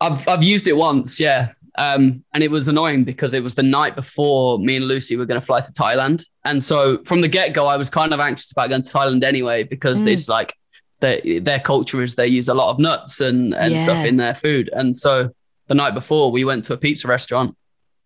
I've 0.00 0.26
I've 0.26 0.42
used 0.42 0.66
it 0.66 0.76
once, 0.76 1.20
yeah. 1.20 1.52
Um, 1.76 2.24
and 2.32 2.42
it 2.44 2.50
was 2.50 2.68
annoying 2.68 3.02
because 3.04 3.34
it 3.34 3.42
was 3.42 3.54
the 3.54 3.62
night 3.62 3.94
before 3.96 4.58
me 4.60 4.76
and 4.76 4.84
Lucy 4.86 5.16
were 5.16 5.26
going 5.26 5.40
to 5.40 5.46
fly 5.46 5.60
to 5.60 5.72
Thailand, 5.72 6.24
and 6.44 6.62
so 6.62 7.02
from 7.04 7.20
the 7.20 7.28
get 7.28 7.52
go, 7.52 7.66
I 7.66 7.76
was 7.76 7.90
kind 7.90 8.12
of 8.14 8.20
anxious 8.20 8.50
about 8.52 8.68
going 8.70 8.82
to 8.82 8.88
Thailand 8.92 9.22
anyway 9.24 9.64
because 9.64 10.02
Mm. 10.02 10.12
it's 10.12 10.28
like 10.28 10.54
their 11.00 11.20
their 11.40 11.58
culture 11.58 12.00
is 12.02 12.14
they 12.14 12.28
use 12.28 12.48
a 12.48 12.54
lot 12.54 12.70
of 12.70 12.78
nuts 12.78 13.20
and 13.20 13.54
and 13.54 13.80
stuff 13.80 14.04
in 14.06 14.16
their 14.16 14.34
food, 14.34 14.70
and 14.72 14.96
so 14.96 15.30
the 15.66 15.74
night 15.74 15.94
before 15.94 16.30
we 16.30 16.44
went 16.44 16.64
to 16.66 16.72
a 16.74 16.76
pizza 16.76 17.08
restaurant, 17.08 17.56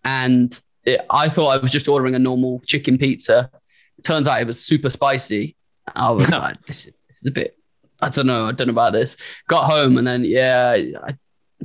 and 0.05 0.61
it, 0.85 1.01
I 1.11 1.29
thought 1.29 1.49
I 1.49 1.59
was 1.59 1.71
just 1.73 1.89
ordering 1.89 2.15
a 2.15 2.19
normal 2.19 2.61
chicken 2.65 2.97
pizza. 2.97 3.51
It 3.99 4.05
turns 4.05 4.27
out 4.27 4.41
it 4.41 4.47
was 4.47 4.65
super 4.65 4.89
spicy. 4.91 5.57
I 5.95 6.11
was 6.11 6.31
like, 6.31 6.65
this 6.67 6.87
is, 6.87 6.93
this 7.09 7.21
is 7.23 7.27
a 7.29 7.31
bit. 7.31 7.57
I 8.01 8.09
don't 8.09 8.27
know. 8.27 8.47
I 8.47 8.53
don't 8.53 8.69
know 8.69 8.73
about 8.73 8.93
this. 8.93 9.17
Got 9.49 9.65
home 9.65 9.99
and 9.99 10.07
then 10.07 10.25
yeah, 10.25 10.75
I 10.77 11.17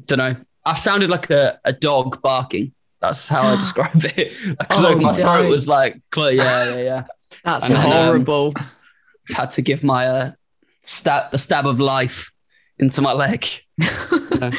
don't 0.05 0.17
know. 0.17 0.35
I 0.65 0.75
sounded 0.75 1.09
like 1.09 1.29
a, 1.29 1.59
a 1.63 1.73
dog 1.73 2.21
barking. 2.21 2.73
That's 3.01 3.27
how 3.29 3.43
I 3.43 3.55
describe 3.59 4.03
it. 4.03 4.33
Because 4.57 4.83
Oh, 4.83 4.89
like 4.89 4.97
my 4.97 5.13
throat 5.13 5.49
was 5.49 5.67
like, 5.67 6.01
yeah, 6.15 6.31
yeah, 6.31 6.77
yeah. 6.77 7.03
That's 7.43 7.69
And 7.69 7.77
then, 7.77 7.85
um, 7.85 7.91
horrible. 7.91 8.53
Had 9.29 9.51
to 9.51 9.61
give 9.61 9.83
my 9.83 10.05
uh, 10.07 10.31
stab, 10.81 11.33
a 11.33 11.37
stab 11.37 11.65
of 11.65 11.79
life 11.79 12.32
into 12.83 13.01
my 13.01 13.13
leg. 13.13 13.45
You 13.77 13.87
know? 14.39 14.51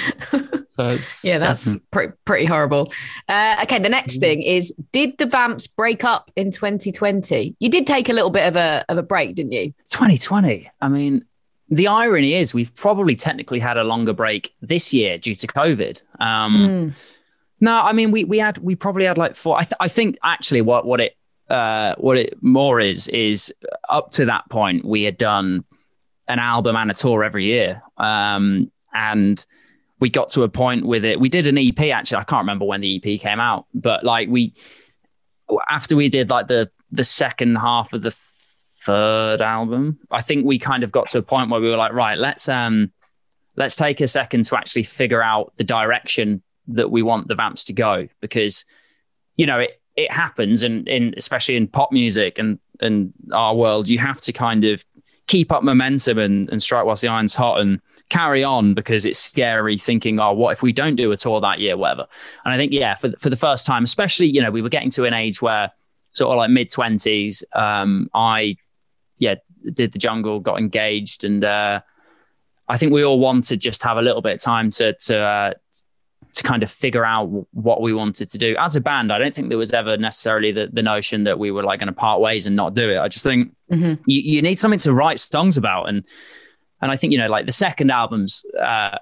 So 0.70 0.88
it's 0.88 1.24
yeah, 1.24 1.38
that's 1.38 1.74
pretty, 1.92 2.12
pretty 2.24 2.46
horrible. 2.46 2.92
Uh, 3.28 3.56
okay, 3.62 3.78
the 3.78 3.88
next 3.88 4.18
thing 4.18 4.42
is 4.42 4.74
Did 4.92 5.18
the 5.18 5.26
Vamps 5.26 5.66
break 5.66 6.04
up 6.04 6.30
in 6.37 6.50
2020? 6.50 7.54
You 7.58 7.68
did 7.68 7.87
take 7.87 8.08
a 8.08 8.12
little 8.12 8.30
bit 8.30 8.48
of 8.48 8.56
a, 8.56 8.84
of 8.88 8.98
a 8.98 9.02
break, 9.02 9.37
didn't 9.37 9.52
you? 9.52 9.72
2020. 9.90 10.68
I 10.80 10.88
mean, 10.88 11.24
the 11.68 11.87
irony 11.87 12.34
is 12.34 12.54
we've 12.54 12.74
probably 12.74 13.16
technically 13.16 13.60
had 13.60 13.76
a 13.76 13.84
longer 13.84 14.12
break 14.12 14.52
this 14.60 14.92
year 14.92 15.16
due 15.18 15.34
to 15.34 15.46
COVID. 15.46 16.02
Um, 16.20 16.94
No, 17.60 17.80
I 17.80 17.92
mean 17.92 18.10
we 18.10 18.24
we 18.24 18.38
had 18.38 18.58
we 18.58 18.74
probably 18.74 19.04
had 19.04 19.16
like 19.16 19.34
four. 19.34 19.56
I, 19.56 19.62
th- 19.62 19.74
I 19.80 19.88
think 19.88 20.18
actually 20.22 20.60
what 20.60 20.84
what 20.84 21.00
it 21.00 21.16
uh, 21.48 21.94
what 21.98 22.16
it 22.16 22.42
more 22.42 22.80
is 22.80 23.08
is 23.08 23.52
up 23.88 24.10
to 24.12 24.24
that 24.26 24.48
point 24.50 24.84
we 24.84 25.04
had 25.04 25.16
done 25.16 25.64
an 26.28 26.38
album 26.38 26.76
and 26.76 26.90
a 26.90 26.94
tour 26.94 27.22
every 27.24 27.44
year, 27.44 27.82
um, 27.96 28.70
and 28.92 29.44
we 30.00 30.10
got 30.10 30.30
to 30.30 30.42
a 30.42 30.48
point 30.48 30.87
with 30.87 31.04
it. 31.04 31.20
We 31.20 31.28
did 31.28 31.46
an 31.46 31.58
EP 31.58 31.80
actually. 31.80 32.18
I 32.18 32.24
can't 32.24 32.42
remember 32.42 32.64
when 32.64 32.80
the 32.80 32.96
EP 32.96 33.20
came 33.20 33.40
out, 33.40 33.66
but 33.74 34.04
like 34.04 34.28
we 34.28 34.52
after 35.68 35.96
we 35.96 36.08
did 36.08 36.30
like 36.30 36.48
the 36.48 36.70
the 36.90 37.04
second 37.04 37.56
half 37.56 37.92
of 37.92 38.02
the 38.02 38.10
third 38.10 39.40
album, 39.40 39.98
I 40.10 40.20
think 40.20 40.44
we 40.44 40.58
kind 40.58 40.84
of 40.84 40.92
got 40.92 41.08
to 41.08 41.18
a 41.18 41.22
point 41.22 41.50
where 41.50 41.60
we 41.60 41.68
were 41.68 41.76
like, 41.76 41.92
right, 41.92 42.18
let's 42.18 42.48
um 42.48 42.92
let's 43.56 43.76
take 43.76 44.00
a 44.00 44.06
second 44.06 44.44
to 44.46 44.56
actually 44.56 44.82
figure 44.82 45.22
out 45.22 45.52
the 45.56 45.64
direction 45.64 46.42
that 46.68 46.90
we 46.90 47.02
want 47.02 47.28
the 47.28 47.34
vamps 47.34 47.64
to 47.64 47.72
go 47.72 48.08
because 48.20 48.64
you 49.37 49.46
know 49.46 49.60
it 49.60 49.80
it 49.96 50.10
happens 50.10 50.62
and 50.62 50.88
in 50.88 51.14
especially 51.16 51.56
in 51.56 51.68
pop 51.68 51.92
music 51.92 52.38
and 52.38 52.58
and 52.80 53.12
our 53.32 53.54
world 53.54 53.88
you 53.88 53.98
have 53.98 54.20
to 54.20 54.32
kind 54.32 54.64
of 54.64 54.84
keep 55.26 55.50
up 55.50 55.62
momentum 55.62 56.18
and, 56.18 56.48
and 56.50 56.62
strike 56.62 56.84
whilst 56.84 57.02
the 57.02 57.08
iron's 57.08 57.34
hot 57.34 57.60
and 57.60 57.80
carry 58.10 58.44
on 58.44 58.74
because 58.74 59.06
it's 59.06 59.18
scary 59.18 59.78
thinking 59.78 60.20
oh 60.20 60.32
what 60.32 60.52
if 60.52 60.62
we 60.62 60.72
don't 60.72 60.96
do 60.96 61.10
a 61.12 61.16
tour 61.16 61.40
that 61.40 61.58
year 61.58 61.76
whatever. 61.76 62.06
And 62.44 62.52
i 62.52 62.56
think 62.56 62.72
yeah 62.72 62.94
for, 62.94 63.10
for 63.18 63.30
the 63.30 63.37
first 63.37 63.66
time 63.66 63.84
especially 63.84 64.26
you 64.26 64.42
know 64.42 64.50
we 64.50 64.62
were 64.62 64.68
getting 64.68 64.90
to 64.90 65.04
an 65.04 65.14
age 65.14 65.40
where 65.40 65.72
sort 66.12 66.32
of 66.32 66.37
like 66.37 66.50
mid 66.50 66.68
20s 66.68 67.42
um 67.56 68.08
i 68.14 68.56
yeah 69.18 69.37
did 69.72 69.92
the 69.92 69.98
jungle 69.98 70.40
got 70.40 70.58
engaged 70.58 71.24
and 71.24 71.44
uh 71.44 71.80
I 72.68 72.76
think 72.78 72.92
we 72.92 73.04
all 73.04 73.18
wanted 73.18 73.60
just 73.60 73.82
have 73.82 73.96
a 73.96 74.02
little 74.02 74.22
bit 74.22 74.34
of 74.34 74.40
time 74.40 74.70
to 74.70 74.94
to 74.94 75.18
uh, 75.18 75.54
to 76.35 76.42
kind 76.42 76.62
of 76.62 76.70
figure 76.70 77.05
out 77.05 77.27
what 77.53 77.81
we 77.81 77.92
wanted 77.94 78.31
to 78.31 78.38
do 78.38 78.57
as 78.59 78.77
a 78.77 78.81
band. 78.81 79.12
I 79.12 79.18
don't 79.18 79.35
think 79.35 79.49
there 79.49 79.59
was 79.59 79.73
ever 79.73 79.97
necessarily 79.97 80.53
the, 80.53 80.68
the 80.73 80.83
notion 80.83 81.25
that 81.25 81.38
we 81.38 81.51
were 81.51 81.62
like 81.62 81.81
going 81.81 81.87
to 81.88 81.92
part 81.92 82.20
ways 82.20 82.47
and 82.47 82.57
not 82.57 82.75
do 82.75 82.90
it. 82.90 82.99
I 82.99 83.09
just 83.09 83.25
think 83.25 83.53
Mhm. 83.70 83.99
you, 84.07 84.20
you 84.20 84.42
need 84.42 84.59
something 84.59 84.79
to 84.81 84.92
write 84.92 85.18
songs 85.18 85.57
about, 85.57 85.88
and 85.88 86.05
and 86.83 86.90
I 86.92 86.97
think 86.97 87.12
you 87.12 87.18
know 87.18 87.29
like 87.29 87.47
the 87.47 87.53
second 87.53 87.90
album's 87.90 88.44
uh, 88.61 88.99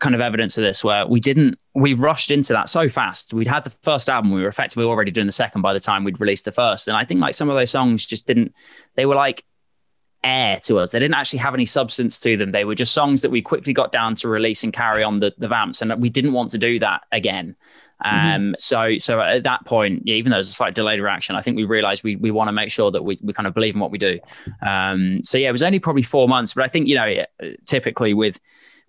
kind 0.00 0.14
of 0.14 0.20
evidence 0.20 0.58
of 0.58 0.62
this, 0.64 0.82
where 0.82 1.06
we 1.06 1.20
didn't 1.20 1.58
we 1.74 1.94
rushed 1.94 2.30
into 2.30 2.52
that 2.52 2.68
so 2.68 2.88
fast. 2.88 3.32
We'd 3.34 3.46
had 3.46 3.64
the 3.64 3.70
first 3.82 4.08
album, 4.10 4.32
we 4.32 4.42
were 4.42 4.48
effectively 4.48 4.84
already 4.84 5.10
doing 5.10 5.26
the 5.26 5.32
second 5.32 5.62
by 5.62 5.72
the 5.72 5.80
time 5.80 6.04
we'd 6.04 6.20
released 6.20 6.44
the 6.44 6.52
first, 6.52 6.88
and 6.88 6.96
I 6.96 7.04
think 7.04 7.20
like 7.20 7.34
some 7.34 7.48
of 7.48 7.56
those 7.56 7.70
songs 7.70 8.04
just 8.06 8.26
didn't. 8.26 8.52
They 8.96 9.06
were 9.06 9.14
like 9.14 9.44
air 10.24 10.58
to 10.60 10.78
us. 10.78 10.90
They 10.90 10.98
didn't 10.98 11.14
actually 11.14 11.38
have 11.40 11.54
any 11.54 11.66
substance 11.66 12.18
to 12.20 12.36
them. 12.36 12.50
They 12.50 12.64
were 12.64 12.74
just 12.74 12.92
songs 12.92 13.22
that 13.22 13.30
we 13.30 13.42
quickly 13.42 13.72
got 13.72 13.92
down 13.92 14.14
to 14.16 14.28
release 14.28 14.64
and 14.64 14.72
carry 14.72 15.04
on 15.04 15.20
the, 15.20 15.34
the 15.38 15.46
vamps. 15.46 15.82
And 15.82 16.02
we 16.02 16.08
didn't 16.08 16.32
want 16.32 16.50
to 16.50 16.58
do 16.58 16.78
that 16.80 17.02
again. 17.12 17.54
Um, 18.04 18.54
so, 18.58 18.98
so 18.98 19.20
at 19.20 19.44
that 19.44 19.64
point, 19.64 20.02
yeah, 20.04 20.16
even 20.16 20.30
though 20.30 20.36
there's 20.36 20.50
a 20.50 20.54
slight 20.54 20.74
delayed 20.74 21.00
reaction, 21.00 21.36
I 21.36 21.40
think 21.40 21.56
we 21.56 21.64
realized 21.64 22.02
we, 22.02 22.16
we 22.16 22.30
want 22.30 22.48
to 22.48 22.52
make 22.52 22.70
sure 22.70 22.90
that 22.90 23.04
we, 23.04 23.18
we 23.22 23.32
kind 23.32 23.46
of 23.46 23.54
believe 23.54 23.74
in 23.74 23.80
what 23.80 23.90
we 23.90 23.98
do. 23.98 24.18
Um, 24.66 25.22
so 25.22 25.38
yeah, 25.38 25.48
it 25.48 25.52
was 25.52 25.62
only 25.62 25.78
probably 25.78 26.02
four 26.02 26.28
months, 26.28 26.54
but 26.54 26.64
I 26.64 26.68
think, 26.68 26.88
you 26.88 26.96
know, 26.96 27.24
typically 27.66 28.12
with, 28.12 28.40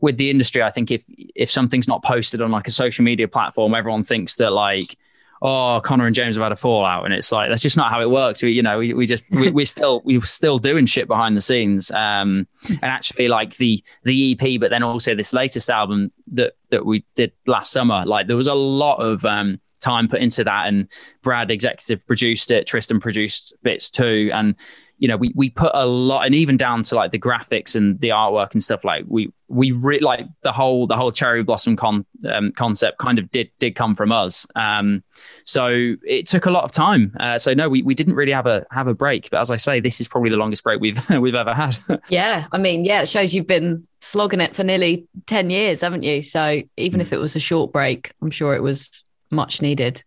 with 0.02 0.17
the 0.17 0.30
industry, 0.30 0.63
I 0.63 0.71
think 0.71 0.91
if, 0.91 1.06
if 1.36 1.52
something's 1.52 1.88
not 1.88 2.04
posted 2.04 2.41
on 2.41 2.52
like 2.52 2.67
a 2.67 2.71
social 2.71 3.06
media 3.06 3.28
platform, 3.28 3.76
everyone 3.76 4.04
thinks 4.04 4.36
that 4.36 4.52
like, 4.52 4.98
oh, 5.41 5.82
Connor 5.84 6.06
and 6.06 6.15
James 6.15 6.36
have 6.36 6.43
had 6.43 6.52
a 6.52 6.56
fallout, 6.56 7.06
and 7.06 7.13
it's 7.13 7.32
like 7.32 7.50
that's 7.50 7.62
just 7.62 7.78
not 7.78 7.91
how 7.91 8.02
it 8.02 8.10
works. 8.10 8.41
We, 8.41 8.52
you 8.52 8.63
know, 8.63 8.80
we, 8.80 8.93
we 8.93 9.06
just 9.06 9.26
we, 9.32 9.52
we're 9.52 9.65
still 9.65 10.02
we're 10.06 10.24
still 10.24 10.60
doing 10.60 10.86
shit 10.86 11.08
behind 11.08 11.36
the 11.36 11.41
scenes. 11.41 11.91
Um, 11.91 12.48
and 12.69 12.84
actually, 12.84 13.28
like 13.28 13.58
the 13.58 13.84
the 14.04 14.34
EP, 14.34 14.60
but 14.60 14.69
then 14.69 14.84
also 14.84 15.15
this 15.15 15.34
latest 15.34 15.69
album 15.69 16.12
that 16.32 16.54
that 16.69 16.86
we 16.86 17.06
did 17.15 17.32
last 17.45 17.71
summer, 17.71 18.04
like 18.06 18.28
there 18.28 18.38
was 18.38 18.48
a 18.48 18.54
lot 18.54 18.98
of 18.98 19.26
um 19.26 19.60
time 19.82 20.08
put 20.08 20.21
into 20.21 20.43
that, 20.43 20.67
and 20.67 20.88
Brad 21.21 21.52
executive 21.52 22.06
produced 22.08 22.52
it, 22.52 22.67
Tristan 22.67 23.00
produced 23.00 23.54
bits 23.63 23.89
too, 23.89 24.32
and 24.34 24.56
you 24.98 25.08
know, 25.08 25.17
we 25.17 25.32
we 25.36 25.50
put 25.50 25.71
a 25.74 25.86
lot, 25.86 26.26
and 26.26 26.34
even 26.34 26.58
down 26.58 26.84
to 26.84 26.95
like 26.95 27.12
the 27.12 27.19
graphics 27.19 27.76
and 27.76 28.00
the 28.00 28.10
artwork 28.10 28.54
and 28.54 28.63
stuff. 28.63 28.84
Like 28.84 29.06
we 29.08 29.32
we 29.48 29.72
re- 29.72 30.00
like 30.00 30.26
the 30.42 30.52
whole 30.52 30.88
the 30.88 30.96
whole 30.96 31.12
cherry 31.12 31.44
blossom 31.44 31.76
con 31.76 32.06
um, 32.28 32.52
concept 32.54 32.98
kind 32.98 33.20
of 33.20 33.30
did 33.32 33.52
did 33.60 33.76
come 33.76 33.96
from 33.96 34.12
us. 34.12 34.48
Um, 34.56 35.04
so 35.44 35.96
it 36.04 36.26
took 36.26 36.46
a 36.46 36.52
lot 36.52 36.64
of 36.64 36.72
time. 36.72 37.16
Uh, 37.20 37.38
so 37.38 37.54
no, 37.54 37.70
we, 37.70 37.84
we 37.84 37.94
didn't 37.94 38.16
really 38.16 38.32
have 38.32 38.48
a 38.48 38.66
have 38.72 38.88
a 38.88 38.96
break. 38.96 39.30
But 39.30 39.42
as 39.42 39.52
I 39.52 39.58
say, 39.58 39.80
this 39.80 40.02
is 40.02 40.08
probably 40.08 40.30
the 40.30 40.38
longest 40.38 40.64
break 40.64 40.82
we've 40.82 41.10
we've 41.22 41.36
ever 41.36 41.54
had. 41.54 41.78
Yeah, 42.10 42.46
I 42.52 42.60
mean, 42.60 42.86
yeah, 42.86 43.02
it 43.02 43.10
shows 43.10 43.34
you've 43.34 43.48
been 43.48 43.88
slogging 44.00 44.39
it 44.39 44.56
for 44.56 44.64
nearly 44.64 45.08
10 45.26 45.50
years, 45.50 45.82
haven't 45.82 46.04
you? 46.04 46.22
So 46.22 46.62
even 46.78 47.02
if 47.02 47.12
it 47.12 47.18
was 47.18 47.36
a 47.36 47.39
short 47.39 47.74
break, 47.74 48.14
I'm 48.22 48.30
sure 48.30 48.54
it 48.54 48.62
was 48.62 49.04
much 49.32 49.62
needed. 49.62 50.04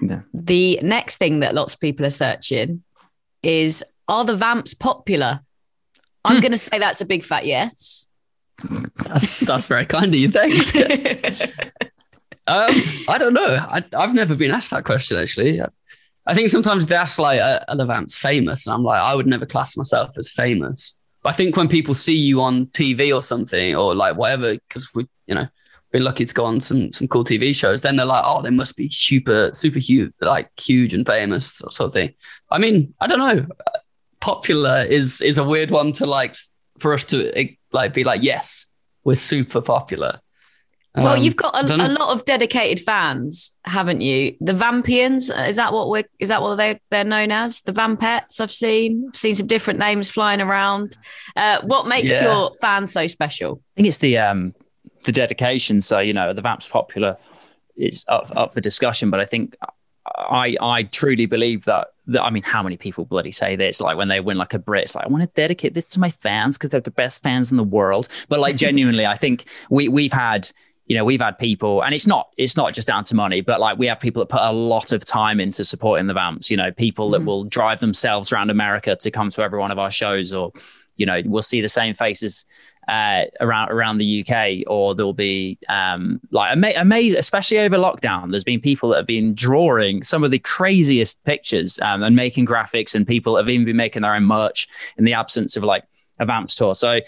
Yeah. 0.00 0.22
The 0.32 0.80
next 0.82 1.18
thing 1.18 1.40
that 1.40 1.54
lots 1.54 1.74
of 1.74 1.80
people 1.80 2.06
are 2.06 2.10
searching 2.10 2.82
is 3.42 3.84
are 4.08 4.24
the 4.24 4.36
vamps 4.36 4.74
popular? 4.74 5.40
I'm 6.24 6.40
going 6.40 6.52
to 6.52 6.58
say 6.58 6.78
that's 6.78 7.02
a 7.02 7.04
big 7.04 7.24
fat 7.24 7.44
yes. 7.44 8.08
That's 8.96 9.40
that's 9.40 9.66
very 9.66 9.86
kind 9.86 10.06
of 10.06 10.14
you. 10.14 10.28
Thanks. 10.28 10.74
um, 12.46 12.74
I 13.08 13.18
don't 13.18 13.34
know. 13.34 13.66
I, 13.68 13.84
I've 13.96 14.14
never 14.14 14.34
been 14.34 14.50
asked 14.50 14.70
that 14.70 14.84
question 14.84 15.18
actually. 15.18 15.60
I 16.26 16.34
think 16.34 16.48
sometimes 16.48 16.86
that's 16.86 17.18
like 17.18 17.40
uh, 17.40 17.74
the 17.74 18.16
famous, 18.18 18.66
and 18.66 18.74
I'm 18.74 18.82
like, 18.82 19.00
I 19.00 19.14
would 19.14 19.26
never 19.26 19.44
class 19.44 19.76
myself 19.76 20.16
as 20.16 20.30
famous. 20.30 20.98
But 21.22 21.30
I 21.30 21.32
think 21.36 21.56
when 21.56 21.68
people 21.68 21.94
see 21.94 22.16
you 22.16 22.40
on 22.40 22.66
TV 22.66 23.14
or 23.14 23.22
something, 23.22 23.76
or 23.76 23.94
like 23.94 24.16
whatever, 24.16 24.54
because 24.54 24.88
we, 24.94 25.06
you 25.26 25.34
know, 25.34 25.46
we're 25.92 26.02
lucky 26.02 26.24
to 26.24 26.34
go 26.34 26.44
on 26.44 26.60
some 26.60 26.92
some 26.92 27.08
cool 27.08 27.24
TV 27.24 27.54
shows, 27.54 27.82
then 27.82 27.96
they're 27.96 28.06
like, 28.06 28.24
oh, 28.26 28.40
they 28.40 28.50
must 28.50 28.76
be 28.76 28.88
super 28.88 29.50
super 29.52 29.78
huge, 29.78 30.12
like 30.20 30.48
huge 30.58 30.94
and 30.94 31.06
famous, 31.06 31.54
sort 31.70 31.80
of 31.80 31.92
thing. 31.92 32.14
I 32.50 32.58
mean, 32.58 32.94
I 33.00 33.06
don't 33.06 33.18
know. 33.18 33.46
Popular 34.20 34.86
is 34.88 35.20
is 35.20 35.36
a 35.36 35.44
weird 35.44 35.70
one 35.70 35.92
to 35.92 36.06
like 36.06 36.36
for 36.78 36.94
us 36.94 37.04
to 37.06 37.38
like 37.74 37.92
be 37.92 38.04
like, 38.04 38.22
yes, 38.22 38.66
we're 39.04 39.16
super 39.16 39.60
popular. 39.60 40.20
Well, 40.96 41.16
Um, 41.16 41.22
you've 41.24 41.34
got 41.34 41.56
I 41.56 41.60
a, 41.74 41.88
a 41.88 41.92
lot 41.92 42.10
of 42.14 42.24
dedicated 42.24 42.84
fans, 42.84 43.54
haven't 43.64 44.00
you? 44.00 44.36
The 44.40 44.52
Vampians 44.52 45.28
is 45.48 45.56
that 45.56 45.72
what 45.72 45.88
we're 45.88 46.04
is 46.20 46.28
that 46.28 46.40
what 46.40 46.54
they 46.54 46.78
they're 46.90 47.02
known 47.02 47.32
as? 47.32 47.62
The 47.62 47.72
Vampettes. 47.72 48.40
I've 48.40 48.52
seen 48.52 49.06
I've 49.08 49.16
seen 49.16 49.34
some 49.34 49.48
different 49.48 49.80
names 49.80 50.08
flying 50.08 50.40
around. 50.40 50.96
Uh, 51.34 51.60
what 51.62 51.88
makes 51.88 52.08
Yeah. 52.10 52.22
your 52.22 52.52
fans 52.60 52.92
so 52.92 53.08
special? 53.08 53.60
I 53.76 53.82
think 53.82 53.88
it's 53.88 53.98
the 53.98 54.18
um 54.18 54.54
the 55.02 55.10
dedication. 55.12 55.80
So 55.80 55.98
you 55.98 56.12
know, 56.12 56.32
the 56.32 56.42
Vamps 56.42 56.68
popular 56.68 57.16
is 57.76 58.04
up, 58.08 58.30
up 58.36 58.54
for 58.54 58.60
discussion, 58.60 59.10
but 59.10 59.18
I 59.18 59.24
think 59.24 59.56
I 60.06 60.56
I 60.60 60.84
truly 60.84 61.26
believe 61.26 61.64
that. 61.64 61.88
That 62.06 62.22
I 62.22 62.30
mean, 62.30 62.42
how 62.42 62.62
many 62.62 62.76
people 62.76 63.04
bloody 63.04 63.30
say 63.30 63.56
this? 63.56 63.80
Like 63.80 63.96
when 63.96 64.08
they 64.08 64.20
win 64.20 64.36
like 64.36 64.54
a 64.54 64.58
Brit, 64.58 64.84
it's 64.84 64.94
like 64.94 65.06
I 65.06 65.08
want 65.08 65.22
to 65.22 65.30
dedicate 65.34 65.74
this 65.74 65.88
to 65.90 66.00
my 66.00 66.10
fans 66.10 66.58
because 66.58 66.70
they're 66.70 66.80
the 66.80 66.90
best 66.90 67.22
fans 67.22 67.50
in 67.50 67.56
the 67.56 67.64
world. 67.64 68.08
But 68.28 68.40
like 68.40 68.56
genuinely, 68.56 69.06
I 69.06 69.14
think 69.14 69.44
we 69.70 69.88
we've 69.88 70.12
had 70.12 70.50
you 70.86 70.96
know 70.96 71.04
we've 71.04 71.20
had 71.20 71.38
people 71.38 71.82
and 71.82 71.94
it's 71.94 72.06
not 72.06 72.28
it's 72.36 72.56
not 72.56 72.74
just 72.74 72.86
down 72.86 73.04
to 73.04 73.14
money 73.14 73.40
but 73.40 73.58
like 73.58 73.78
we 73.78 73.86
have 73.86 73.98
people 73.98 74.20
that 74.20 74.28
put 74.28 74.42
a 74.42 74.52
lot 74.52 74.92
of 74.92 75.04
time 75.04 75.40
into 75.40 75.64
supporting 75.64 76.06
the 76.06 76.14
vamps 76.14 76.50
you 76.50 76.56
know 76.56 76.70
people 76.72 77.10
that 77.10 77.18
mm-hmm. 77.18 77.26
will 77.26 77.44
drive 77.44 77.80
themselves 77.80 78.32
around 78.32 78.50
america 78.50 78.94
to 78.94 79.10
come 79.10 79.30
to 79.30 79.42
every 79.42 79.58
one 79.58 79.70
of 79.70 79.78
our 79.78 79.90
shows 79.90 80.30
or 80.32 80.52
you 80.96 81.06
know 81.06 81.22
we'll 81.24 81.42
see 81.42 81.60
the 81.60 81.68
same 81.68 81.94
faces 81.94 82.44
uh, 82.88 83.24
around 83.40 83.70
around 83.70 83.98
the 83.98 84.24
UK, 84.24 84.64
or 84.66 84.94
there'll 84.94 85.12
be 85.12 85.58
um, 85.68 86.20
like 86.30 86.52
ama- 86.52 86.74
amazing, 86.76 87.18
especially 87.18 87.58
over 87.58 87.76
lockdown. 87.76 88.30
There's 88.30 88.44
been 88.44 88.60
people 88.60 88.90
that 88.90 88.96
have 88.96 89.06
been 89.06 89.34
drawing 89.34 90.02
some 90.02 90.24
of 90.24 90.30
the 90.30 90.38
craziest 90.38 91.22
pictures 91.24 91.78
um, 91.80 92.02
and 92.02 92.14
making 92.16 92.46
graphics, 92.46 92.94
and 92.94 93.06
people 93.06 93.36
have 93.36 93.48
even 93.48 93.64
been 93.64 93.76
making 93.76 94.02
their 94.02 94.14
own 94.14 94.24
merch 94.24 94.68
in 94.96 95.04
the 95.04 95.14
absence 95.14 95.56
of 95.56 95.64
like 95.64 95.84
a 96.18 96.26
Vamps 96.26 96.54
tour. 96.54 96.74
So 96.74 97.00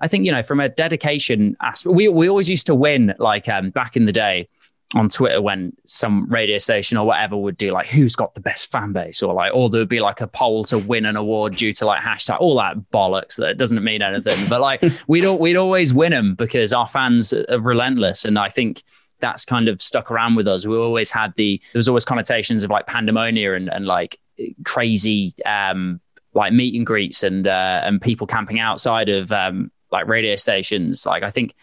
I 0.00 0.08
think 0.08 0.24
you 0.24 0.32
know 0.32 0.42
from 0.42 0.60
a 0.60 0.68
dedication 0.68 1.56
aspect, 1.60 1.94
we 1.94 2.08
we 2.08 2.28
always 2.28 2.48
used 2.48 2.66
to 2.66 2.74
win 2.74 3.14
like 3.18 3.48
um, 3.48 3.70
back 3.70 3.96
in 3.96 4.06
the 4.06 4.12
day 4.12 4.48
on 4.96 5.08
Twitter 5.08 5.40
when 5.40 5.72
some 5.86 6.26
radio 6.26 6.58
station 6.58 6.98
or 6.98 7.06
whatever 7.06 7.36
would 7.36 7.56
do 7.56 7.70
like 7.70 7.86
who's 7.86 8.16
got 8.16 8.34
the 8.34 8.40
best 8.40 8.70
fan 8.70 8.92
base? 8.92 9.22
Or 9.22 9.32
like 9.32 9.54
or 9.54 9.70
there 9.70 9.80
would 9.80 9.88
be 9.88 10.00
like 10.00 10.20
a 10.20 10.26
poll 10.26 10.64
to 10.64 10.78
win 10.78 11.06
an 11.06 11.16
award 11.16 11.56
due 11.56 11.72
to 11.74 11.86
like 11.86 12.00
hashtag 12.00 12.40
all 12.40 12.56
that 12.56 12.76
bollocks 12.92 13.36
that 13.36 13.56
doesn't 13.56 13.82
mean 13.84 14.02
anything. 14.02 14.38
But 14.48 14.60
like 14.60 14.82
we'd 15.06 15.24
al- 15.24 15.38
we'd 15.38 15.56
always 15.56 15.94
win 15.94 16.12
them 16.12 16.34
because 16.34 16.72
our 16.72 16.86
fans 16.86 17.32
are 17.32 17.60
relentless. 17.60 18.24
And 18.24 18.38
I 18.38 18.48
think 18.48 18.82
that's 19.20 19.44
kind 19.44 19.68
of 19.68 19.80
stuck 19.80 20.10
around 20.10 20.34
with 20.34 20.48
us. 20.48 20.66
We 20.66 20.76
always 20.76 21.10
had 21.10 21.34
the 21.36 21.60
there 21.72 21.78
was 21.78 21.88
always 21.88 22.04
connotations 22.04 22.64
of 22.64 22.70
like 22.70 22.86
pandemonium 22.86 23.54
and 23.54 23.68
and 23.68 23.86
like 23.86 24.18
crazy 24.64 25.34
um 25.46 26.00
like 26.34 26.52
meet 26.52 26.74
and 26.74 26.86
greets 26.86 27.22
and 27.22 27.46
uh 27.46 27.82
and 27.84 28.00
people 28.00 28.26
camping 28.26 28.58
outside 28.58 29.08
of 29.08 29.30
um 29.30 29.70
like 29.92 30.08
radio 30.08 30.36
stations. 30.36 31.06
Like 31.06 31.22
I 31.22 31.30
think 31.30 31.54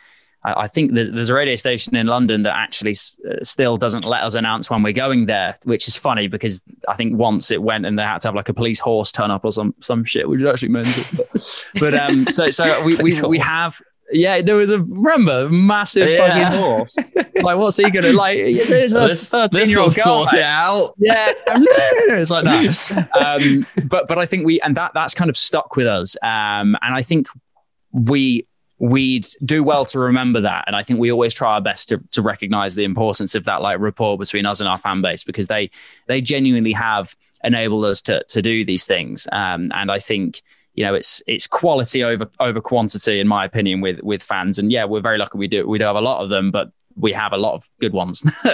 I 0.47 0.63
I 0.63 0.67
think 0.67 0.93
there's, 0.93 1.09
there's 1.09 1.29
a 1.29 1.33
radio 1.35 1.55
station 1.55 1.95
in 1.95 2.07
London 2.07 2.43
that 2.43 2.55
actually 2.55 2.91
s- 2.91 3.19
uh, 3.29 3.43
still 3.43 3.77
doesn't 3.77 4.05
let 4.05 4.23
us 4.23 4.35
announce 4.35 4.69
when 4.69 4.81
we're 4.83 4.93
going 5.05 5.25
there, 5.27 5.53
which 5.65 5.87
is 5.87 5.95
funny 5.97 6.27
because 6.27 6.63
I 6.87 6.95
think 6.95 7.17
once 7.17 7.51
it 7.51 7.61
went 7.61 7.85
and 7.85 7.97
they 7.97 8.03
had 8.03 8.21
to 8.21 8.27
have 8.29 8.35
like 8.35 8.49
a 8.49 8.53
police 8.53 8.79
horse 8.79 9.11
turn 9.11 9.31
up 9.31 9.45
or 9.45 9.51
some 9.51 9.73
some 9.79 10.03
shit, 10.03 10.27
which 10.29 10.41
is 10.41 10.47
actually 10.47 10.69
mental. 10.69 11.03
But, 11.17 11.79
but 11.79 11.93
um, 11.93 12.27
so 12.27 12.49
so 12.49 12.83
we 12.87 12.95
we, 12.97 13.11
we 13.27 13.39
have. 13.39 13.79
Yeah, 14.09 14.41
there 14.41 14.55
was 14.55 14.69
a 14.71 14.79
remember 14.83 15.49
massive 15.49 16.07
Yeah. 16.07 16.29
fucking 16.29 16.57
horse. 16.57 16.95
Like, 17.43 17.57
what's 17.57 17.75
he 17.75 17.91
gonna 17.91 18.13
like? 18.13 18.37
It's, 18.37 18.71
it's 18.71 18.93
a 18.93 18.99
This, 19.05 19.29
this 19.51 19.75
will 19.75 19.89
sort 19.89 20.33
it 20.33 20.43
out. 20.43 20.93
Yeah, 20.97 21.29
it's 21.45 22.31
like 22.31 22.45
that. 22.45 23.07
Um, 23.21 23.67
but 23.89 24.07
but 24.07 24.17
I 24.17 24.25
think 24.25 24.45
we 24.45 24.61
and 24.61 24.77
that 24.77 24.91
that's 24.93 25.13
kind 25.13 25.29
of 25.29 25.35
stuck 25.35 25.75
with 25.75 25.87
us. 25.87 26.15
Um, 26.23 26.77
and 26.81 26.95
I 26.95 27.01
think 27.01 27.27
we 27.91 28.47
we'd 28.79 29.25
do 29.43 29.63
well 29.63 29.85
to 29.85 29.99
remember 29.99 30.41
that. 30.41 30.65
And 30.67 30.75
I 30.75 30.83
think 30.83 30.99
we 30.99 31.11
always 31.11 31.33
try 31.33 31.53
our 31.53 31.61
best 31.61 31.89
to 31.89 31.97
to 32.11 32.21
recognize 32.21 32.75
the 32.75 32.83
importance 32.83 33.35
of 33.35 33.45
that 33.45 33.61
like 33.61 33.79
rapport 33.79 34.17
between 34.17 34.45
us 34.45 34.59
and 34.59 34.69
our 34.69 34.77
fan 34.77 35.01
base 35.01 35.23
because 35.23 35.47
they 35.47 35.69
they 36.07 36.21
genuinely 36.21 36.73
have 36.73 37.15
enabled 37.43 37.85
us 37.85 38.01
to 38.03 38.23
to 38.29 38.41
do 38.41 38.63
these 38.63 38.85
things. 38.85 39.27
Um, 39.31 39.69
and 39.73 39.91
I 39.91 39.99
think 39.99 40.41
you 40.73 40.83
know 40.83 40.93
it's 40.93 41.21
it's 41.27 41.47
quality 41.47 42.03
over 42.03 42.29
over 42.39 42.61
quantity 42.61 43.19
in 43.19 43.27
my 43.27 43.45
opinion 43.45 43.81
with 43.81 44.01
with 44.01 44.21
fans. 44.21 44.59
And 44.59 44.71
yeah, 44.71 44.85
we're 44.85 45.01
very 45.01 45.17
lucky 45.17 45.37
we 45.37 45.47
do 45.47 45.67
we 45.67 45.79
do 45.79 45.85
have 45.85 45.95
a 45.95 46.01
lot 46.01 46.23
of 46.23 46.29
them, 46.29 46.51
but 46.51 46.71
we 46.95 47.13
have 47.13 47.33
a 47.33 47.37
lot 47.37 47.55
of 47.55 47.67
good 47.79 47.93
ones. 47.93 48.23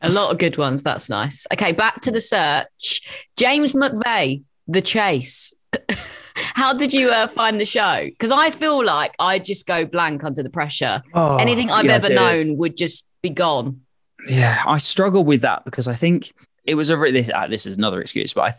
A 0.00 0.08
lot 0.08 0.30
of 0.30 0.38
good 0.38 0.56
ones. 0.56 0.84
That's 0.84 1.10
nice. 1.10 1.44
Okay, 1.52 1.72
back 1.72 2.00
to 2.02 2.12
the 2.12 2.20
search. 2.20 3.02
James 3.36 3.72
McVey, 3.72 4.44
The 4.68 4.80
Chase. 4.80 5.52
How 6.54 6.72
did 6.72 6.92
you 6.92 7.10
uh, 7.10 7.26
find 7.26 7.60
the 7.60 7.64
show? 7.64 8.04
Because 8.04 8.30
I 8.32 8.50
feel 8.50 8.84
like 8.84 9.14
I 9.18 9.38
just 9.38 9.66
go 9.66 9.84
blank 9.84 10.24
under 10.24 10.42
the 10.42 10.50
pressure. 10.50 11.02
Anything 11.14 11.70
I've 11.70 11.84
Oh, 11.84 11.88
yeah, 11.88 11.94
ever 11.94 12.08
known 12.08 12.56
would 12.58 12.76
just 12.76 13.06
be 13.22 13.30
gone. 13.30 13.82
Yeah, 14.26 14.62
I 14.66 14.78
struggle 14.78 15.24
with 15.24 15.42
that 15.42 15.64
because 15.64 15.88
I 15.88 15.94
think 15.94 16.32
it 16.64 16.74
was 16.74 16.90
a 16.90 16.96
this. 16.96 17.30
Uh, 17.32 17.46
this 17.46 17.66
is 17.66 17.76
another 17.76 18.00
excuse, 18.00 18.32
but 18.34 18.52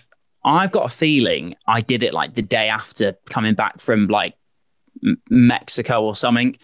I, 0.43 0.63
I've 0.63 0.71
got 0.71 0.85
a 0.85 0.89
feeling 0.89 1.55
I 1.67 1.81
did 1.81 2.01
it 2.03 2.13
like 2.13 2.35
the 2.35 2.41
day 2.41 2.69
after 2.69 3.15
coming 3.29 3.53
back 3.55 3.79
from 3.79 4.07
like 4.07 4.35
M- 5.05 5.21
Mexico 5.29 6.03
or 6.03 6.15
something. 6.15 6.57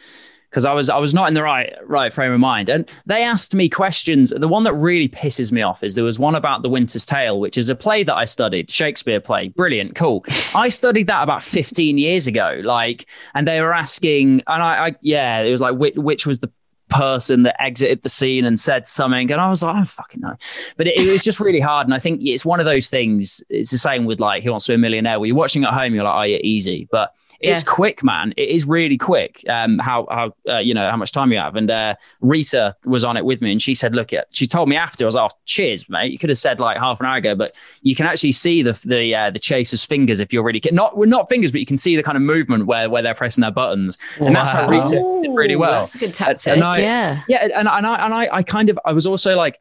Because 0.55 0.63
I 0.63 0.71
was 0.71 0.89
I 0.89 0.97
was 0.99 1.13
not 1.13 1.27
in 1.27 1.33
the 1.33 1.43
right 1.43 1.75
right 1.83 2.13
frame 2.13 2.31
of 2.31 2.39
mind, 2.39 2.69
and 2.69 2.89
they 3.05 3.23
asked 3.25 3.53
me 3.53 3.67
questions. 3.67 4.29
The 4.29 4.47
one 4.47 4.63
that 4.63 4.73
really 4.73 5.09
pisses 5.09 5.51
me 5.51 5.61
off 5.61 5.83
is 5.83 5.95
there 5.95 6.03
was 6.05 6.17
one 6.17 6.33
about 6.33 6.61
the 6.61 6.69
Winter's 6.69 7.05
Tale, 7.05 7.41
which 7.41 7.57
is 7.57 7.67
a 7.67 7.75
play 7.75 8.03
that 8.03 8.15
I 8.15 8.23
studied, 8.23 8.71
Shakespeare 8.71 9.19
play, 9.19 9.49
brilliant, 9.49 9.95
cool. 9.95 10.23
I 10.55 10.69
studied 10.69 11.07
that 11.07 11.23
about 11.23 11.43
fifteen 11.43 11.97
years 11.97 12.25
ago, 12.25 12.61
like, 12.63 13.05
and 13.33 13.45
they 13.45 13.59
were 13.59 13.73
asking, 13.73 14.43
and 14.47 14.63
I, 14.63 14.87
I 14.87 14.95
yeah, 15.01 15.41
it 15.41 15.51
was 15.51 15.59
like 15.59 15.75
which, 15.75 15.95
which 15.95 16.25
was 16.25 16.39
the 16.39 16.49
person 16.87 17.43
that 17.43 17.61
exited 17.61 18.01
the 18.03 18.09
scene 18.09 18.45
and 18.45 18.57
said 18.57 18.87
something. 18.87 19.29
And 19.29 19.41
I 19.41 19.49
was 19.49 19.61
like, 19.61 19.75
I 19.75 19.79
don't 19.79 19.89
fucking 19.89 20.21
know. 20.21 20.37
But 20.77 20.87
it, 20.87 20.95
it 20.95 21.11
was 21.11 21.21
just 21.21 21.41
really 21.41 21.59
hard. 21.59 21.85
And 21.85 21.93
I 21.93 21.99
think 21.99 22.21
it's 22.23 22.45
one 22.45 22.61
of 22.61 22.65
those 22.65 22.89
things. 22.89 23.43
It's 23.49 23.71
the 23.71 23.77
same 23.77 24.05
with 24.05 24.21
like 24.21 24.43
Who 24.43 24.51
Wants 24.51 24.67
to 24.67 24.71
Be 24.71 24.75
a 24.75 24.77
Millionaire, 24.77 25.19
where 25.19 25.27
you're 25.27 25.35
watching 25.35 25.65
at 25.65 25.73
home, 25.73 25.93
you're 25.93 26.05
like, 26.05 26.15
oh, 26.15 26.21
yeah, 26.21 26.37
easy. 26.37 26.87
But 26.89 27.13
it's 27.39 27.61
Yeah. 27.63 27.71
quick, 27.71 28.03
man. 28.03 28.33
It 28.38 28.49
is 28.49 28.65
really 28.67 28.97
quick. 28.97 29.43
Um, 29.49 29.79
how 29.79 30.07
how 30.09 30.33
uh, 30.49 30.59
you 30.59 30.73
know 30.73 30.89
how 30.89 30.97
much 30.97 31.11
time 31.11 31.31
you 31.31 31.38
have. 31.38 31.55
And 31.55 31.69
uh, 31.69 31.95
Rita 32.21 32.75
was 32.86 33.03
on 33.03 33.17
it 33.17 33.25
with 33.25 33.41
me, 33.41 33.51
and 33.51 33.61
she 33.61 33.75
said, 33.75 33.95
"Look, 33.95 34.13
at." 34.13 34.27
She 34.31 34.47
told 34.47 34.69
me 34.69 34.75
after. 34.75 35.05
I 35.05 35.07
was 35.07 35.15
like, 35.15 35.31
oh, 35.31 35.38
"Cheers, 35.45 35.89
mate. 35.89 36.11
You 36.11 36.17
could 36.17 36.29
have 36.29 36.38
said 36.38 36.59
like 36.59 36.77
half 36.77 36.99
an 36.99 37.05
hour 37.05 37.17
ago, 37.17 37.36
but 37.36 37.59
you 37.81 37.95
can 37.95 38.05
actually 38.05 38.31
see 38.31 38.61
the 38.61 38.73
the 38.86 39.15
uh, 39.15 39.29
the 39.31 39.39
chaser's 39.39 39.83
fingers 39.86 40.19
if 40.19 40.31
you're 40.33 40.43
really 40.43 40.61
not 40.71 40.97
well, 40.97 41.09
not 41.09 41.29
fingers, 41.29 41.51
but 41.51 41.59
you 41.59 41.65
can 41.65 41.77
see 41.77 41.95
the 41.95 42.03
kind 42.03 42.15
of 42.15 42.21
movement 42.21 42.65
where 42.67 42.89
where 42.89 43.01
they're 43.01 43.13
pressing 43.15 43.41
their 43.41 43.51
buttons, 43.51 43.97
and 44.19 44.36
that's 44.36 44.51
how 44.51 44.67
Wow. 44.67 44.71
Rita 44.81 45.21
did 45.23 45.36
really 45.36 45.53
Ooh, 45.55 45.59
well. 45.59 45.81
That's 45.81 45.95
a 45.95 46.05
good 46.05 46.15
tactic. 46.15 46.53
And 46.53 46.63
I- 46.63 46.79
yeah. 46.79 47.21
Yeah, 47.27 47.43
and, 47.43 47.67
and 47.67 47.86
I 47.88 48.05
and 48.05 48.13
I, 48.13 48.27
I 48.31 48.43
kind 48.43 48.69
of 48.69 48.79
I 48.86 48.93
was 48.93 49.05
also 49.05 49.36
like 49.36 49.59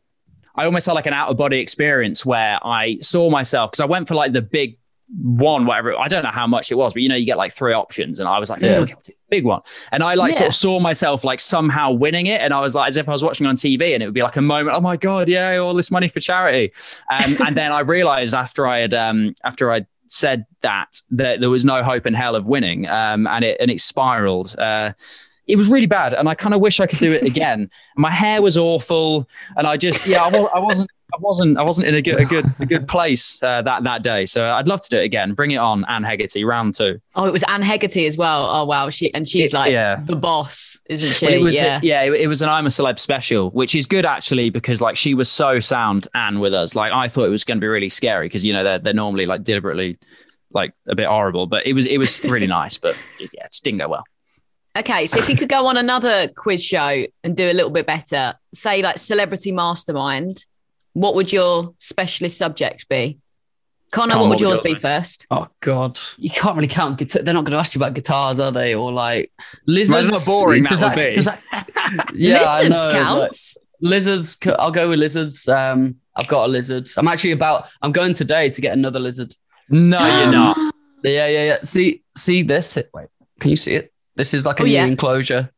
I 0.56 0.64
almost 0.66 0.86
had 0.86 0.92
like 0.92 1.06
an 1.06 1.12
out 1.12 1.28
of 1.30 1.36
body 1.36 1.58
experience 1.58 2.24
where 2.24 2.58
I 2.64 2.98
saw 3.00 3.28
myself 3.30 3.72
because 3.72 3.80
I 3.80 3.86
went 3.86 4.06
for 4.08 4.14
like 4.14 4.32
the 4.32 4.42
big 4.42 4.78
one, 5.08 5.66
whatever. 5.66 5.96
I 5.98 6.08
don't 6.08 6.22
know 6.24 6.30
how 6.30 6.46
much 6.46 6.70
it 6.72 6.76
was, 6.76 6.92
but 6.92 7.02
you 7.02 7.08
know, 7.08 7.14
you 7.14 7.26
get 7.26 7.36
like 7.36 7.52
three 7.52 7.72
options, 7.72 8.18
and 8.18 8.28
I 8.28 8.38
was 8.38 8.50
like, 8.50 8.60
Yeah. 8.60 8.78
okay, 8.78 8.92
I'll 8.92 9.00
take 9.00 9.16
the 9.16 9.22
big 9.30 9.44
one. 9.44 9.60
And 9.92 10.02
I 10.02 10.14
like 10.14 10.32
Yeah. 10.32 10.38
sort 10.38 10.48
of 10.48 10.54
saw 10.54 10.80
myself 10.80 11.24
like 11.24 11.40
somehow 11.40 11.90
winning 11.92 12.26
it, 12.26 12.40
and 12.40 12.54
I 12.54 12.60
was 12.60 12.74
like, 12.74 12.88
as 12.88 12.96
if 12.96 13.08
I 13.08 13.12
was 13.12 13.22
watching 13.22 13.46
on 13.46 13.54
TV, 13.56 13.94
and 13.94 14.02
it 14.02 14.06
would 14.06 14.14
be 14.14 14.22
like 14.22 14.36
a 14.36 14.42
moment, 14.42 14.76
oh 14.76 14.80
my 14.80 14.96
god, 14.96 15.28
yeah, 15.28 15.56
all 15.58 15.74
this 15.74 15.90
money 15.90 16.08
for 16.08 16.20
charity. 16.20 16.72
Um, 17.10 17.36
and 17.46 17.56
then 17.56 17.70
I 17.72 17.80
realized 17.80 18.34
after 18.34 18.66
I 18.66 18.78
had 18.78 18.94
um, 18.94 19.34
after 19.44 19.70
I 19.72 19.86
said 20.06 20.44
that 20.62 21.00
that 21.10 21.40
there 21.40 21.50
was 21.50 21.64
no 21.64 21.82
hope 21.82 22.06
in 22.06 22.14
hell 22.14 22.34
of 22.36 22.46
winning, 22.46 22.86
um, 22.88 23.26
and 23.26 23.44
it 23.44 23.58
and 23.60 23.70
it 23.70 23.80
spiraled. 23.80 24.54
Uh, 24.58 24.92
it 25.46 25.56
was 25.56 25.68
really 25.68 25.86
bad, 25.86 26.14
and 26.14 26.26
I 26.28 26.34
kind 26.34 26.54
of 26.54 26.60
wish 26.62 26.80
I 26.80 26.86
could 26.86 27.00
do 27.00 27.12
it 27.12 27.22
again. 27.24 27.70
My 27.96 28.10
hair 28.10 28.40
was 28.40 28.56
awful, 28.56 29.28
and 29.56 29.66
I 29.66 29.76
just 29.76 30.06
yeah, 30.06 30.22
I, 30.24 30.28
I 30.30 30.58
wasn't. 30.58 30.90
I 31.14 31.18
wasn't. 31.20 31.58
I 31.58 31.62
wasn't 31.62 31.88
in 31.88 31.94
a 31.94 32.02
good, 32.02 32.20
a 32.20 32.24
good, 32.24 32.44
a 32.58 32.66
good 32.66 32.88
place 32.94 33.40
uh, 33.42 33.62
that 33.62 33.84
that 33.84 34.02
day. 34.02 34.24
So 34.26 34.50
I'd 34.52 34.68
love 34.68 34.80
to 34.82 34.88
do 34.90 34.98
it 34.98 35.04
again. 35.04 35.34
Bring 35.34 35.52
it 35.52 35.56
on, 35.56 35.84
Anne 35.88 36.02
Hegarty, 36.02 36.44
round 36.44 36.74
two. 36.74 37.00
Oh, 37.14 37.26
it 37.26 37.32
was 37.32 37.44
Anne 37.44 37.62
Hegarty 37.62 38.06
as 38.06 38.16
well. 38.16 38.46
Oh 38.50 38.64
wow, 38.64 38.90
she 38.90 39.12
and 39.14 39.26
she's 39.26 39.52
It- 39.52 39.56
like 39.56 39.72
yeah. 39.72 40.00
the 40.04 40.16
boss, 40.16 40.78
isn't 40.90 41.12
she? 41.12 41.26
Well, 41.26 41.34
it 41.34 41.40
was 41.40 41.54
yeah. 41.54 41.80
yeah, 41.82 42.02
it, 42.02 42.12
it 42.14 42.26
was 42.26 42.42
an 42.42 42.48
I'm 42.48 42.66
a 42.66 42.70
celeb 42.70 42.98
special, 42.98 43.50
which 43.50 43.74
is 43.74 43.86
good 43.86 44.04
actually 44.04 44.50
because 44.50 44.80
like 44.80 44.96
she 44.96 45.14
was 45.14 45.30
so 45.30 45.60
sound 45.60 46.08
Anne 46.14 46.40
with 46.40 46.52
us. 46.54 46.74
Like 46.74 46.92
I 46.92 47.08
thought 47.08 47.24
it 47.24 47.30
was 47.30 47.44
going 47.44 47.58
to 47.58 47.60
be 47.60 47.68
really 47.68 47.88
scary 47.88 48.26
because 48.26 48.44
you 48.44 48.52
know 48.52 48.64
they're 48.64 48.78
they're 48.80 48.92
normally 48.94 49.26
like 49.26 49.44
deliberately 49.44 49.98
like 50.52 50.72
a 50.88 50.94
bit 50.94 51.06
horrible, 51.06 51.46
but 51.46 51.66
it 51.66 51.72
was 51.72 51.86
it 51.86 51.98
was 51.98 52.22
really 52.24 52.46
nice, 52.46 52.76
but 52.78 52.96
just, 53.18 53.34
yeah, 53.34 53.44
it 53.44 53.52
just 53.52 53.64
didn't 53.64 53.78
go 53.78 53.88
well. 53.88 54.04
Okay, 54.76 55.06
so 55.06 55.20
if 55.20 55.28
you 55.28 55.36
could 55.36 55.48
go 55.48 55.66
on 55.68 55.76
another 55.76 56.26
quiz 56.26 56.64
show 56.64 57.04
and 57.22 57.36
do 57.36 57.48
a 57.48 57.52
little 57.52 57.70
bit 57.70 57.86
better, 57.86 58.34
say 58.52 58.82
like 58.82 58.98
Celebrity 58.98 59.52
Mastermind, 59.52 60.44
what 60.94 61.14
would 61.14 61.32
your 61.32 61.74
specialist 61.78 62.38
subjects 62.38 62.84
be? 62.84 63.18
Connor, 63.90 64.14
Con, 64.14 64.20
what 64.20 64.24
what 64.24 64.30
would 64.30 64.40
yours 64.40 64.60
be 64.60 64.70
yours 64.70 64.80
first? 64.80 65.26
Oh 65.30 65.46
God, 65.60 66.00
you 66.16 66.28
can't 66.30 66.56
really 66.56 66.66
count. 66.66 66.98
Guitar- 66.98 67.22
They're 67.22 67.32
not 67.34 67.44
going 67.44 67.52
to 67.52 67.58
ask 67.58 67.74
you 67.76 67.78
about 67.80 67.94
guitars, 67.94 68.40
are 68.40 68.50
they? 68.50 68.74
Or 68.74 68.90
like 68.90 69.30
lizards? 69.66 70.06
Imagine 70.06 70.20
how 70.20 70.24
boring 70.26 70.62
that 70.64 70.70
Does 70.70 70.82
would 70.82 70.94
be. 70.96 71.14
does 71.14 71.26
that- 71.26 71.40
yeah, 72.14 72.42
I 72.44 72.62
Lizards 72.62 72.70
know. 72.86 72.92
counts. 72.92 73.58
lizards. 73.80 74.36
I'll 74.58 74.72
go 74.72 74.88
with 74.88 74.98
lizards. 74.98 75.48
Um, 75.48 75.96
I've 76.16 76.26
got 76.26 76.46
a 76.46 76.48
lizard. 76.48 76.88
I'm 76.96 77.06
actually 77.06 77.32
about. 77.32 77.68
I'm 77.82 77.92
going 77.92 78.14
today 78.14 78.50
to 78.50 78.60
get 78.60 78.72
another 78.72 78.98
lizard. 78.98 79.34
No, 79.68 79.98
you're 80.22 80.32
not. 80.32 80.56
Yeah, 81.04 81.26
yeah, 81.28 81.44
yeah. 81.44 81.56
See, 81.64 82.02
see 82.16 82.42
this? 82.42 82.78
Wait, 82.94 83.08
can 83.38 83.50
you 83.50 83.56
see 83.56 83.74
it? 83.74 83.92
This 84.16 84.32
is 84.32 84.46
like 84.46 84.58
a 84.58 84.62
Oh, 84.62 84.64
new 84.66 84.72
yeah. 84.72 84.86
enclosure, 84.86 85.50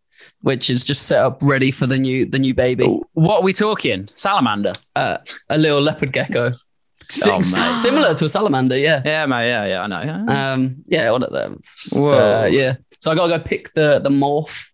which 0.47 0.71
is 0.71 0.85
just 0.85 1.03
set 1.09 1.25
up 1.25 1.39
ready 1.43 1.73
for 1.73 1.89
the 1.89 1.99
new 1.99 2.25
the 2.25 2.39
new 2.39 2.55
baby. 2.55 2.85
What 3.15 3.39
are 3.41 3.43
we 3.43 3.53
talking? 3.53 4.09
Salamander. 4.15 4.75
Uh, 4.95 5.19
a 5.51 5.59
little 5.59 5.81
leopard 5.81 6.13
gecko, 6.13 6.53
Si- 7.11 7.29
Oh, 7.33 7.43
similar 7.77 8.15
to 8.15 8.25
a 8.27 8.29
salamander. 8.29 8.79
Yeah. 8.79 9.03
Yeah, 9.05 9.27
mate. 9.27 9.49
Yeah, 9.49 9.67
yeah, 9.67 9.83
I 9.83 9.87
know. 9.89 10.03
Yeah. 10.03 10.53
Um, 10.53 10.85
yeah, 10.87 11.11
one 11.11 11.25
of 11.25 11.33
them. 11.33 11.61
Whoa. 11.93 12.11
So, 12.11 12.45
yeah. 12.47 12.77
So 13.01 13.11
I 13.11 13.17
gotta 13.17 13.39
go 13.39 13.43
pick 13.43 13.73
the 13.73 13.99
the 13.99 14.11
morph. 14.11 14.71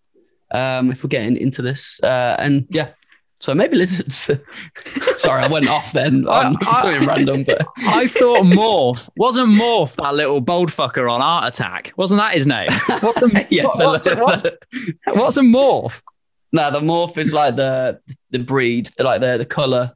Um, 0.51 0.93
if 0.93 1.03
we're 1.03 1.09
getting 1.09 1.39
into 1.39 1.63
this, 1.63 1.99
uh, 2.03 2.37
and 2.39 2.67
yeah. 2.69 2.91
So 3.43 3.55
maybe 3.57 3.77
lizards. 3.77 4.31
Sorry, 5.17 5.43
I 5.43 5.49
went 5.49 5.69
off 5.69 5.93
then 5.93 6.27
on 6.29 6.57
I- 6.65 6.71
I- 6.71 6.81
something 6.83 7.09
random, 7.09 7.43
but 7.45 7.67
I 7.79 8.07
thought 8.07 8.45
Morph 8.45 9.09
wasn't 9.17 9.49
Morph 9.51 9.97
that 9.97 10.15
little 10.15 10.41
bold 10.41 10.69
fucker 10.71 11.11
on 11.11 11.21
Art 11.21 11.53
Attack. 11.53 11.93
Wasn't 11.97 12.21
that 12.21 12.35
his 12.35 12.47
name? 12.47 12.69
What's 13.01 13.21
a 13.25 13.47
yeah. 13.51 13.65
what- 13.65 13.79
what's, 13.79 14.07
a, 14.07 14.17
what's, 14.17 14.43
the- 14.45 14.59
what's 15.13 15.37
a 15.37 15.41
Morph? 15.43 16.01
no, 16.53 16.71
the 16.71 16.81
morph 16.81 17.17
is 17.19 17.33
like 17.33 17.57
the 17.57 17.99
the 18.31 18.39
breed, 18.39 18.91
the 18.97 19.03
like 19.05 19.21
the 19.21 19.39
the 19.39 19.45
color. 19.47 19.93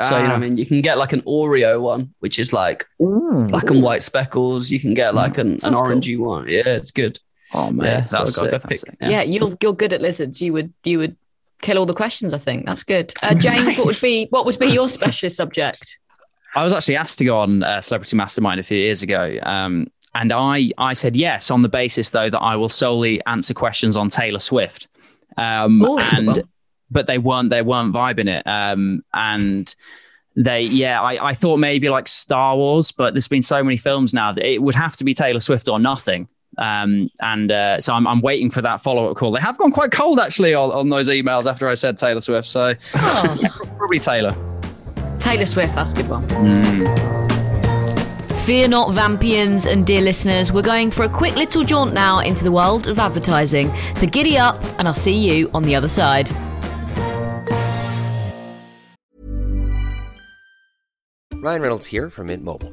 So 0.00 0.16
you 0.16 0.22
know, 0.24 0.30
what 0.30 0.30
I 0.32 0.34
Ah. 0.34 0.38
mean, 0.38 0.56
you 0.56 0.66
can 0.66 0.80
get 0.80 0.98
like 0.98 1.12
an 1.12 1.20
Oreo 1.22 1.80
one, 1.80 2.12
which 2.18 2.38
is 2.40 2.52
like 2.52 2.84
black 2.98 3.70
and 3.70 3.80
white 3.82 4.02
speckles. 4.02 4.70
You 4.72 4.80
can 4.80 4.94
get 4.94 5.14
like 5.14 5.38
an, 5.38 5.52
an 5.52 5.58
Sounds 5.60 5.76
cool. 5.78 5.86
orangey 5.88 6.18
one. 6.18 6.48
Yeah, 6.48 6.62
it's 6.66 6.90
good. 6.90 7.20
Oh 7.54 7.70
man, 7.70 7.86
Yeah, 7.86 8.06
that's 8.10 8.38
I 8.38 8.46
gotta 8.50 8.58
That's 8.66 8.82
pick- 8.84 8.96
Yeah. 9.02 9.08
Yeah, 9.10 9.22
you're 9.22 9.54
you're 9.62 9.74
good 9.74 9.92
at 9.92 10.00
lizards. 10.02 10.40
You 10.42 10.54
would 10.54 10.72
you 10.82 10.98
would 10.98 11.16
kill 11.62 11.78
all 11.78 11.86
the 11.86 11.94
questions. 11.94 12.34
I 12.34 12.38
think 12.38 12.66
that's 12.66 12.82
good. 12.84 13.14
Uh, 13.22 13.34
James, 13.34 13.76
what 13.78 13.86
would 13.86 13.96
be 14.02 14.26
what 14.30 14.44
would 14.46 14.58
be 14.58 14.66
your 14.66 14.88
specialist 14.98 15.36
subject? 15.36 15.98
I 16.54 16.62
was 16.62 16.72
actually 16.74 16.96
asked 16.96 17.18
to 17.20 17.24
go 17.24 17.38
on 17.38 17.62
uh, 17.62 17.80
Celebrity 17.80 18.14
Mastermind 18.16 18.60
a 18.60 18.62
few 18.62 18.76
years 18.76 19.02
ago. 19.02 19.38
Um, 19.42 19.86
and 20.14 20.30
I, 20.32 20.70
I 20.76 20.92
said 20.92 21.16
yes 21.16 21.50
on 21.50 21.62
the 21.62 21.70
basis, 21.70 22.10
though, 22.10 22.28
that 22.28 22.38
I 22.40 22.56
will 22.56 22.68
solely 22.68 23.24
answer 23.24 23.54
questions 23.54 23.96
on 23.96 24.10
Taylor 24.10 24.38
Swift. 24.38 24.86
Um, 25.38 25.80
Oh, 25.82 25.96
that's 25.98 26.12
a 26.12 26.16
good 26.16 26.18
and 26.18 26.36
one. 26.36 26.48
but 26.90 27.06
they 27.06 27.16
weren't 27.16 27.48
they 27.48 27.62
weren't 27.62 27.94
vibing 27.94 28.28
it. 28.28 28.46
Um, 28.46 29.02
and 29.14 29.74
they 30.36 30.60
yeah, 30.62 31.00
I, 31.00 31.28
I 31.28 31.32
thought 31.34 31.56
maybe 31.56 31.88
like 31.88 32.06
Star 32.08 32.54
Wars, 32.56 32.92
but 32.92 33.14
there's 33.14 33.28
been 33.28 33.42
so 33.42 33.64
many 33.64 33.78
films 33.78 34.12
now 34.12 34.32
that 34.32 34.44
it 34.46 34.60
would 34.60 34.74
have 34.74 34.94
to 34.96 35.04
be 35.04 35.14
Taylor 35.14 35.40
Swift 35.40 35.68
or 35.68 35.78
nothing. 35.78 36.28
Um, 36.58 37.10
and 37.20 37.50
uh, 37.50 37.80
so 37.80 37.94
I'm, 37.94 38.06
I'm 38.06 38.20
waiting 38.20 38.50
for 38.50 38.60
that 38.62 38.80
follow 38.82 39.10
up 39.10 39.16
call. 39.16 39.32
They 39.32 39.40
have 39.40 39.56
gone 39.58 39.70
quite 39.72 39.90
cold 39.90 40.18
actually 40.20 40.54
on, 40.54 40.70
on 40.70 40.88
those 40.90 41.08
emails 41.08 41.46
after 41.46 41.68
I 41.68 41.74
said 41.74 41.96
Taylor 41.96 42.20
Swift. 42.20 42.48
So 42.48 42.74
Oh, 42.96 43.36
probably 43.78 43.98
Taylor. 43.98 44.36
Taylor 45.18 45.46
Swift. 45.46 45.74
That's 45.74 45.92
a 45.92 45.96
good 45.96 46.08
one. 46.08 46.26
Mm. 46.28 47.12
Fear 48.44 48.68
not, 48.68 48.90
Vampians 48.90 49.70
and 49.70 49.86
dear 49.86 50.00
listeners, 50.00 50.50
we're 50.50 50.62
going 50.62 50.90
for 50.90 51.04
a 51.04 51.08
quick 51.08 51.36
little 51.36 51.62
jaunt 51.62 51.94
now 51.94 52.18
into 52.18 52.42
the 52.42 52.50
world 52.50 52.88
of 52.88 52.98
advertising. 52.98 53.72
So 53.94 54.06
giddy 54.08 54.36
up, 54.36 54.60
and 54.78 54.88
I'll 54.88 54.94
see 54.94 55.14
you 55.16 55.48
on 55.54 55.62
the 55.62 55.76
other 55.76 55.86
side. 55.86 56.28
Ryan 61.34 61.60
Reynolds 61.62 61.86
here 61.86 62.10
from 62.10 62.26
Mint 62.26 62.42
Mobile. 62.42 62.72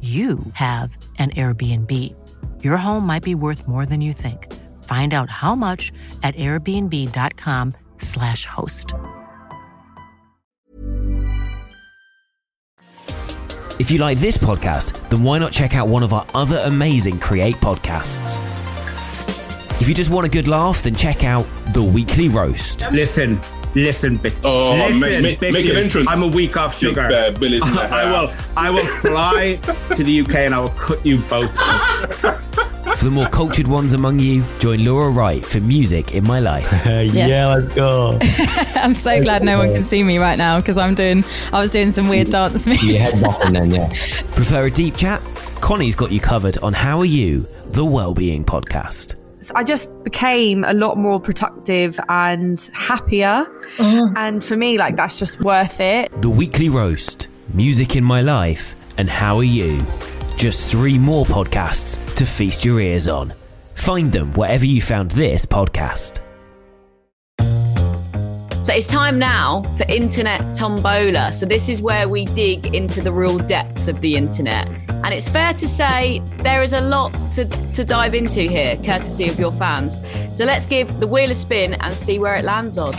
you 0.00 0.38
have 0.52 0.96
an 1.18 1.30
Airbnb. 1.30 2.14
Your 2.62 2.76
home 2.76 3.04
might 3.04 3.24
be 3.24 3.34
worth 3.34 3.66
more 3.66 3.84
than 3.84 4.00
you 4.00 4.12
think. 4.12 4.54
Find 4.84 5.12
out 5.12 5.28
how 5.28 5.56
much 5.56 5.90
at 6.22 6.36
airbnb.com/slash 6.36 8.44
host. 8.46 8.94
If 13.80 13.90
you 13.90 13.98
like 13.98 14.18
this 14.18 14.36
podcast, 14.36 15.08
then 15.08 15.24
why 15.24 15.38
not 15.38 15.52
check 15.52 15.74
out 15.74 15.88
one 15.88 16.02
of 16.02 16.12
our 16.12 16.26
other 16.34 16.60
amazing 16.64 17.18
Create 17.18 17.56
podcasts? 17.56 18.38
If 19.80 19.88
you 19.88 19.94
just 19.94 20.10
want 20.10 20.26
a 20.26 20.28
good 20.28 20.48
laugh, 20.48 20.82
then 20.82 20.96
check 20.96 21.22
out 21.22 21.46
The 21.72 21.82
Weekly 21.82 22.28
Roast. 22.28 22.90
Listen, 22.90 23.40
listen, 23.74 24.18
bitch. 24.18 24.34
Oh, 24.44 24.74
listen, 24.90 25.22
make- 25.22 25.40
make- 25.40 25.52
make 25.52 25.66
an 25.68 25.76
entrance. 25.76 26.06
I'm 26.08 26.22
a 26.22 26.28
week 26.28 26.56
off 26.56 26.80
Big 26.80 26.90
sugar. 26.90 27.08
Bear 27.08 27.32
Billy's 27.32 27.66
in 27.66 27.74
the 27.74 27.82
I 27.90 28.10
will. 28.10 28.28
I 28.56 28.70
will 28.70 28.84
fly 29.00 29.58
to 29.94 30.02
the 30.04 30.20
UK 30.20 30.34
and 30.36 30.54
I 30.54 30.60
will 30.60 30.68
cut 30.70 31.04
you 31.04 31.18
both. 31.28 31.56
For 32.98 33.04
the 33.04 33.10
more 33.12 33.28
cultured 33.28 33.68
ones 33.68 33.92
among 33.92 34.18
you, 34.18 34.42
join 34.58 34.84
Laura 34.84 35.08
Wright 35.10 35.44
for 35.44 35.60
Music 35.60 36.14
in 36.16 36.24
My 36.24 36.40
Life. 36.40 36.68
Yeah, 36.84 37.46
let's 37.54 37.72
go. 37.72 38.18
I'm 38.74 38.96
so 38.96 39.22
glad 39.22 39.44
no 39.44 39.56
one 39.56 39.72
can 39.72 39.84
see 39.84 40.02
me 40.02 40.18
right 40.18 40.36
now 40.36 40.58
because 40.58 40.76
I'm 40.76 40.96
doing. 40.96 41.22
I 41.52 41.60
was 41.60 41.70
doing 41.70 41.92
some 41.92 42.08
weird 42.08 42.30
dance 42.30 42.66
moves. 42.66 42.82
head 42.82 43.14
bopping 43.14 43.52
then, 43.52 43.70
yeah. 43.70 43.88
Prefer 44.34 44.66
a 44.66 44.70
deep 44.70 44.96
chat? 44.96 45.22
Connie's 45.60 45.94
got 45.94 46.10
you 46.10 46.18
covered 46.18 46.58
on 46.58 46.72
How 46.72 46.98
Are 46.98 47.04
You, 47.04 47.46
the 47.66 47.84
Wellbeing 47.84 48.44
Podcast. 48.44 49.14
I 49.54 49.62
just 49.62 50.02
became 50.02 50.64
a 50.64 50.74
lot 50.74 50.98
more 50.98 51.20
productive 51.20 51.98
and 52.08 52.60
happier. 52.74 53.46
Mm. 53.76 54.14
And 54.16 54.44
for 54.44 54.56
me, 54.56 54.78
like, 54.78 54.96
that's 54.96 55.18
just 55.18 55.40
worth 55.40 55.80
it. 55.80 56.10
The 56.22 56.30
Weekly 56.30 56.68
Roast, 56.68 57.28
Music 57.54 57.96
in 57.96 58.04
My 58.04 58.20
Life, 58.20 58.74
and 58.98 59.08
How 59.08 59.36
Are 59.36 59.44
You? 59.44 59.80
Just 60.36 60.68
three 60.68 60.98
more 60.98 61.24
podcasts 61.24 62.16
to 62.16 62.26
feast 62.26 62.64
your 62.64 62.80
ears 62.80 63.06
on. 63.08 63.32
Find 63.74 64.10
them 64.10 64.32
wherever 64.32 64.66
you 64.66 64.82
found 64.82 65.12
this 65.12 65.46
podcast. 65.46 66.20
So 68.60 68.74
it's 68.74 68.88
time 68.88 69.20
now 69.20 69.62
for 69.76 69.84
Internet 69.88 70.52
Tombola. 70.52 71.32
So 71.32 71.46
this 71.46 71.68
is 71.68 71.80
where 71.80 72.08
we 72.08 72.24
dig 72.24 72.74
into 72.74 73.00
the 73.00 73.12
real 73.12 73.38
depths 73.38 73.86
of 73.86 74.00
the 74.00 74.16
internet. 74.16 74.68
And 75.08 75.14
it's 75.14 75.30
fair 75.30 75.54
to 75.54 75.66
say 75.66 76.20
there 76.42 76.62
is 76.62 76.74
a 76.74 76.82
lot 76.82 77.14
to, 77.32 77.46
to 77.46 77.82
dive 77.82 78.14
into 78.14 78.42
here, 78.42 78.76
courtesy 78.76 79.26
of 79.26 79.40
your 79.40 79.50
fans. 79.50 80.02
So 80.32 80.44
let's 80.44 80.66
give 80.66 81.00
the 81.00 81.06
wheel 81.06 81.30
a 81.30 81.34
spin 81.34 81.78
and 81.80 81.94
see 81.94 82.18
where 82.18 82.36
it 82.36 82.44
lands 82.44 82.76
on. 82.76 82.94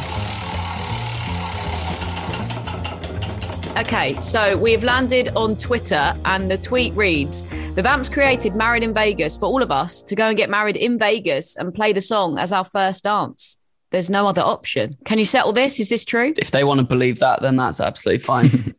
Okay, 3.77 4.15
so 4.15 4.57
we 4.57 4.71
have 4.71 4.83
landed 4.83 5.29
on 5.35 5.55
Twitter, 5.55 6.15
and 6.25 6.49
the 6.49 6.57
tweet 6.57 6.95
reads 6.95 7.43
The 7.75 7.83
Vamps 7.83 8.09
created 8.09 8.55
Married 8.55 8.81
in 8.81 8.91
Vegas 8.91 9.37
for 9.37 9.45
all 9.45 9.61
of 9.61 9.69
us 9.69 10.01
to 10.01 10.15
go 10.15 10.29
and 10.29 10.35
get 10.35 10.49
married 10.49 10.77
in 10.77 10.97
Vegas 10.97 11.57
and 11.57 11.71
play 11.71 11.93
the 11.93 12.01
song 12.01 12.39
as 12.39 12.51
our 12.51 12.65
first 12.65 13.03
dance. 13.03 13.59
There's 13.91 14.09
no 14.09 14.27
other 14.27 14.41
option. 14.41 14.97
Can 15.05 15.19
you 15.19 15.25
settle 15.25 15.53
this? 15.53 15.79
Is 15.79 15.89
this 15.89 16.05
true? 16.05 16.33
If 16.37 16.49
they 16.49 16.63
want 16.63 16.79
to 16.79 16.85
believe 16.85 17.19
that, 17.19 17.43
then 17.43 17.55
that's 17.55 17.79
absolutely 17.79 18.23
fine. 18.23 18.75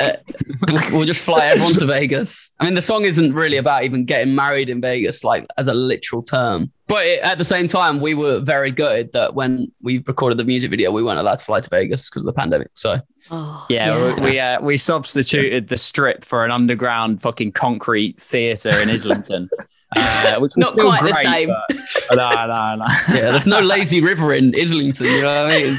Uh, 0.00 0.12
we'll- 0.68 0.82
we'll 0.92 1.04
just 1.06 1.24
fly 1.24 1.46
everyone 1.46 1.72
to 1.74 1.86
Vegas. 1.86 2.52
I 2.60 2.64
mean, 2.64 2.74
the 2.74 2.82
song 2.82 3.04
isn't 3.04 3.32
really 3.32 3.56
about 3.56 3.84
even 3.84 4.04
getting 4.04 4.34
married 4.34 4.68
in 4.70 4.80
Vegas, 4.80 5.24
like 5.24 5.46
as 5.58 5.68
a 5.68 5.74
literal 5.74 6.22
term. 6.22 6.70
But 6.88 7.04
it, 7.06 7.20
at 7.22 7.38
the 7.38 7.44
same 7.44 7.66
time, 7.66 8.00
we 8.00 8.14
were 8.14 8.38
very 8.40 8.70
gutted 8.70 9.12
that 9.12 9.34
when 9.34 9.72
we 9.82 9.98
recorded 10.06 10.38
the 10.38 10.44
music 10.44 10.70
video, 10.70 10.92
we 10.92 11.02
weren't 11.02 11.18
allowed 11.18 11.38
to 11.40 11.44
fly 11.44 11.60
to 11.60 11.68
Vegas 11.70 12.08
because 12.08 12.22
of 12.22 12.26
the 12.26 12.32
pandemic. 12.32 12.68
So 12.74 13.00
Oh, 13.28 13.66
Yeah, 13.68 14.14
we 14.14 14.22
we, 14.22 14.38
uh, 14.38 14.60
we 14.60 14.76
substituted 14.76 15.66
the 15.68 15.76
strip 15.76 16.24
for 16.24 16.44
an 16.44 16.52
underground 16.52 17.20
fucking 17.22 17.52
concrete 17.52 18.20
theatre 18.20 18.78
in 18.78 18.88
Islington, 18.88 19.48
uh, 19.96 20.36
which 20.38 20.52
was 20.56 20.58
Not 20.58 20.66
still 20.68 20.84
quite 20.90 21.02
the 21.02 21.10
great, 21.10 21.22
same. 21.24 21.48
but- 21.48 22.16
no, 22.16 22.30
no, 22.46 22.76
no. 22.76 22.84
yeah, 23.12 23.30
there's 23.32 23.46
no 23.46 23.58
lazy 23.60 24.00
river 24.00 24.32
in 24.32 24.54
Islington. 24.54 25.06
You 25.06 25.22
know 25.22 25.44
what 25.44 25.52
I 25.54 25.58
mean? 25.60 25.76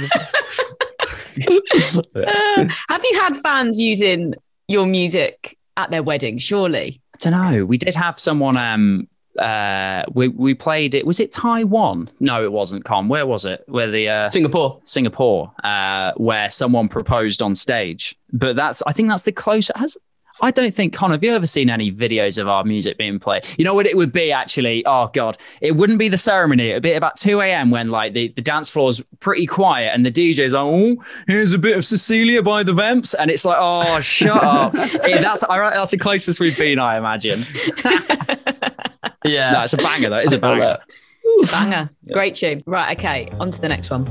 Uh, 2.15 2.67
have 2.89 3.03
you 3.03 3.19
had 3.19 3.35
fans 3.37 3.79
using 3.79 4.33
your 4.67 4.85
music 4.85 5.57
at 5.77 5.89
their 5.91 6.03
wedding? 6.03 6.37
Surely. 6.37 7.01
I 7.13 7.17
don't 7.19 7.33
know. 7.33 7.65
We 7.65 7.77
did 7.77 7.95
have 7.95 8.19
someone. 8.19 8.57
Um, 8.57 9.07
uh, 9.37 10.03
we 10.13 10.27
we 10.29 10.53
played 10.53 10.95
it. 10.95 11.05
Was 11.05 11.19
it 11.19 11.31
Taiwan? 11.31 12.09
No, 12.19 12.43
it 12.43 12.51
wasn't. 12.51 12.85
Con. 12.85 13.07
Where 13.07 13.25
was 13.25 13.45
it? 13.45 13.63
Where 13.67 13.89
the 13.89 14.09
uh, 14.09 14.29
Singapore. 14.29 14.79
Singapore, 14.83 15.51
uh, 15.63 16.13
where 16.17 16.49
someone 16.49 16.89
proposed 16.89 17.41
on 17.41 17.55
stage. 17.55 18.15
But 18.33 18.55
that's. 18.55 18.81
I 18.87 18.93
think 18.93 19.09
that's 19.09 19.23
the 19.23 19.31
closest. 19.31 19.77
Has 19.77 19.97
I 20.41 20.51
don't 20.51 20.73
think 20.73 20.93
Connor, 20.93 21.15
Have 21.15 21.23
you 21.23 21.31
ever 21.33 21.47
seen 21.47 21.69
any 21.69 21.91
videos 21.91 22.37
of 22.39 22.47
our 22.47 22.63
music 22.63 22.97
being 22.97 23.19
played? 23.19 23.43
You 23.57 23.65
know 23.65 23.73
what 23.73 23.85
it 23.87 23.97
would 23.97 24.11
be 24.13 24.31
actually. 24.31 24.85
Oh 24.85 25.09
God, 25.13 25.37
it 25.61 25.75
wouldn't 25.75 25.97
be 25.99 26.09
the 26.09 26.17
ceremony. 26.17 26.69
It'd 26.69 26.83
be 26.83 26.93
about 26.93 27.17
two 27.17 27.41
a.m. 27.41 27.71
when 27.71 27.89
like 27.89 28.13
the, 28.13 28.27
the 28.29 28.41
dance 28.41 28.69
floor's 28.69 29.01
pretty 29.19 29.45
quiet 29.47 29.91
and 29.93 30.05
the 30.05 30.11
DJ's 30.11 30.53
like, 30.53 30.63
oh, 30.63 31.03
here's 31.27 31.53
a 31.53 31.57
bit 31.59 31.75
of 31.77 31.83
Cecilia 31.85 32.43
by 32.43 32.63
the 32.63 32.73
Vamps, 32.73 33.13
and 33.15 33.31
it's 33.31 33.45
like, 33.45 33.57
oh, 33.59 33.99
shut 34.01 34.43
up. 34.43 34.73
It- 34.75 35.21
that's 35.21 35.43
I, 35.43 35.57
that's 35.71 35.91
the 35.91 35.97
closest 35.97 36.39
we've 36.39 36.57
been, 36.57 36.79
I 36.79 36.97
imagine. 36.97 37.39
Yeah. 39.25 39.51
No, 39.53 39.63
it's 39.63 39.73
a 39.73 39.77
banger 39.77 40.09
though. 40.09 40.17
It's 40.19 40.33
a 40.33 40.37
I 40.37 40.39
feel 40.39 40.49
banger. 40.51 40.59
that. 40.65 40.81
It's 41.23 41.53
a 41.53 41.59
banger. 41.59 41.89
Great 42.13 42.35
tune. 42.35 42.63
Right. 42.65 42.97
Okay. 42.97 43.29
On 43.39 43.51
to 43.51 43.59
the 43.59 43.67
next 43.67 43.89
one. 43.89 44.05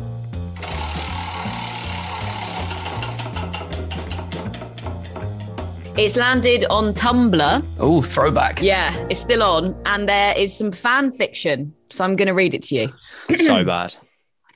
It's 5.98 6.14
landed 6.16 6.66
on 6.68 6.92
Tumblr. 6.92 7.64
Oh, 7.78 8.02
throwback. 8.02 8.60
Yeah, 8.60 8.94
it's 9.08 9.18
still 9.20 9.42
on, 9.42 9.74
and 9.86 10.06
there 10.06 10.36
is 10.36 10.54
some 10.54 10.70
fan 10.70 11.10
fiction. 11.10 11.72
So 11.86 12.04
I'm 12.04 12.16
going 12.16 12.28
to 12.28 12.34
read 12.34 12.54
it 12.54 12.62
to 12.64 12.74
you 12.74 12.92
So 13.36 13.64
bad. 13.64 13.96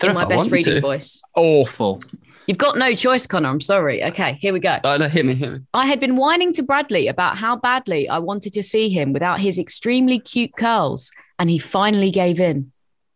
in 0.03 0.13
my 0.13 0.27
best 0.27 0.51
reading 0.51 0.75
to. 0.75 0.81
voice. 0.83 1.23
Awful. 1.35 2.03
You've 2.47 2.59
got 2.59 2.77
no 2.77 2.95
choice, 2.95 3.27
Connor. 3.27 3.49
I'm 3.49 3.61
sorry. 3.61 4.05
Okay, 4.05 4.35
here 4.41 4.53
we 4.53 4.61
go. 4.61 4.81
Oh, 4.85 4.99
no, 4.99 5.09
hit 5.09 5.25
me, 5.25 5.35
hit 5.35 5.51
me. 5.53 5.61
I 5.73 5.87
had 5.87 5.99
been 5.99 6.17
whining 6.17 6.53
to 6.55 6.63
Bradley 6.63 7.07
about 7.09 7.39
how 7.39 7.57
badly 7.57 8.07
I 8.07 8.19
wanted 8.19 8.53
to 8.55 8.63
see 8.63 8.91
him 8.91 9.15
without 9.15 9.41
his 9.41 9.59
extremely 9.59 10.19
cute 10.19 10.55
curls, 10.57 11.11
and 11.39 11.49
he 11.49 11.59
finally 11.59 12.11
gave 12.11 12.39
in. 12.39 12.71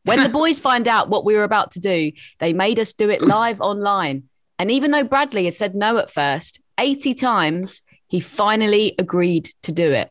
When 0.05 0.23
the 0.23 0.29
boys 0.41 0.59
find 0.59 0.89
out 0.89 1.11
what 1.11 1.27
we 1.27 1.35
were 1.35 1.45
about 1.45 1.73
to 1.73 1.81
do, 1.81 2.13
they 2.39 2.55
made 2.55 2.79
us 2.81 2.95
do 2.95 3.11
it 3.11 3.21
live 3.21 3.61
online. 3.61 4.25
And 4.59 4.71
even 4.71 4.93
though 4.93 5.05
Bradley 5.05 5.45
had 5.45 5.55
said 5.55 5.75
no 5.75 5.99
at 5.99 6.11
first, 6.11 6.61
80 6.79 7.13
times, 7.15 7.83
he 8.15 8.21
finally 8.21 8.95
agreed 8.97 9.51
to 9.65 9.73
do 9.73 9.91
it. 9.91 10.09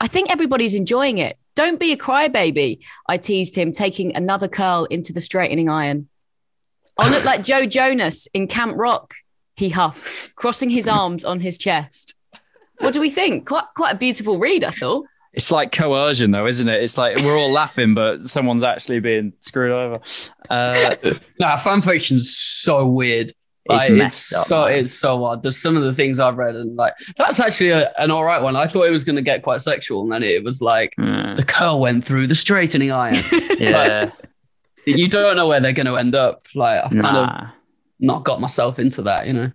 I 0.00 0.08
think 0.08 0.32
everybody's 0.32 0.74
enjoying 0.74 1.18
it. 1.18 1.38
Don't 1.54 1.78
be 1.78 1.92
a 1.92 1.96
crybaby, 1.96 2.80
I 3.08 3.18
teased 3.18 3.54
him, 3.54 3.70
taking 3.70 4.16
another 4.16 4.48
curl 4.48 4.84
into 4.86 5.12
the 5.12 5.20
straightening 5.20 5.68
iron. 5.68 6.08
I'll 6.98 7.12
look 7.12 7.24
like 7.24 7.44
Joe 7.44 7.66
Jonas 7.66 8.26
in 8.34 8.48
Camp 8.48 8.74
Rock, 8.76 9.14
he 9.54 9.68
huffed, 9.68 10.34
crossing 10.34 10.70
his 10.70 10.88
arms 10.88 11.24
on 11.24 11.38
his 11.38 11.56
chest. 11.56 12.16
What 12.78 12.94
do 12.94 13.00
we 13.00 13.10
think? 13.10 13.46
Quite, 13.46 13.66
quite 13.76 13.94
a 13.94 13.96
beautiful 13.96 14.40
read, 14.40 14.64
I 14.64 14.72
thought. 14.72 15.06
It's 15.32 15.52
like 15.52 15.70
coercion, 15.70 16.32
though, 16.32 16.48
isn't 16.48 16.68
it? 16.68 16.82
It's 16.82 16.98
like 16.98 17.18
we're 17.18 17.38
all 17.38 17.52
laughing, 17.52 17.94
but 17.94 18.26
someone's 18.26 18.64
actually 18.64 18.98
being 18.98 19.34
screwed 19.38 19.70
over. 19.70 20.00
Uh, 20.50 20.96
Nah, 21.38 21.58
fan 21.58 21.80
fiction's 21.80 22.36
so 22.36 22.84
weird. 22.88 23.32
It's 23.70 23.84
Like, 23.84 23.92
messed 23.92 24.32
it's 24.32 24.46
so 24.46 24.64
man. 24.66 24.72
it's 24.78 24.92
so 24.92 25.24
odd. 25.24 25.42
There's 25.42 25.60
some 25.60 25.76
of 25.76 25.82
the 25.82 25.92
things 25.94 26.18
I've 26.20 26.36
read 26.38 26.56
and 26.56 26.74
like 26.76 26.94
that's 27.16 27.38
actually 27.40 27.70
a, 27.70 27.92
an 27.98 28.10
all 28.10 28.24
right 28.24 28.40
one. 28.42 28.56
I 28.56 28.66
thought 28.66 28.84
it 28.86 28.90
was 28.90 29.04
going 29.04 29.16
to 29.16 29.22
get 29.22 29.42
quite 29.42 29.60
sexual, 29.60 30.02
and 30.02 30.12
then 30.12 30.22
it 30.22 30.42
was 30.44 30.62
like 30.62 30.94
mm, 30.98 31.36
the 31.36 31.44
curl 31.44 31.78
went 31.80 32.04
through 32.04 32.26
the 32.28 32.34
straightening 32.34 32.90
iron. 32.92 33.22
yeah, 33.58 34.10
you 34.86 35.08
don't 35.08 35.36
know 35.36 35.46
where 35.48 35.60
they're 35.60 35.72
going 35.72 35.86
to 35.86 35.96
end 35.96 36.14
up. 36.14 36.42
Like 36.54 36.82
I've 36.84 36.92
kind 36.98 37.16
of 37.16 37.48
not 38.00 38.24
got 38.24 38.40
myself 38.40 38.78
into 38.78 39.02
that, 39.02 39.26
you 39.26 39.32
know. 39.32 39.52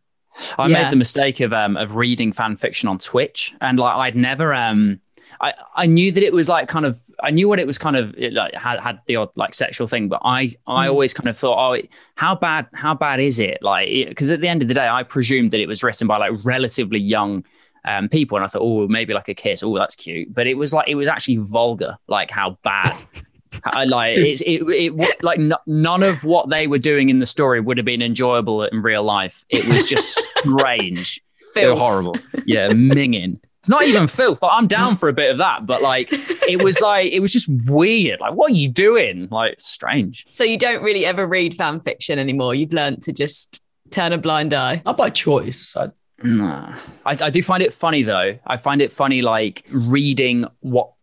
I 0.57 0.67
Yeah. 0.67 0.83
made 0.83 0.91
the 0.91 0.95
mistake 0.95 1.39
of 1.41 1.53
um 1.53 1.77
of 1.77 1.95
reading 1.95 2.33
fan 2.33 2.57
fiction 2.57 2.89
on 2.89 2.97
Twitch, 2.99 3.53
and 3.61 3.79
like 3.79 3.95
I'd 3.95 4.15
never 4.15 4.53
um 4.53 4.99
I 5.41 5.53
I 5.75 5.85
knew 5.87 6.11
that 6.11 6.23
it 6.23 6.33
was 6.33 6.49
like 6.49 6.67
kind 6.67 6.85
of 6.85 6.99
I 7.23 7.31
knew 7.31 7.47
what 7.47 7.59
it 7.59 7.65
was 7.65 7.77
kind 7.77 7.95
of 7.95 8.13
it 8.17 8.33
like 8.33 8.53
had 8.53 8.79
had 8.79 8.99
the 9.07 9.15
odd 9.15 9.29
like 9.35 9.53
sexual 9.53 9.87
thing, 9.87 10.09
but 10.09 10.21
I 10.23 10.51
I 10.67 10.87
always 10.87 11.13
kind 11.13 11.29
of 11.29 11.37
thought 11.37 11.75
oh 11.75 11.81
how 12.15 12.35
bad 12.35 12.67
how 12.73 12.93
bad 12.93 13.19
is 13.19 13.39
it 13.39 13.59
like 13.61 13.89
because 14.09 14.29
at 14.29 14.41
the 14.41 14.47
end 14.47 14.61
of 14.61 14.67
the 14.67 14.73
day 14.73 14.87
I 14.87 15.03
presumed 15.03 15.51
that 15.51 15.59
it 15.59 15.67
was 15.67 15.83
written 15.83 16.07
by 16.07 16.17
like 16.17 16.33
relatively 16.43 16.99
young. 16.99 17.45
Um, 17.85 18.07
people 18.07 18.37
and 18.37 18.45
I 18.45 18.47
thought, 18.47 18.61
oh, 18.61 18.87
maybe 18.87 19.13
like 19.13 19.27
a 19.27 19.33
kiss. 19.33 19.61
Oh, 19.61 19.77
that's 19.77 19.97
cute. 19.97 20.33
But 20.33 20.47
it 20.47 20.53
was 20.53 20.71
like 20.71 20.87
it 20.87 20.95
was 20.95 21.07
actually 21.07 21.37
vulgar. 21.37 21.97
Like 22.07 22.31
how 22.31 22.57
bad. 22.63 22.95
I 23.65 23.83
like 23.83 24.17
it's 24.17 24.41
it, 24.41 24.61
it 24.63 25.21
like 25.21 25.37
no, 25.37 25.57
none 25.67 26.01
of 26.01 26.23
what 26.23 26.49
they 26.49 26.67
were 26.67 26.79
doing 26.79 27.09
in 27.09 27.19
the 27.19 27.25
story 27.25 27.59
would 27.59 27.77
have 27.77 27.85
been 27.85 28.01
enjoyable 28.01 28.63
in 28.63 28.81
real 28.81 29.03
life. 29.03 29.43
It 29.49 29.67
was 29.67 29.85
just 29.87 30.17
strange. 30.37 31.21
They 31.55 31.67
were 31.67 31.73
Filth. 31.73 31.79
horrible. 31.79 32.15
Yeah, 32.45 32.69
minging. 32.69 33.39
It's 33.63 33.69
not 33.69 33.85
even 33.85 34.07
filth. 34.19 34.41
Like, 34.41 34.51
I'm 34.53 34.67
down 34.67 34.97
for 34.97 35.07
a 35.07 35.13
bit 35.13 35.31
of 35.31 35.37
that, 35.37 35.65
but 35.65 35.81
like 35.81 36.09
it 36.11 36.61
was 36.61 36.81
like 36.81 37.13
it 37.13 37.21
was 37.21 37.31
just 37.31 37.47
weird. 37.65 38.19
Like, 38.19 38.33
what 38.33 38.51
are 38.51 38.55
you 38.55 38.67
doing? 38.67 39.29
Like, 39.31 39.55
strange. 39.59 40.27
So 40.31 40.43
you 40.43 40.57
don't 40.57 40.83
really 40.83 41.05
ever 41.05 41.25
read 41.25 41.55
fan 41.55 41.79
fiction 41.79 42.19
anymore. 42.19 42.53
You've 42.53 42.73
learned 42.73 43.01
to 43.03 43.13
just 43.13 43.61
turn 43.89 44.11
a 44.11 44.17
blind 44.17 44.53
eye. 44.53 44.81
Not 44.85 44.97
by 44.97 45.09
choice. 45.09 45.75
I, 45.77 45.91
Nah. 46.23 46.73
I, 47.05 47.17
I 47.19 47.29
do 47.29 47.43
find 47.43 47.61
it 47.61 47.73
funny 47.73 48.01
though. 48.01 48.37
I 48.47 48.55
find 48.55 48.81
it 48.81 48.93
funny 48.93 49.21
like 49.21 49.65
reading 49.71 50.45
what 50.61 50.93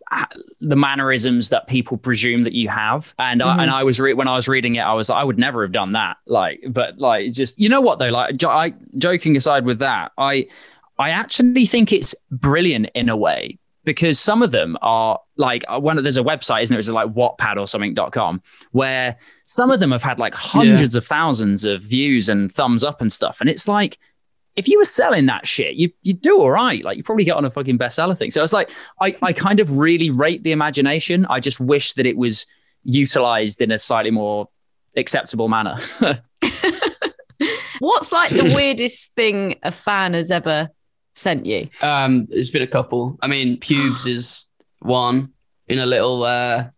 the 0.60 0.74
mannerisms 0.74 1.50
that 1.50 1.68
people 1.68 1.96
presume 1.96 2.42
that 2.42 2.52
you 2.52 2.68
have 2.68 3.14
and 3.20 3.40
I, 3.42 3.46
mm-hmm. 3.46 3.60
and 3.60 3.70
I 3.70 3.84
was 3.84 4.00
re- 4.00 4.12
when 4.12 4.26
I 4.26 4.34
was 4.34 4.48
reading 4.48 4.74
it 4.74 4.80
I 4.80 4.92
was 4.92 5.08
like 5.08 5.20
I 5.20 5.24
would 5.24 5.38
never 5.38 5.62
have 5.62 5.70
done 5.70 5.92
that 5.92 6.16
like 6.26 6.64
but 6.68 6.98
like 6.98 7.30
just 7.30 7.60
you 7.60 7.68
know 7.68 7.80
what 7.80 8.00
though 8.00 8.08
like 8.08 8.36
jo- 8.36 8.50
I, 8.50 8.74
joking 8.98 9.36
aside 9.36 9.64
with 9.64 9.78
that 9.78 10.10
I 10.18 10.48
I 11.00 11.10
actually 11.10 11.64
think 11.64 11.92
it's 11.92 12.14
brilliant 12.30 12.90
in 12.94 13.08
a 13.08 13.16
way 13.16 13.58
because 13.84 14.20
some 14.20 14.42
of 14.42 14.50
them 14.50 14.76
are 14.82 15.18
like 15.36 15.64
uh, 15.66 15.80
one 15.80 15.96
of 15.96 16.04
there's 16.04 16.18
a 16.18 16.22
website 16.22 16.62
isn't 16.62 16.76
it 16.76 16.78
it's 16.78 16.90
like 16.90 17.08
Wattpad 17.08 17.56
or 17.56 17.66
something.com 17.66 18.42
where 18.72 19.16
some 19.44 19.70
of 19.70 19.80
them 19.80 19.92
have 19.92 20.02
had 20.02 20.18
like 20.18 20.34
hundreds 20.34 20.94
of 20.94 21.06
thousands 21.06 21.64
of 21.64 21.80
views 21.80 22.28
and 22.28 22.52
thumbs 22.52 22.84
up 22.84 23.00
and 23.00 23.10
stuff 23.10 23.40
and 23.40 23.48
it's 23.48 23.66
like 23.66 23.98
if 24.56 24.68
you 24.68 24.78
were 24.78 24.84
selling 24.84 25.26
that 25.26 25.46
shit, 25.46 25.76
you 25.76 25.90
you 26.02 26.12
do 26.12 26.40
all 26.40 26.50
right. 26.50 26.84
Like 26.84 26.96
you 26.98 27.04
probably 27.04 27.24
get 27.24 27.36
on 27.36 27.44
a 27.44 27.50
fucking 27.50 27.78
bestseller 27.78 28.18
thing. 28.18 28.30
So 28.30 28.42
it's 28.42 28.52
like 28.52 28.70
I 29.00 29.16
I 29.22 29.32
kind 29.32 29.60
of 29.60 29.78
really 29.78 30.10
rate 30.10 30.42
the 30.42 30.52
imagination. 30.52 31.24
I 31.26 31.40
just 31.40 31.60
wish 31.60 31.94
that 31.94 32.04
it 32.04 32.16
was 32.16 32.46
utilized 32.82 33.60
in 33.62 33.70
a 33.70 33.78
slightly 33.78 34.10
more 34.10 34.48
acceptable 34.96 35.48
manner. 35.48 35.78
What's 37.78 38.12
like 38.12 38.30
the 38.30 38.52
weirdest 38.54 39.14
thing 39.14 39.54
a 39.62 39.70
fan 39.70 40.12
has 40.14 40.30
ever 40.30 40.68
sent 41.14 41.46
you? 41.46 41.68
um, 41.82 42.26
there's 42.30 42.50
been 42.50 42.62
a 42.62 42.66
couple. 42.66 43.18
I 43.22 43.28
mean, 43.28 43.58
pubes 43.58 44.06
is 44.06 44.46
one 44.80 45.32
in 45.68 45.78
a 45.78 45.86
little, 45.86 46.22
uh, 46.24 46.68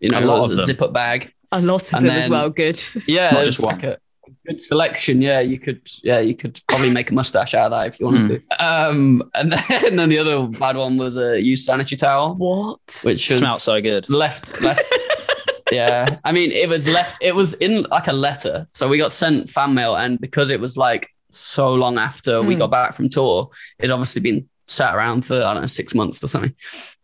you 0.00 0.10
know, 0.10 0.18
A 0.18 0.24
lot 0.24 0.50
of 0.50 0.56
them. 0.56 0.66
zip 0.66 0.82
up 0.82 0.92
bag. 0.92 1.32
A 1.52 1.60
lot 1.60 1.82
of 1.92 1.94
And 1.98 2.06
them 2.08 2.16
as 2.16 2.28
well. 2.28 2.48
Good. 2.50 2.80
Yeah, 3.06 3.30
Not 3.30 3.46
it's 3.46 3.56
just 3.56 3.62
like 3.66 3.82
a 3.82 3.98
good 4.46 4.60
selection. 4.60 5.20
Yeah, 5.20 5.40
you 5.40 5.58
could. 5.58 5.86
Yeah, 6.02 6.20
you 6.20 6.34
could 6.34 6.58
probably 6.66 6.90
make 6.90 7.10
a 7.10 7.14
mustache 7.14 7.52
out 7.54 7.66
of 7.66 7.70
that 7.72 7.88
if 7.88 8.00
you 8.00 8.06
wanted 8.06 8.42
to. 8.58 8.64
Um, 8.66 9.30
and 9.34 9.52
then, 9.68 9.84
and 9.86 9.98
then 9.98 10.08
the 10.08 10.18
other 10.18 10.46
bad 10.48 10.76
one 10.76 10.96
was 10.96 11.16
a 11.18 11.40
used 11.40 11.64
sanitary 11.64 11.98
towel, 11.98 12.34
What? 12.36 12.80
which 13.04 13.28
was 13.28 13.40
Smelt 13.40 13.58
so 13.60 13.80
good. 13.82 14.08
Left, 14.08 14.60
left. 14.62 14.82
yeah, 15.70 16.16
I 16.24 16.32
mean, 16.32 16.50
it 16.52 16.68
was 16.68 16.88
left. 16.88 17.18
It 17.22 17.34
was 17.34 17.52
in 17.54 17.82
like 17.84 18.08
a 18.08 18.12
letter, 18.14 18.66
so 18.72 18.88
we 18.88 18.96
got 18.98 19.12
sent 19.12 19.50
fan 19.50 19.74
mail, 19.74 19.94
and 19.96 20.18
because 20.20 20.48
it 20.50 20.58
was 20.60 20.76
like 20.76 21.08
so 21.34 21.74
long 21.74 21.98
after 21.98 22.42
we 22.42 22.54
Mm. 22.54 22.60
got 22.60 22.70
back 22.70 22.94
from 22.94 23.08
tour, 23.08 23.50
It'd 23.78 23.90
obviously 23.90 24.22
been 24.22 24.48
sat 24.66 24.94
around 24.94 25.26
for 25.26 25.34
I 25.36 25.52
don't 25.54 25.62
know 25.62 25.66
six 25.66 25.94
months 25.94 26.22
or 26.22 26.28
something, 26.28 26.54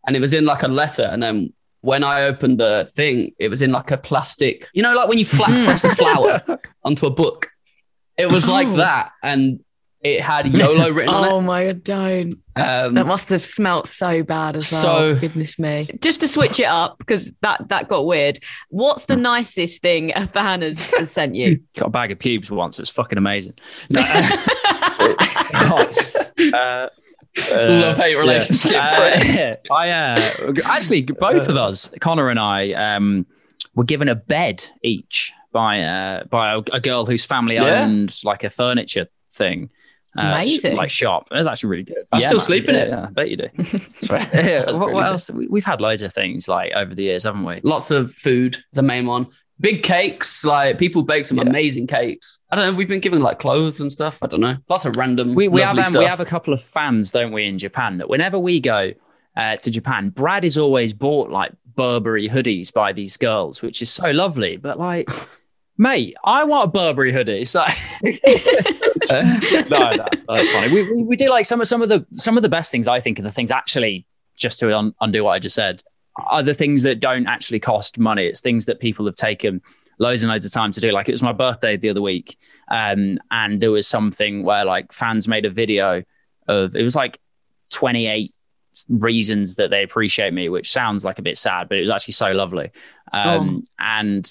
and 0.07 0.17
it 0.17 0.21
was 0.21 0.33
in 0.35 0.45
like 0.45 0.63
a 0.63 0.69
letter, 0.69 1.09
and 1.11 1.23
then. 1.23 1.53
When 1.81 2.03
I 2.03 2.25
opened 2.25 2.59
the 2.59 2.91
thing, 2.93 3.37
it 3.39 3.49
was 3.49 3.63
in 3.63 3.71
like 3.71 3.93
a 3.93 3.97
plastic, 3.97 4.67
you 4.75 4.83
know, 4.83 4.97
like 4.97 5.09
when 5.09 5.17
you 5.17 5.25
flat 5.25 5.65
press 5.65 5.85
a 5.85 5.95
flower 5.95 6.43
onto 6.85 7.07
a 7.07 7.11
book. 7.11 7.51
It 8.17 8.29
was 8.29 8.49
like 8.49 8.69
that, 8.75 9.13
and 9.23 9.61
it 10.01 10.21
had 10.21 10.47
YOLO 10.55 10.91
written 10.91 11.13
on 11.15 11.25
it. 11.25 11.33
Oh 11.33 11.41
my 11.41 11.67
god, 11.67 11.83
don't. 11.85 12.35
Um, 12.57 12.95
That 12.95 13.07
must 13.07 13.29
have 13.31 13.43
smelt 13.45 13.87
so 13.87 14.23
bad 14.23 14.57
as 14.57 14.71
well. 14.73 14.83
So- 14.83 15.15
Goodness 15.17 15.59
me. 15.59 15.89
Just 16.01 16.21
to 16.21 16.29
switch 16.29 16.59
it 16.61 16.67
up, 16.67 16.99
because 16.99 17.33
that, 17.43 17.69
that 17.69 17.89
got 17.89 18.07
weird. 18.07 18.39
What's 18.71 19.05
the 19.07 19.17
nicest 19.17 19.83
thing 19.83 20.13
a 20.17 20.27
fan 20.27 20.63
has, 20.63 20.89
has 20.97 21.11
sent 21.11 21.35
you? 21.35 21.61
Got 21.77 21.87
a 21.87 21.91
bag 21.91 22.11
of 22.13 22.19
pubes 22.19 22.51
once. 22.51 22.79
It's 22.79 22.91
fucking 22.91 23.19
amazing. 23.19 23.55
No, 23.91 24.03
uh, 26.53 26.89
Love 27.53 27.97
hate 27.99 28.17
relationship. 28.17 28.75
Uh, 28.75 29.57
I 29.73 29.91
uh, 29.91 30.53
actually 30.65 31.03
both 31.03 31.49
of 31.49 31.57
us, 31.57 31.89
Connor 32.01 32.31
and 32.31 32.39
I, 32.39 32.73
um, 32.73 33.27
were 33.75 33.85
given 33.85 34.09
a 34.09 34.15
bed 34.17 34.65
each 34.83 35.33
by 35.53 35.81
uh, 35.83 36.25
by 36.25 36.55
a, 36.55 36.59
a 36.73 36.81
girl 36.81 37.07
whose 37.07 37.25
family 37.25 37.55
Yeah. 37.57 37.83
owned 37.85 38.17
like 38.25 38.43
a 38.45 38.51
furniture 38.51 39.07
thing. 39.33 39.71
Uh, 40.19 40.33
Amazing. 40.35 40.77
like 40.77 40.91
shop. 40.91 41.29
It 41.31 41.37
was 41.37 41.47
actually 41.47 41.71
really 41.71 41.83
good. 41.85 42.05
i'm 42.13 42.21
still 42.21 42.39
man. 42.39 42.45
sleep 42.47 42.69
in 42.69 42.75
Yeah, 42.75 42.81
it. 42.83 42.89
Yeah, 42.89 43.03
I 43.05 43.11
bet 43.11 43.31
you 43.31 43.37
do. 43.37 43.49
That's 43.57 44.11
right. 44.11 44.29
Yeah, 44.35 44.73
what, 44.73 44.93
what 44.93 45.05
else? 45.07 45.31
We- 45.31 45.47
We've 45.49 45.65
had 45.65 45.81
loads 45.81 46.03
of 46.03 46.13
things 46.13 46.49
like 46.49 46.73
over 46.75 46.95
the 46.95 47.05
years, 47.05 47.25
haven't 47.25 47.45
we? 47.45 47.61
Lots 47.63 47.91
of 47.91 48.13
food 48.15 48.57
is 48.57 48.63
the 48.73 48.83
main 48.83 49.07
one. 49.07 49.29
Big 49.61 49.83
cakes, 49.83 50.45
like 50.45 50.79
people 50.79 51.03
bake 51.03 51.27
some 51.27 51.37
Yeah. 51.39 51.45
amazing 51.45 51.87
cakes. 51.89 52.43
I 52.51 52.57
don't 52.57 52.67
know. 52.67 52.73
We've 52.77 52.89
been 52.89 53.01
given 53.01 53.23
like 53.23 53.39
clothes 53.39 53.81
and 53.81 53.91
stuff. 53.91 54.19
I 54.23 54.27
don't 54.29 54.41
know. 54.41 54.57
Lots 54.69 54.85
of 54.85 54.97
random. 54.97 55.35
We, 55.35 55.49
we 55.49 55.61
have 55.63 55.77
um, 55.77 55.85
stuff. 55.85 55.99
we 56.01 56.05
have 56.07 56.21
a 56.21 56.25
couple 56.25 56.53
of 56.55 56.63
fans, 56.63 57.11
don't 57.11 57.33
we, 57.33 57.45
in 57.47 57.59
Japan? 57.59 57.97
That 57.97 58.09
whenever 58.09 58.39
we 58.39 58.61
go 58.61 58.93
uh, 59.37 59.57
to 59.57 59.71
Japan, 59.71 60.11
Brad 60.11 60.45
is 60.45 60.59
always 60.59 60.93
bought 60.93 61.31
like 61.31 61.53
Burberry 61.75 62.29
hoodies 62.29 62.73
by 62.73 62.93
these 62.93 63.17
girls, 63.17 63.61
which 63.63 63.83
is 63.83 63.91
so 63.91 64.11
lovely. 64.13 64.57
But 64.57 64.79
like, 64.79 65.09
mate, 65.79 66.17
I 66.25 66.45
want 66.45 66.67
a 66.67 66.71
Burberry 66.71 67.13
hoodie. 67.13 67.45
So 67.45 67.65
no, 69.71 69.91
no, 69.93 70.07
that's 70.29 70.49
funny. 70.51 70.73
We, 70.73 70.93
we, 70.93 71.03
we 71.03 71.17
do 71.17 71.31
like 71.31 71.47
some 71.47 71.61
of 71.61 71.69
some 71.69 71.83
of 71.83 71.89
the 71.89 72.07
some 72.13 72.37
of 72.37 72.43
the 72.43 72.49
best 72.49 72.71
things. 72.71 72.89
I 72.89 73.01
think 73.01 73.19
are 73.19 73.23
the 73.23 73.31
things 73.31 73.51
actually 73.51 74.07
just 74.37 74.59
to 74.61 74.77
un- 74.77 74.95
undo 75.01 75.25
what 75.25 75.33
I 75.33 75.39
just 75.39 75.55
said 75.55 75.83
are 76.27 76.43
the 76.43 76.55
things 76.55 76.83
that 76.83 77.01
don't 77.01 77.27
actually 77.27 77.61
cost 77.61 77.99
money. 77.99 78.27
It's 78.27 78.41
things 78.41 78.65
that 78.67 78.81
people 78.81 79.07
have 79.07 79.17
taken 79.17 79.63
loads 79.99 80.23
and 80.23 80.31
loads 80.31 80.47
of 80.47 80.53
time 80.53 80.73
to 80.73 80.81
do. 80.81 80.91
Like 80.93 81.09
it 81.09 81.13
was 81.13 81.23
my 81.23 81.33
birthday 81.33 81.77
the 81.77 81.91
other 81.91 82.03
week, 82.03 82.37
um, 82.71 83.19
and 83.31 83.61
there 83.61 83.71
was 83.71 83.87
something 83.87 84.43
where 84.43 84.65
like 84.65 84.93
fans 84.93 85.29
made 85.29 85.45
a 85.45 85.51
video 85.51 86.03
of 86.47 86.75
it 86.75 86.83
was 86.83 86.97
like 86.97 87.21
28 87.71 88.33
reasons 88.89 89.57
that 89.57 89.71
they 89.71 89.83
appreciate 89.83 90.33
me, 90.33 90.49
which 90.49 90.71
sounds 90.71 91.05
like 91.05 91.19
a 91.19 91.23
bit 91.23 91.37
sad, 91.37 91.69
but 91.69 91.79
it 91.79 91.83
was 91.83 91.91
actually 91.91 92.13
so 92.13 92.33
lovely. 92.33 92.71
Um, 93.13 93.63
and 93.79 94.31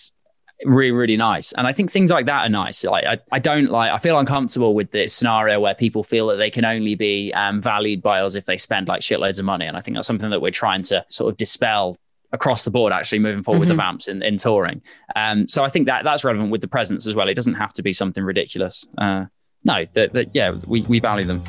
really, 0.66 0.92
really 0.92 1.18
nice. 1.18 1.54
And 1.54 1.68
I 1.68 1.72
think 1.72 1.92
things 1.92 2.12
like 2.12 2.26
that 2.26 2.46
are 2.46 2.50
nice. 2.50 2.84
Like 2.84 3.06
I, 3.06 3.20
I 3.32 3.40
don't 3.40 3.70
like 3.70 3.92
I 3.92 3.98
feel 3.98 4.18
uncomfortable 4.18 4.74
with 4.74 4.92
this 4.92 5.14
scenario 5.14 5.60
where 5.60 5.76
people 5.76 6.04
feel 6.04 6.28
that 6.28 6.38
they 6.38 6.50
can 6.50 6.66
only 6.66 6.96
be 6.96 7.32
um, 7.34 7.62
valued 7.62 8.02
by 8.02 8.22
us 8.22 8.36
if 8.36 8.46
they 8.46 8.58
spend 8.58 8.88
like 8.88 9.02
shitloads 9.02 9.40
of 9.40 9.46
money. 9.46 9.66
And 9.66 9.78
I 9.78 9.82
think 9.82 9.96
that's 9.96 10.08
something 10.08 10.30
that 10.30 10.42
we're 10.42 10.52
trying 10.52 10.82
to 10.84 11.06
sort 11.10 11.32
of 11.32 11.38
dispel 11.38 11.98
across 12.34 12.66
the 12.66 12.72
board 12.72 12.92
actually 12.92 13.20
moving 13.20 13.42
forward 13.42 13.62
with 13.62 13.70
the 13.70 13.76
vamps 13.76 14.08
in, 14.08 14.22
in 14.22 14.38
touring. 14.38 14.82
Um, 15.16 15.48
so 15.48 15.64
I 15.64 15.70
think 15.70 15.86
that 15.86 16.04
that's 16.04 16.26
relevant 16.26 16.52
with 16.52 16.62
the 16.62 16.68
presence 16.68 17.08
as 17.08 17.16
well. 17.16 17.30
It 17.30 17.36
doesn't 17.36 17.54
have 17.54 17.72
to 17.74 17.84
be 17.84 17.94
something 17.94 18.24
ridiculous. 18.24 18.86
Uh, 18.98 19.26
no, 19.64 19.86
that, 19.96 20.14
that 20.14 20.36
yeah, 20.36 20.52
we, 20.66 20.82
we 20.84 21.00
value 21.00 21.26
them. 21.26 21.42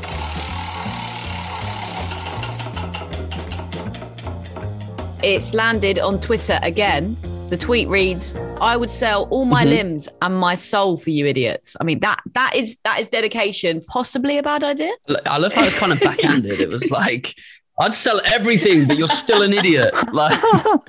It's 5.21 5.53
landed 5.53 5.99
on 5.99 6.21
Twitter 6.21 6.61
again. 6.63 7.17
The 7.49 7.57
tweet 7.57 7.89
reads, 7.89 8.35
"I 8.61 8.77
would 8.77 8.91
sell 8.91 9.27
all 9.31 9.45
my 9.47 9.65
Mhm. 9.65 9.69
limbs 9.71 10.09
and 10.21 10.37
my 10.37 10.55
soul 10.55 10.97
for 10.99 11.11
you 11.11 11.25
idiots." 11.27 11.77
I 11.81 11.85
mean 11.85 12.01
that 12.01 12.21
that 12.35 12.55
is 12.55 12.77
that 12.85 13.01
is 13.01 13.09
dedication. 13.09 13.83
Possibly 13.89 14.37
a 14.39 14.43
bad 14.43 14.65
idea. 14.65 14.93
I 15.27 15.39
love 15.39 15.55
how 15.55 15.65
it's 15.65 15.75
kind 15.75 15.93
of 15.93 16.01
backhanded. 16.01 16.61
It 16.61 16.69
was 16.69 16.91
like, 17.03 17.35
I'd 17.81 17.95
sell 17.95 18.21
everything, 18.25 18.87
but 18.87 18.99
you're 18.99 19.09
still 19.09 19.41
an 19.43 19.55
idiot. 19.55 19.95
Like, 20.13 20.39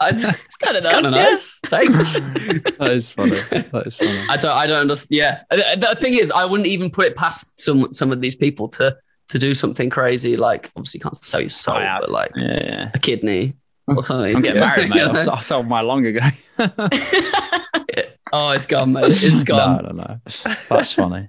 I'd, 0.01 0.15
It's 0.49 0.57
kind 0.57 0.75
of 0.75 0.83
it's 0.83 0.87
kind 0.93 1.05
of 1.05 1.13
nice. 1.13 1.59
Thanks. 1.67 2.19
That 2.79 2.91
is 2.91 3.11
funny. 3.11 3.39
That 3.71 3.83
is 3.85 3.97
funny. 3.97 4.19
I 4.29 4.35
don't. 4.35 4.51
I 4.55 4.67
don't 4.67 4.79
understand. 4.81 5.17
Yeah. 5.17 5.41
Uh, 5.51 5.75
The 5.77 5.95
thing 5.95 6.15
is, 6.15 6.29
I 6.31 6.43
wouldn't 6.45 6.67
even 6.67 6.89
put 6.91 7.05
it 7.05 7.15
past 7.15 7.59
some 7.61 7.93
some 7.93 8.11
of 8.11 8.19
these 8.21 8.35
people 8.35 8.67
to 8.69 8.97
to 9.29 9.39
do 9.39 9.53
something 9.53 9.89
crazy. 9.89 10.35
Like, 10.35 10.71
obviously, 10.75 10.97
you 10.97 11.03
can't 11.03 11.23
sell 11.23 11.39
your 11.39 11.51
soul, 11.51 11.79
but 12.01 12.09
like 12.09 12.31
Yeah, 12.35 12.63
yeah. 12.63 12.91
a 12.93 12.99
kidney 12.99 13.53
or 13.97 14.03
something. 14.03 14.35
I'm 14.35 14.41
getting 14.41 14.61
Yeah. 14.61 14.67
married, 14.75 14.89
mate. 14.89 15.27
I 15.27 15.41
sold 15.41 15.67
mine 15.67 15.85
long 15.87 16.05
ago. 16.05 16.19
oh, 18.33 18.51
it's 18.51 18.65
gone, 18.65 18.93
mate. 18.93 19.05
It's 19.07 19.43
gone. 19.43 19.83
no, 19.83 19.89
no, 19.91 20.03
no. 20.03 20.19
That's 20.69 20.93
funny. 20.93 21.27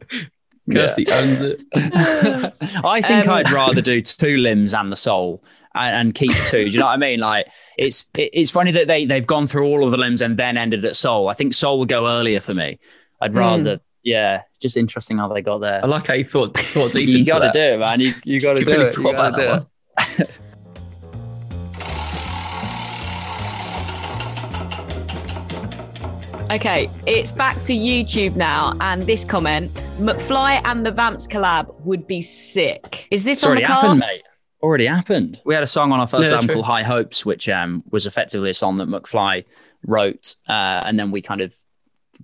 Kirsty 0.71 1.07
owns 1.11 1.41
it. 1.41 1.61
I 1.75 3.01
think 3.03 3.27
Um, 3.27 3.35
I'd 3.35 3.51
rather 3.51 3.81
do 3.81 4.01
two 4.01 4.37
limbs 4.37 4.73
and 4.75 4.93
the 4.93 4.97
soul 4.97 5.43
and, 5.75 5.97
and 5.97 6.15
keep 6.15 6.31
two. 6.47 6.65
Do 6.67 6.71
you 6.71 6.79
know 6.79 6.87
what 6.87 6.93
I 6.93 6.97
mean? 6.97 7.21
Like 7.21 7.47
it's 7.77 8.09
it, 8.15 8.31
it's 8.33 8.51
funny 8.51 8.71
that 8.73 8.87
they 8.87 9.05
they've 9.05 9.27
gone 9.27 9.47
through 9.49 9.67
all 9.67 9.85
of 9.85 9.91
the 9.91 9.97
limbs 9.97 10.23
and 10.23 10.37
then 10.37 10.57
ended 10.57 10.85
at 10.85 10.95
soul. 10.97 11.29
I 11.29 11.35
think 11.35 11.55
soul 11.55 11.81
would 11.81 11.89
go 11.89 12.07
earlier 12.07 12.41
for 12.41 12.55
me. 12.55 12.79
I'd 13.21 13.35
rather. 13.35 13.81
Yeah, 14.03 14.43
just 14.59 14.79
interesting 14.79 15.19
how 15.19 15.29
they 15.29 15.43
got 15.43 15.59
there. 15.59 15.81
I 15.85 15.87
like 15.87 16.07
how 16.07 16.15
you 16.15 16.25
thought 16.25 16.57
thought 16.57 16.93
deep 16.95 17.07
you 17.09 17.19
into 17.19 17.31
got 17.31 17.41
to 17.41 17.51
do 17.53 17.61
it, 17.75 17.79
man. 17.81 18.01
You, 18.01 18.13
you 18.25 18.41
got 18.41 18.55
to 18.55 18.65
do 18.65 18.81
it. 18.81 18.97
You 18.97 19.13
gotta 19.13 19.37
do 19.37 19.67
it. 20.25 20.31
Okay, 26.51 26.91
it's 27.07 27.31
back 27.31 27.63
to 27.63 27.73
YouTube 27.73 28.35
now, 28.35 28.77
and 28.81 29.03
this 29.05 29.25
comment: 29.25 29.73
McFly 30.01 30.61
and 30.65 30.85
the 30.85 30.91
Vamps 30.91 31.29
collab 31.29 31.73
would 31.83 32.09
be 32.09 32.21
sick. 32.23 33.07
Is 33.13 33.23
this 33.23 33.39
It's 33.39 33.45
on 33.45 33.55
the 33.55 33.63
cards? 33.63 33.83
happened, 33.83 34.01
mate. 34.01 34.23
Already 34.61 34.87
happened. 34.87 35.41
We 35.45 35.55
had 35.55 35.63
a 35.63 35.67
song 35.69 35.93
on 35.93 36.01
our 36.01 36.09
first 36.09 36.29
Yeah, 36.31 36.35
album 36.35 36.49
true. 36.49 36.55
called 36.57 36.67
High 36.67 36.83
Hopes, 36.83 37.25
which 37.25 37.49
um, 37.49 37.85
was 37.91 38.05
effectively 38.05 38.51
a 38.51 38.55
song 38.55 38.79
that 38.79 38.89
McFly 38.89 39.45
wrote, 39.87 40.35
uh, 40.49 40.83
and 40.85 40.99
then 40.99 41.13
we 41.13 41.23
kind 41.23 41.41
of 41.41 41.55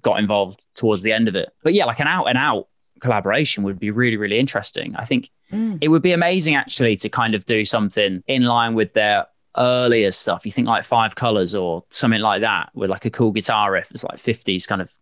got 0.03 0.19
involved 0.19 0.67
towards 0.75 1.03
the 1.03 1.13
end 1.13 1.29
of 1.29 1.37
it. 1.37 1.51
But 1.63 1.75
yeah, 1.75 1.85
like 1.85 2.01
an 2.01 2.09
out 2.09 2.27
and 2.27 2.37
out 2.37 2.67
collaboration 3.01 3.63
would 3.63 3.79
be 3.79 3.91
really, 3.93 4.17
really 4.17 4.39
interesting. 4.39 4.97
I 4.97 5.05
think 5.05 5.31
Mm. 5.53 5.79
it 5.81 5.87
would 5.87 6.03
be 6.03 6.11
amazing 6.11 6.57
actually 6.57 6.97
to 6.97 7.09
kind 7.09 7.37
of 7.37 7.45
do 7.47 7.65
something 7.65 8.21
in 8.27 8.43
line 8.43 8.75
with 8.75 8.93
their 8.95 9.27
earlier 9.57 10.11
stuff. 10.11 10.45
You 10.45 10.53
think 10.53 10.67
like 10.67 10.85
Five 10.85 11.15
Colors 11.15 11.55
or 11.55 11.85
something 11.91 12.21
like 12.21 12.43
that 12.43 12.71
with 12.75 12.91
like 12.91 13.05
a 13.05 13.11
cool 13.11 13.33
guitar 13.33 13.73
riff. 13.73 13.91
It's 13.91 14.05
like 14.05 14.17
50s 14.17 14.67
kind 14.67 14.83
of 14.83 14.93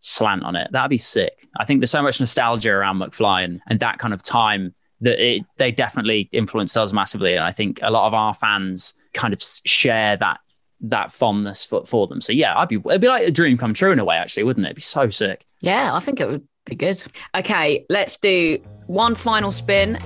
slant 0.00 0.42
on 0.42 0.56
it. 0.56 0.70
That'd 0.72 0.90
be 0.90 0.98
sick. 0.98 1.46
I 1.58 1.64
think 1.64 1.80
there's 1.80 1.90
so 1.90 2.02
much 2.02 2.20
nostalgia 2.20 2.70
around 2.70 2.98
McFly 2.98 3.44
and, 3.44 3.60
and 3.68 3.80
that 3.80 3.98
kind 3.98 4.14
of 4.14 4.22
time 4.22 4.74
that 5.00 5.18
it, 5.22 5.44
they 5.58 5.72
definitely 5.72 6.28
influenced 6.32 6.76
us 6.76 6.92
massively. 6.92 7.34
And 7.34 7.44
I 7.44 7.52
think 7.52 7.80
a 7.82 7.90
lot 7.90 8.06
of 8.06 8.14
our 8.14 8.34
fans 8.34 8.94
kind 9.12 9.34
of 9.34 9.42
share 9.42 10.16
that 10.16 10.40
that 10.80 11.10
fondness 11.10 11.64
for, 11.64 11.86
for 11.86 12.06
them. 12.06 12.20
So 12.20 12.32
yeah, 12.32 12.56
I'd 12.58 12.68
be 12.68 12.76
it'd 12.76 13.00
be 13.00 13.08
like 13.08 13.26
a 13.26 13.30
dream 13.30 13.56
come 13.56 13.74
true 13.74 13.92
in 13.92 13.98
a 13.98 14.04
way, 14.04 14.16
actually, 14.16 14.44
wouldn't 14.44 14.66
it? 14.66 14.70
It'd 14.70 14.76
be 14.76 14.82
so 14.82 15.10
sick. 15.10 15.44
Yeah, 15.60 15.94
I 15.94 16.00
think 16.00 16.20
it 16.20 16.28
would 16.28 16.46
be 16.64 16.74
good. 16.74 17.02
Okay, 17.34 17.86
let's 17.88 18.16
do 18.16 18.58
one 18.86 19.14
final 19.14 19.52
spin. 19.52 19.98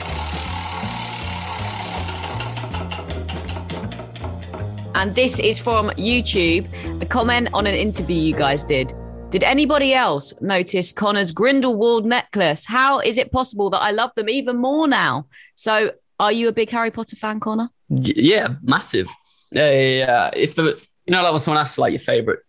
And 5.01 5.15
this 5.15 5.41
is 5.41 5.59
from 5.59 5.89
YouTube, 5.93 6.67
a 7.01 7.07
comment 7.07 7.49
on 7.55 7.67
an 7.67 7.75
interview 7.75 8.17
you 8.17 8.35
guys 8.35 8.63
did. 8.63 8.93
Did 9.31 9.45
anybody 9.45 9.95
else 9.95 10.35
notice 10.43 10.93
Connor's 10.93 11.33
Grindelwald 11.33 12.05
necklace? 12.05 12.67
How 12.67 12.99
is 13.01 13.17
it 13.17 13.33
possible 13.33 13.71
that 13.71 13.81
I 13.81 13.93
love 13.93 14.11
them 14.15 14.29
even 14.29 14.59
more 14.59 14.87
now? 14.87 15.27
So, 15.55 15.93
are 16.19 16.31
you 16.31 16.49
a 16.49 16.53
big 16.53 16.69
Harry 16.69 16.91
Potter 16.91 17.17
fan, 17.17 17.41
Connor? 17.41 17.71
Yeah, 17.89 18.57
massive. 18.63 19.09
Yeah, 19.51 19.71
yeah, 19.73 19.99
yeah. 20.05 20.31
If 20.37 20.55
the 20.57 20.79
you 21.07 21.15
know, 21.15 21.23
like 21.23 21.31
when 21.33 21.41
someone 21.41 21.63
asks 21.63 21.79
like 21.79 21.93
your 21.93 22.01
favorite, 22.01 22.41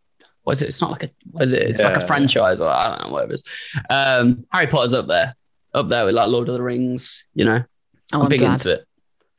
what 0.43 0.51
is 0.53 0.61
it? 0.61 0.67
It's 0.67 0.81
not 0.81 0.91
like 0.91 1.03
a 1.03 1.11
what 1.31 1.43
is 1.43 1.53
it? 1.53 1.61
It's 1.63 1.81
like 1.81 1.95
a 1.95 2.05
franchise 2.05 2.59
or 2.59 2.67
I 2.69 2.87
don't 2.87 3.07
know, 3.07 3.13
whatever 3.13 3.31
it 3.31 3.35
is. 3.35 3.49
Um, 3.89 4.45
Harry 4.51 4.67
Potter's 4.67 4.93
up 4.93 5.07
there, 5.07 5.37
up 5.73 5.87
there 5.87 6.03
with 6.03 6.15
like 6.15 6.27
Lord 6.27 6.49
of 6.49 6.55
the 6.55 6.61
Rings. 6.61 7.23
You 7.33 7.45
know, 7.45 7.63
Oh, 8.13 8.17
I'm, 8.17 8.21
I'm 8.23 8.29
big 8.29 8.41
glad. 8.41 8.53
into 8.53 8.73
it. 8.73 8.85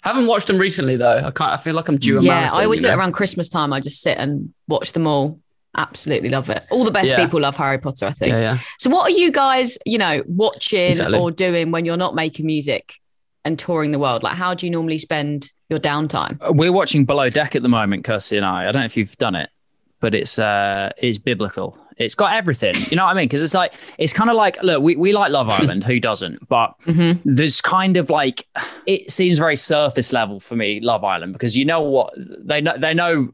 Haven't 0.02 0.26
watched 0.26 0.46
them 0.48 0.58
recently 0.58 0.96
though. 0.96 1.18
I 1.18 1.30
can't. 1.30 1.50
I 1.50 1.56
feel 1.56 1.74
like 1.74 1.88
I'm 1.88 1.96
due 1.98 2.18
a 2.18 2.22
yeah, 2.22 2.30
marathon. 2.34 2.60
I 2.60 2.64
always 2.64 2.80
you 2.80 2.86
do 2.88 2.92
it 2.92 2.96
around 2.96 3.12
Christmas 3.12 3.48
time. 3.48 3.72
I 3.72 3.80
just 3.80 4.00
sit 4.02 4.18
and 4.18 4.52
watch 4.68 4.92
them 4.92 5.06
all. 5.06 5.38
Absolutely 5.76 6.28
love 6.28 6.50
it. 6.50 6.64
All 6.70 6.84
the 6.84 6.90
best 6.90 7.10
Yeah. 7.10 7.24
people 7.24 7.40
love 7.40 7.56
Harry 7.56 7.78
Potter, 7.78 8.06
I 8.06 8.10
think. 8.10 8.32
Yeah, 8.32 8.40
yeah. 8.40 8.58
So, 8.78 8.90
what 8.90 9.04
are 9.10 9.16
you 9.16 9.32
guys, 9.32 9.78
you 9.86 9.96
know, 9.98 10.22
watching 10.26 10.90
Exactly. 10.90 11.18
or 11.18 11.30
doing 11.30 11.70
when 11.70 11.84
you're 11.86 11.96
not 11.96 12.14
making 12.14 12.44
music 12.46 12.94
and 13.44 13.58
touring 13.58 13.90
the 13.92 13.98
world? 13.98 14.22
Like, 14.22 14.36
how 14.36 14.52
do 14.54 14.66
you 14.66 14.70
normally 14.70 14.98
spend 14.98 15.50
your 15.70 15.78
downtime? 15.78 16.36
We're 16.50 16.72
watching 16.72 17.04
Below 17.06 17.30
Deck 17.30 17.56
at 17.56 17.62
the 17.62 17.68
moment, 17.70 18.04
Kirsty 18.04 18.36
and 18.36 18.44
I. 18.44 18.68
I 18.68 18.72
don't 18.72 18.80
know 18.82 18.86
if 18.86 18.96
you've 18.98 19.16
done 19.16 19.34
it, 19.34 19.48
but 20.00 20.14
it's 20.14 20.38
uh 20.38 20.90
it's 20.98 21.16
biblical. 21.18 21.78
It's 22.04 22.14
got 22.14 22.32
everything. 22.34 22.74
You 22.90 22.96
know 22.96 23.04
what 23.04 23.10
I 23.12 23.14
mean? 23.14 23.24
Because 23.26 23.42
it's 23.42 23.54
like 23.54 23.74
it's 23.98 24.12
kind 24.12 24.30
of 24.30 24.36
like 24.36 24.62
look, 24.62 24.82
we, 24.82 24.96
we 24.96 25.12
like 25.12 25.30
Love 25.32 25.48
Island, 25.48 25.84
who 25.84 25.98
doesn't? 26.00 26.48
But 26.48 26.74
Mm-hmm. 26.86 27.28
there's 27.34 27.60
kind 27.60 27.96
of 27.96 28.10
like 28.10 28.46
it 28.86 29.10
seems 29.10 29.38
very 29.38 29.56
surface 29.56 30.12
level 30.12 30.40
for 30.40 30.56
me, 30.56 30.80
Love 30.80 31.04
Island, 31.04 31.32
because 31.32 31.56
you 31.56 31.64
know 31.64 31.80
what 31.82 32.12
they 32.16 32.60
know 32.60 32.76
they 32.78 32.94
know 32.94 33.30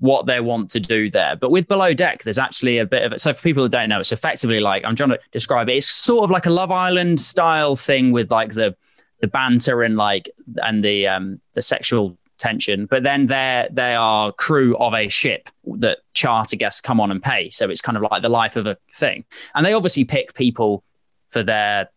what 0.00 0.26
they 0.26 0.40
want 0.40 0.70
to 0.70 0.80
do 0.80 1.10
there. 1.10 1.36
But 1.36 1.50
with 1.50 1.68
Below 1.68 1.94
Deck, 1.94 2.22
there's 2.22 2.38
actually 2.38 2.78
a 2.78 2.86
bit 2.86 3.02
of 3.02 3.12
it. 3.12 3.20
So 3.20 3.32
for 3.32 3.42
people 3.42 3.62
who 3.62 3.68
don't 3.68 3.88
know, 3.88 4.00
it's 4.00 4.12
effectively 4.12 4.60
like 4.60 4.84
I'm 4.84 4.96
trying 4.96 5.10
to 5.10 5.20
describe 5.32 5.68
it. 5.68 5.76
It's 5.76 5.86
sort 5.86 6.24
of 6.24 6.30
like 6.30 6.46
a 6.46 6.50
Love 6.50 6.70
Island 6.70 7.20
style 7.20 7.76
thing 7.76 8.12
with 8.12 8.30
like 8.30 8.54
the 8.54 8.76
the 9.20 9.26
banter 9.28 9.82
and 9.82 9.96
like 9.96 10.30
and 10.62 10.84
the 10.84 11.06
um 11.08 11.40
the 11.54 11.62
sexual 11.62 12.16
tension 12.38 12.86
but 12.86 13.02
then 13.02 13.26
they're 13.26 13.68
they 13.70 13.94
are 13.94 14.32
crew 14.32 14.76
of 14.78 14.92
a 14.94 15.08
ship 15.08 15.48
that 15.64 15.98
charter 16.12 16.56
guests 16.56 16.80
come 16.80 17.00
on 17.00 17.10
and 17.10 17.22
pay 17.22 17.48
so 17.48 17.68
it's 17.70 17.80
kind 17.80 17.96
of 17.96 18.02
like 18.10 18.22
the 18.22 18.30
life 18.30 18.56
of 18.56 18.66
a 18.66 18.76
thing 18.92 19.24
and 19.54 19.64
they 19.64 19.72
obviously 19.72 20.04
pick 20.04 20.34
people 20.34 20.84
for 21.28 21.42
their 21.42 21.88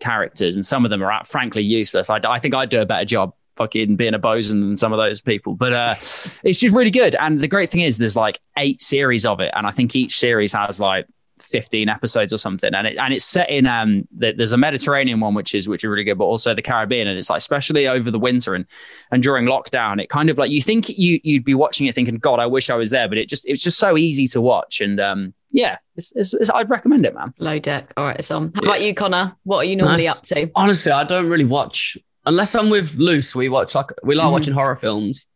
characters, 0.00 0.54
and 0.54 0.64
some 0.64 0.84
of 0.84 0.90
them 0.90 1.02
are 1.02 1.24
frankly 1.24 1.62
useless. 1.62 2.10
I, 2.10 2.20
I 2.24 2.38
think 2.38 2.54
I'd 2.54 2.68
do 2.68 2.80
a 2.80 2.86
better 2.86 3.04
job 3.04 3.34
fucking 3.56 3.96
being 3.96 4.14
a 4.14 4.18
bosun 4.18 4.60
than 4.60 4.76
some 4.76 4.92
of 4.92 4.98
those 4.98 5.20
people. 5.20 5.54
But 5.54 5.72
uh, 5.72 5.94
it's 6.44 6.60
just 6.60 6.74
really 6.74 6.90
good. 6.90 7.14
And 7.16 7.40
the 7.40 7.48
great 7.48 7.70
thing 7.70 7.80
is, 7.80 7.98
there's 7.98 8.16
like 8.16 8.38
eight 8.58 8.82
series 8.82 9.26
of 9.26 9.40
it, 9.40 9.52
and 9.54 9.66
I 9.66 9.70
think 9.70 9.94
each 9.96 10.18
series 10.18 10.52
has 10.52 10.80
like 10.80 11.06
15 11.46 11.88
episodes 11.88 12.32
or 12.32 12.38
something 12.38 12.74
and 12.74 12.86
it 12.86 12.96
and 12.98 13.14
it's 13.14 13.24
set 13.24 13.48
in 13.50 13.66
um 13.66 14.06
the, 14.16 14.32
there's 14.32 14.52
a 14.52 14.56
mediterranean 14.56 15.20
one 15.20 15.34
which 15.34 15.54
is 15.54 15.68
which 15.68 15.84
is 15.84 15.88
really 15.88 16.04
good 16.04 16.18
but 16.18 16.24
also 16.24 16.54
the 16.54 16.62
caribbean 16.62 17.06
and 17.06 17.16
it's 17.16 17.30
like 17.30 17.38
especially 17.38 17.86
over 17.86 18.10
the 18.10 18.18
winter 18.18 18.54
and 18.54 18.66
and 19.10 19.22
during 19.22 19.46
lockdown 19.46 20.00
it 20.02 20.08
kind 20.08 20.28
of 20.30 20.38
like 20.38 20.50
you 20.50 20.60
think 20.60 20.88
you 20.88 21.20
you'd 21.24 21.44
be 21.44 21.54
watching 21.54 21.86
it 21.86 21.94
thinking 21.94 22.16
god 22.18 22.38
i 22.40 22.46
wish 22.46 22.68
i 22.70 22.74
was 22.76 22.90
there 22.90 23.08
but 23.08 23.16
it 23.18 23.28
just 23.28 23.46
it's 23.48 23.62
just 23.62 23.78
so 23.78 23.96
easy 23.96 24.26
to 24.26 24.40
watch 24.40 24.80
and 24.80 24.98
um 25.00 25.32
yeah 25.52 25.76
it's, 25.96 26.12
it's, 26.16 26.34
it's, 26.34 26.50
i'd 26.50 26.68
recommend 26.70 27.06
it 27.06 27.14
man 27.14 27.32
Low 27.38 27.58
deck. 27.58 27.92
All 27.96 28.04
right, 28.04 28.16
it's 28.18 28.30
on. 28.30 28.52
How 28.54 28.62
about 28.62 28.82
you, 28.82 28.92
Connor? 28.94 29.36
What 29.44 29.58
are 29.58 29.64
you 29.64 29.76
normally 29.76 30.06
Nice. 30.06 30.16
up 30.18 30.22
to? 30.24 30.50
Honestly, 30.54 30.90
I 30.92 31.04
don't 31.04 31.28
really 31.30 31.44
watch 31.44 31.96
unless 32.24 32.54
I'm 32.54 32.68
with 32.70 32.94
Luce. 32.96 33.34
We 33.36 33.48
watch 33.48 33.74
like 33.74 33.90
we 34.02 34.14
like 34.16 34.26
Mhm. 34.26 34.32
watching 34.32 34.54
horror 34.54 34.74
films. 34.76 35.26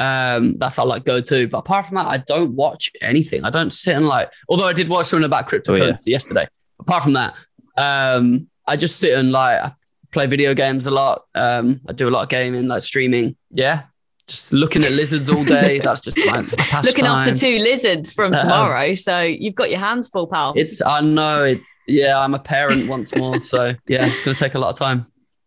Um, 0.00 0.56
that's 0.58 0.78
our 0.78 0.86
like 0.86 1.04
go 1.04 1.20
to. 1.20 1.48
But 1.48 1.58
apart 1.58 1.86
from 1.86 1.96
that, 1.96 2.06
I 2.06 2.18
don't 2.18 2.52
watch 2.52 2.90
anything. 3.00 3.44
I 3.44 3.50
don't 3.50 3.70
sit 3.70 3.96
and 3.96 4.06
like. 4.06 4.32
Although 4.48 4.68
I 4.68 4.72
did 4.72 4.88
watch 4.88 5.06
something 5.06 5.24
about 5.26 5.48
cryptocurrency 5.48 6.06
yesterday. 6.08 6.46
Apart 6.80 7.02
from 7.02 7.14
that, 7.14 7.34
um, 7.76 8.48
I 8.66 8.76
just 8.76 8.98
sit 9.00 9.12
and 9.14 9.32
like 9.32 9.60
I 9.60 9.72
play 10.12 10.26
video 10.26 10.54
games 10.54 10.86
a 10.86 10.90
lot. 10.90 11.24
Um, 11.34 11.80
I 11.88 11.92
do 11.92 12.08
a 12.08 12.10
lot 12.10 12.22
of 12.22 12.28
gaming, 12.28 12.68
like 12.68 12.82
streaming. 12.82 13.36
Yeah, 13.50 13.82
just 14.26 14.52
looking 14.52 14.84
at 14.84 14.92
lizards 14.92 15.28
all 15.30 15.44
day. 15.44 15.78
That's 15.82 16.00
just 16.00 16.16
my, 16.18 16.40
my 16.40 16.48
pastime. 16.56 16.82
Looking 16.84 17.06
after 17.06 17.34
two 17.34 17.58
lizards 17.58 18.12
from 18.12 18.34
Um, 18.34 18.40
tomorrow, 18.40 18.94
so 18.94 19.22
you've 19.22 19.54
got 19.54 19.70
your 19.70 19.80
hands 19.80 20.08
full, 20.08 20.26
pal. 20.26 20.52
It's 20.56 20.80
I 20.82 21.00
know 21.00 21.44
it. 21.44 21.60
Yeah, 21.86 22.20
I'm 22.20 22.34
a 22.34 22.38
parent 22.38 22.86
once 22.88 23.16
more, 23.16 23.40
so 23.40 23.74
yeah, 23.88 24.06
it's 24.06 24.22
gonna 24.22 24.36
take 24.36 24.54
a 24.54 24.58
lot 24.58 24.70
of 24.70 24.78
time. 24.78 25.06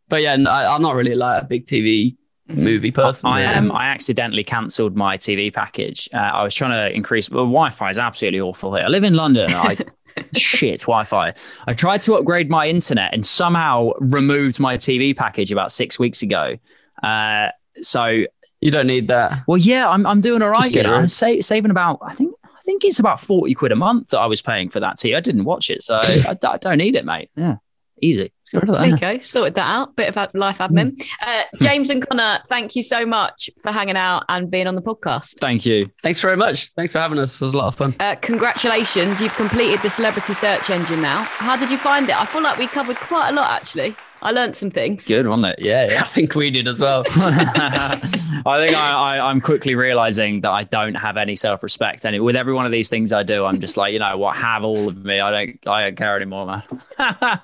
But 0.09 0.23
yeah, 0.23 0.35
no, 0.35 0.49
I, 0.49 0.73
I'm 0.75 0.81
not 0.81 0.95
really 0.95 1.15
like 1.15 1.43
a 1.43 1.45
big 1.45 1.63
TV 1.65 2.17
movie 2.55 2.91
person. 2.91 3.29
I 3.29 3.41
am. 3.41 3.71
I 3.71 3.87
accidentally 3.87 4.43
cancelled 4.43 4.95
my 4.95 5.17
TV 5.17 5.53
package. 5.53 6.09
Uh, 6.13 6.17
I 6.17 6.43
was 6.43 6.53
trying 6.55 6.71
to 6.71 6.95
increase. 6.95 7.29
Well, 7.29 7.45
Wi-Fi 7.45 7.89
is 7.89 7.97
absolutely 7.97 8.41
awful 8.41 8.73
here. 8.75 8.85
I 8.85 8.89
live 8.89 9.03
in 9.03 9.13
London. 9.13 9.51
I 9.51 9.77
shit 10.35 10.81
Wi-Fi. 10.81 11.33
I 11.67 11.73
tried 11.73 12.01
to 12.01 12.15
upgrade 12.15 12.49
my 12.49 12.67
internet 12.67 13.13
and 13.13 13.25
somehow 13.25 13.91
removed 13.99 14.59
my 14.59 14.77
TV 14.77 15.15
package 15.15 15.51
about 15.51 15.71
six 15.71 15.97
weeks 15.97 16.21
ago. 16.21 16.57
Uh, 17.01 17.49
so 17.75 18.25
you 18.59 18.71
don't 18.71 18.87
need 18.87 19.07
that. 19.07 19.43
Well, 19.47 19.57
yeah, 19.57 19.89
I'm. 19.89 20.05
I'm 20.05 20.21
doing 20.21 20.41
all 20.41 20.49
right. 20.49 20.73
You 20.73 20.83
know. 20.83 20.93
I'm 20.93 21.07
sa- 21.07 21.41
saving 21.41 21.71
about. 21.71 21.99
I 22.01 22.13
think. 22.13 22.35
I 22.43 22.63
think 22.63 22.85
it's 22.85 22.99
about 22.99 23.19
forty 23.19 23.55
quid 23.55 23.71
a 23.71 23.75
month 23.75 24.09
that 24.09 24.19
I 24.19 24.27
was 24.27 24.41
paying 24.41 24.69
for 24.69 24.79
that 24.79 24.97
TV. 24.97 25.17
I 25.17 25.19
didn't 25.19 25.45
watch 25.45 25.69
it, 25.71 25.81
so 25.81 25.95
I, 26.03 26.37
I 26.43 26.57
don't 26.57 26.77
need 26.77 26.95
it, 26.95 27.05
mate. 27.05 27.31
Yeah, 27.35 27.55
easy. 28.01 28.31
Get 28.51 28.67
There 28.67 28.87
you 28.87 28.97
go. 28.97 29.17
Sorted 29.19 29.55
that 29.55 29.67
out. 29.67 29.95
Bit 29.95 30.15
of 30.15 30.35
life 30.35 30.57
admin. 30.57 30.91
Mm. 30.91 31.07
Uh, 31.21 31.43
James 31.61 31.89
and 31.89 32.07
Connor, 32.07 32.39
thank 32.47 32.75
you 32.75 32.83
so 32.83 33.05
much 33.05 33.49
for 33.61 33.71
hanging 33.71 33.97
out 33.97 34.25
and 34.29 34.51
being 34.51 34.67
on 34.67 34.75
the 34.75 34.81
podcast. 34.81 35.39
Thank 35.39 35.65
you. 35.65 35.89
Thanks 36.03 36.19
very 36.19 36.35
much. 36.35 36.69
Thanks 36.69 36.91
for 36.91 36.99
having 36.99 37.19
us. 37.19 37.41
It 37.41 37.45
was 37.45 37.53
a 37.53 37.57
lot 37.57 37.67
of 37.67 37.75
fun. 37.75 37.95
Uh, 37.99 38.15
congratulations, 38.15 39.21
you've 39.21 39.35
completed 39.35 39.81
the 39.81 39.89
celebrity 39.89 40.33
search 40.33 40.69
engine 40.69 41.01
now. 41.01 41.23
How 41.23 41.55
did 41.55 41.71
you 41.71 41.77
find 41.77 42.09
it? 42.09 42.19
I 42.19 42.25
feel 42.25 42.43
like 42.43 42.57
we 42.57 42.67
covered 42.67 42.97
quite 42.97 43.29
a 43.29 43.33
lot 43.33 43.49
actually. 43.49 43.95
I 44.23 44.31
learned 44.31 44.55
some 44.55 44.69
things. 44.69 45.07
Good, 45.07 45.27
wasn't 45.27 45.47
it? 45.47 45.59
Yeah, 45.59 45.87
yeah. 45.91 45.99
I 46.01 46.03
think 46.03 46.35
we 46.35 46.51
did 46.51 46.67
as 46.67 46.81
well. 46.81 47.03
I 47.15 47.99
think 47.99 48.75
I, 48.75 48.91
I, 48.91 49.29
I'm 49.29 49.41
quickly 49.41 49.75
realizing 49.75 50.41
that 50.41 50.51
I 50.51 50.63
don't 50.63 50.95
have 50.95 51.17
any 51.17 51.35
self 51.35 51.63
respect. 51.63 52.05
And 52.05 52.23
with 52.23 52.35
every 52.35 52.53
one 52.53 52.65
of 52.65 52.71
these 52.71 52.89
things 52.89 53.11
I 53.11 53.23
do, 53.23 53.45
I'm 53.45 53.59
just 53.59 53.77
like, 53.77 53.93
you 53.93 53.99
know 53.99 54.17
what, 54.17 54.35
have 54.35 54.63
all 54.63 54.87
of 54.87 55.03
me. 55.03 55.19
I 55.19 55.31
don't 55.31 55.67
I 55.67 55.83
don't 55.85 55.95
care 55.95 56.15
anymore, 56.15 56.45
man. 56.45 56.63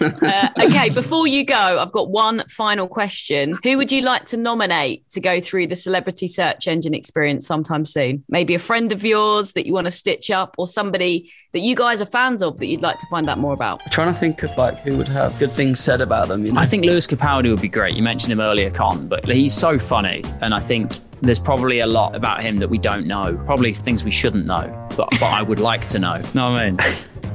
Uh, 0.00 0.48
okay, 0.60 0.90
before 0.90 1.26
you 1.26 1.44
go, 1.44 1.54
I've 1.54 1.92
got 1.92 2.10
one 2.10 2.44
final 2.48 2.86
question. 2.86 3.58
Who 3.62 3.76
would 3.76 3.90
you 3.90 4.02
like 4.02 4.26
to 4.26 4.36
nominate 4.36 5.08
to 5.10 5.20
go 5.20 5.40
through 5.40 5.68
the 5.68 5.76
celebrity 5.76 6.28
search 6.28 6.68
engine 6.68 6.94
experience 6.94 7.46
sometime 7.46 7.84
soon? 7.84 8.24
Maybe 8.28 8.54
a 8.54 8.58
friend 8.58 8.92
of 8.92 9.04
yours 9.04 9.52
that 9.52 9.66
you 9.66 9.72
want 9.72 9.86
to 9.86 9.90
stitch 9.90 10.30
up, 10.30 10.54
or 10.58 10.66
somebody 10.66 11.32
that 11.52 11.60
you 11.60 11.74
guys 11.74 12.00
are 12.02 12.06
fans 12.06 12.42
of 12.42 12.58
that 12.58 12.66
you'd 12.66 12.82
like 12.82 12.98
to 12.98 13.06
find 13.06 13.28
out 13.28 13.38
more 13.38 13.54
about? 13.54 13.82
I'm 13.84 13.90
trying 13.90 14.12
to 14.12 14.18
think 14.18 14.42
of 14.42 14.56
like 14.56 14.78
who 14.80 14.96
would 14.96 15.08
have 15.08 15.38
good 15.38 15.52
things 15.52 15.80
said 15.80 16.00
about 16.00 16.07
them. 16.08 16.44
You 16.44 16.52
know, 16.52 16.60
I 16.60 16.66
think 16.66 16.84
Lewis 16.84 17.06
Capaldi 17.06 17.50
would 17.50 17.62
be 17.62 17.68
great. 17.68 17.94
You 17.94 18.02
mentioned 18.02 18.32
him 18.32 18.40
earlier, 18.40 18.70
Con, 18.70 19.08
but 19.08 19.24
he's 19.26 19.52
so 19.52 19.78
funny. 19.78 20.24
And 20.40 20.54
I 20.54 20.60
think 20.60 20.92
there's 21.20 21.38
probably 21.38 21.80
a 21.80 21.86
lot 21.86 22.14
about 22.14 22.42
him 22.42 22.58
that 22.58 22.68
we 22.68 22.78
don't 22.78 23.06
know. 23.06 23.40
Probably 23.44 23.72
things 23.72 24.04
we 24.04 24.10
shouldn't 24.10 24.46
know, 24.46 24.88
but, 24.96 25.08
but 25.12 25.24
I 25.24 25.42
would 25.42 25.60
like 25.60 25.86
to 25.88 25.98
know. 25.98 26.22
Know 26.34 26.50
what 26.52 26.62
I 26.62 26.70
mean? 26.70 26.78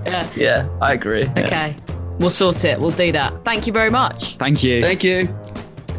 Yeah. 0.05 0.29
Yeah, 0.35 0.67
I 0.81 0.91
agree. 0.93 1.25
Okay. 1.37 1.77
We'll 2.19 2.29
sort 2.29 2.65
it. 2.65 2.77
We'll 2.77 2.91
do 2.91 3.13
that. 3.13 3.45
Thank 3.45 3.65
you 3.67 3.71
very 3.73 3.89
much. 3.89 4.35
Thank 4.35 4.61
you. 4.61 4.81
Thank 4.81 5.01
you. 5.01 5.33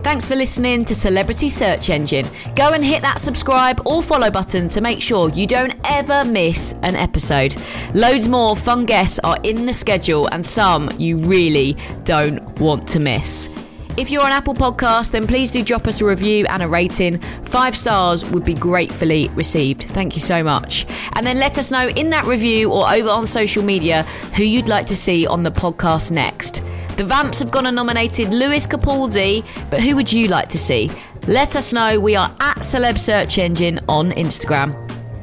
Thanks 0.04 0.28
for 0.28 0.36
listening 0.36 0.84
to 0.84 0.94
Celebrity 0.94 1.48
Search 1.48 1.88
Engine. 1.88 2.26
Go 2.54 2.72
and 2.74 2.84
hit 2.84 3.00
that 3.00 3.20
subscribe 3.20 3.80
or 3.86 4.02
follow 4.02 4.30
button 4.30 4.68
to 4.68 4.82
make 4.82 5.00
sure 5.00 5.30
you 5.30 5.46
don't 5.46 5.74
ever 5.82 6.26
miss 6.26 6.74
an 6.82 6.94
episode. 6.94 7.56
Loads 7.94 8.28
more 8.28 8.54
fun 8.54 8.84
guests 8.84 9.18
are 9.20 9.38
in 9.44 9.64
the 9.64 9.72
schedule 9.72 10.26
and 10.26 10.44
some 10.44 10.90
you 10.98 11.16
really 11.16 11.74
don't 12.04 12.44
want 12.60 12.86
to 12.88 13.00
miss. 13.00 13.48
If 13.96 14.10
you're 14.10 14.22
on 14.22 14.30
Apple 14.30 14.54
Podcast, 14.54 15.10
then 15.10 15.26
please 15.26 15.50
do 15.50 15.64
drop 15.64 15.86
us 15.86 16.02
a 16.02 16.04
review 16.04 16.44
and 16.50 16.62
a 16.62 16.68
rating. 16.68 17.18
Five 17.42 17.74
stars 17.74 18.26
would 18.26 18.44
be 18.44 18.52
gratefully 18.52 19.28
received. 19.30 19.84
Thank 19.84 20.16
you 20.16 20.20
so 20.20 20.42
much. 20.44 20.86
And 21.14 21.26
then 21.26 21.38
let 21.38 21.56
us 21.56 21.70
know 21.70 21.88
in 21.88 22.10
that 22.10 22.26
review 22.26 22.70
or 22.70 22.86
over 22.92 23.08
on 23.08 23.26
social 23.26 23.64
media 23.64 24.02
who 24.36 24.44
you'd 24.44 24.68
like 24.68 24.86
to 24.88 24.96
see 24.96 25.26
on 25.26 25.44
the 25.44 25.50
podcast 25.50 26.10
next. 26.10 26.62
The 26.96 27.04
Vamps 27.04 27.40
have 27.40 27.50
gone 27.50 27.66
and 27.66 27.74
nominated 27.74 28.28
Lewis 28.28 28.66
Capaldi, 28.68 29.44
but 29.68 29.80
who 29.80 29.96
would 29.96 30.12
you 30.12 30.28
like 30.28 30.48
to 30.50 30.58
see? 30.58 30.92
Let 31.26 31.56
us 31.56 31.72
know. 31.72 31.98
We 31.98 32.14
are 32.14 32.30
at 32.40 32.58
Celeb 32.58 32.98
Search 32.98 33.38
Engine 33.38 33.80
on 33.88 34.12
Instagram. 34.12 34.74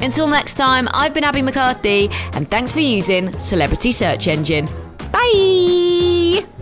Until 0.01 0.27
next 0.27 0.55
time, 0.55 0.89
I've 0.93 1.13
been 1.13 1.23
Abbie 1.23 1.43
McCarthy, 1.43 2.09
and 2.33 2.49
thanks 2.49 2.71
for 2.71 2.81
using 2.81 3.37
Celebrity 3.39 3.91
Search 3.91 4.27
Engine. 4.27 4.67
Bye! 5.11 6.60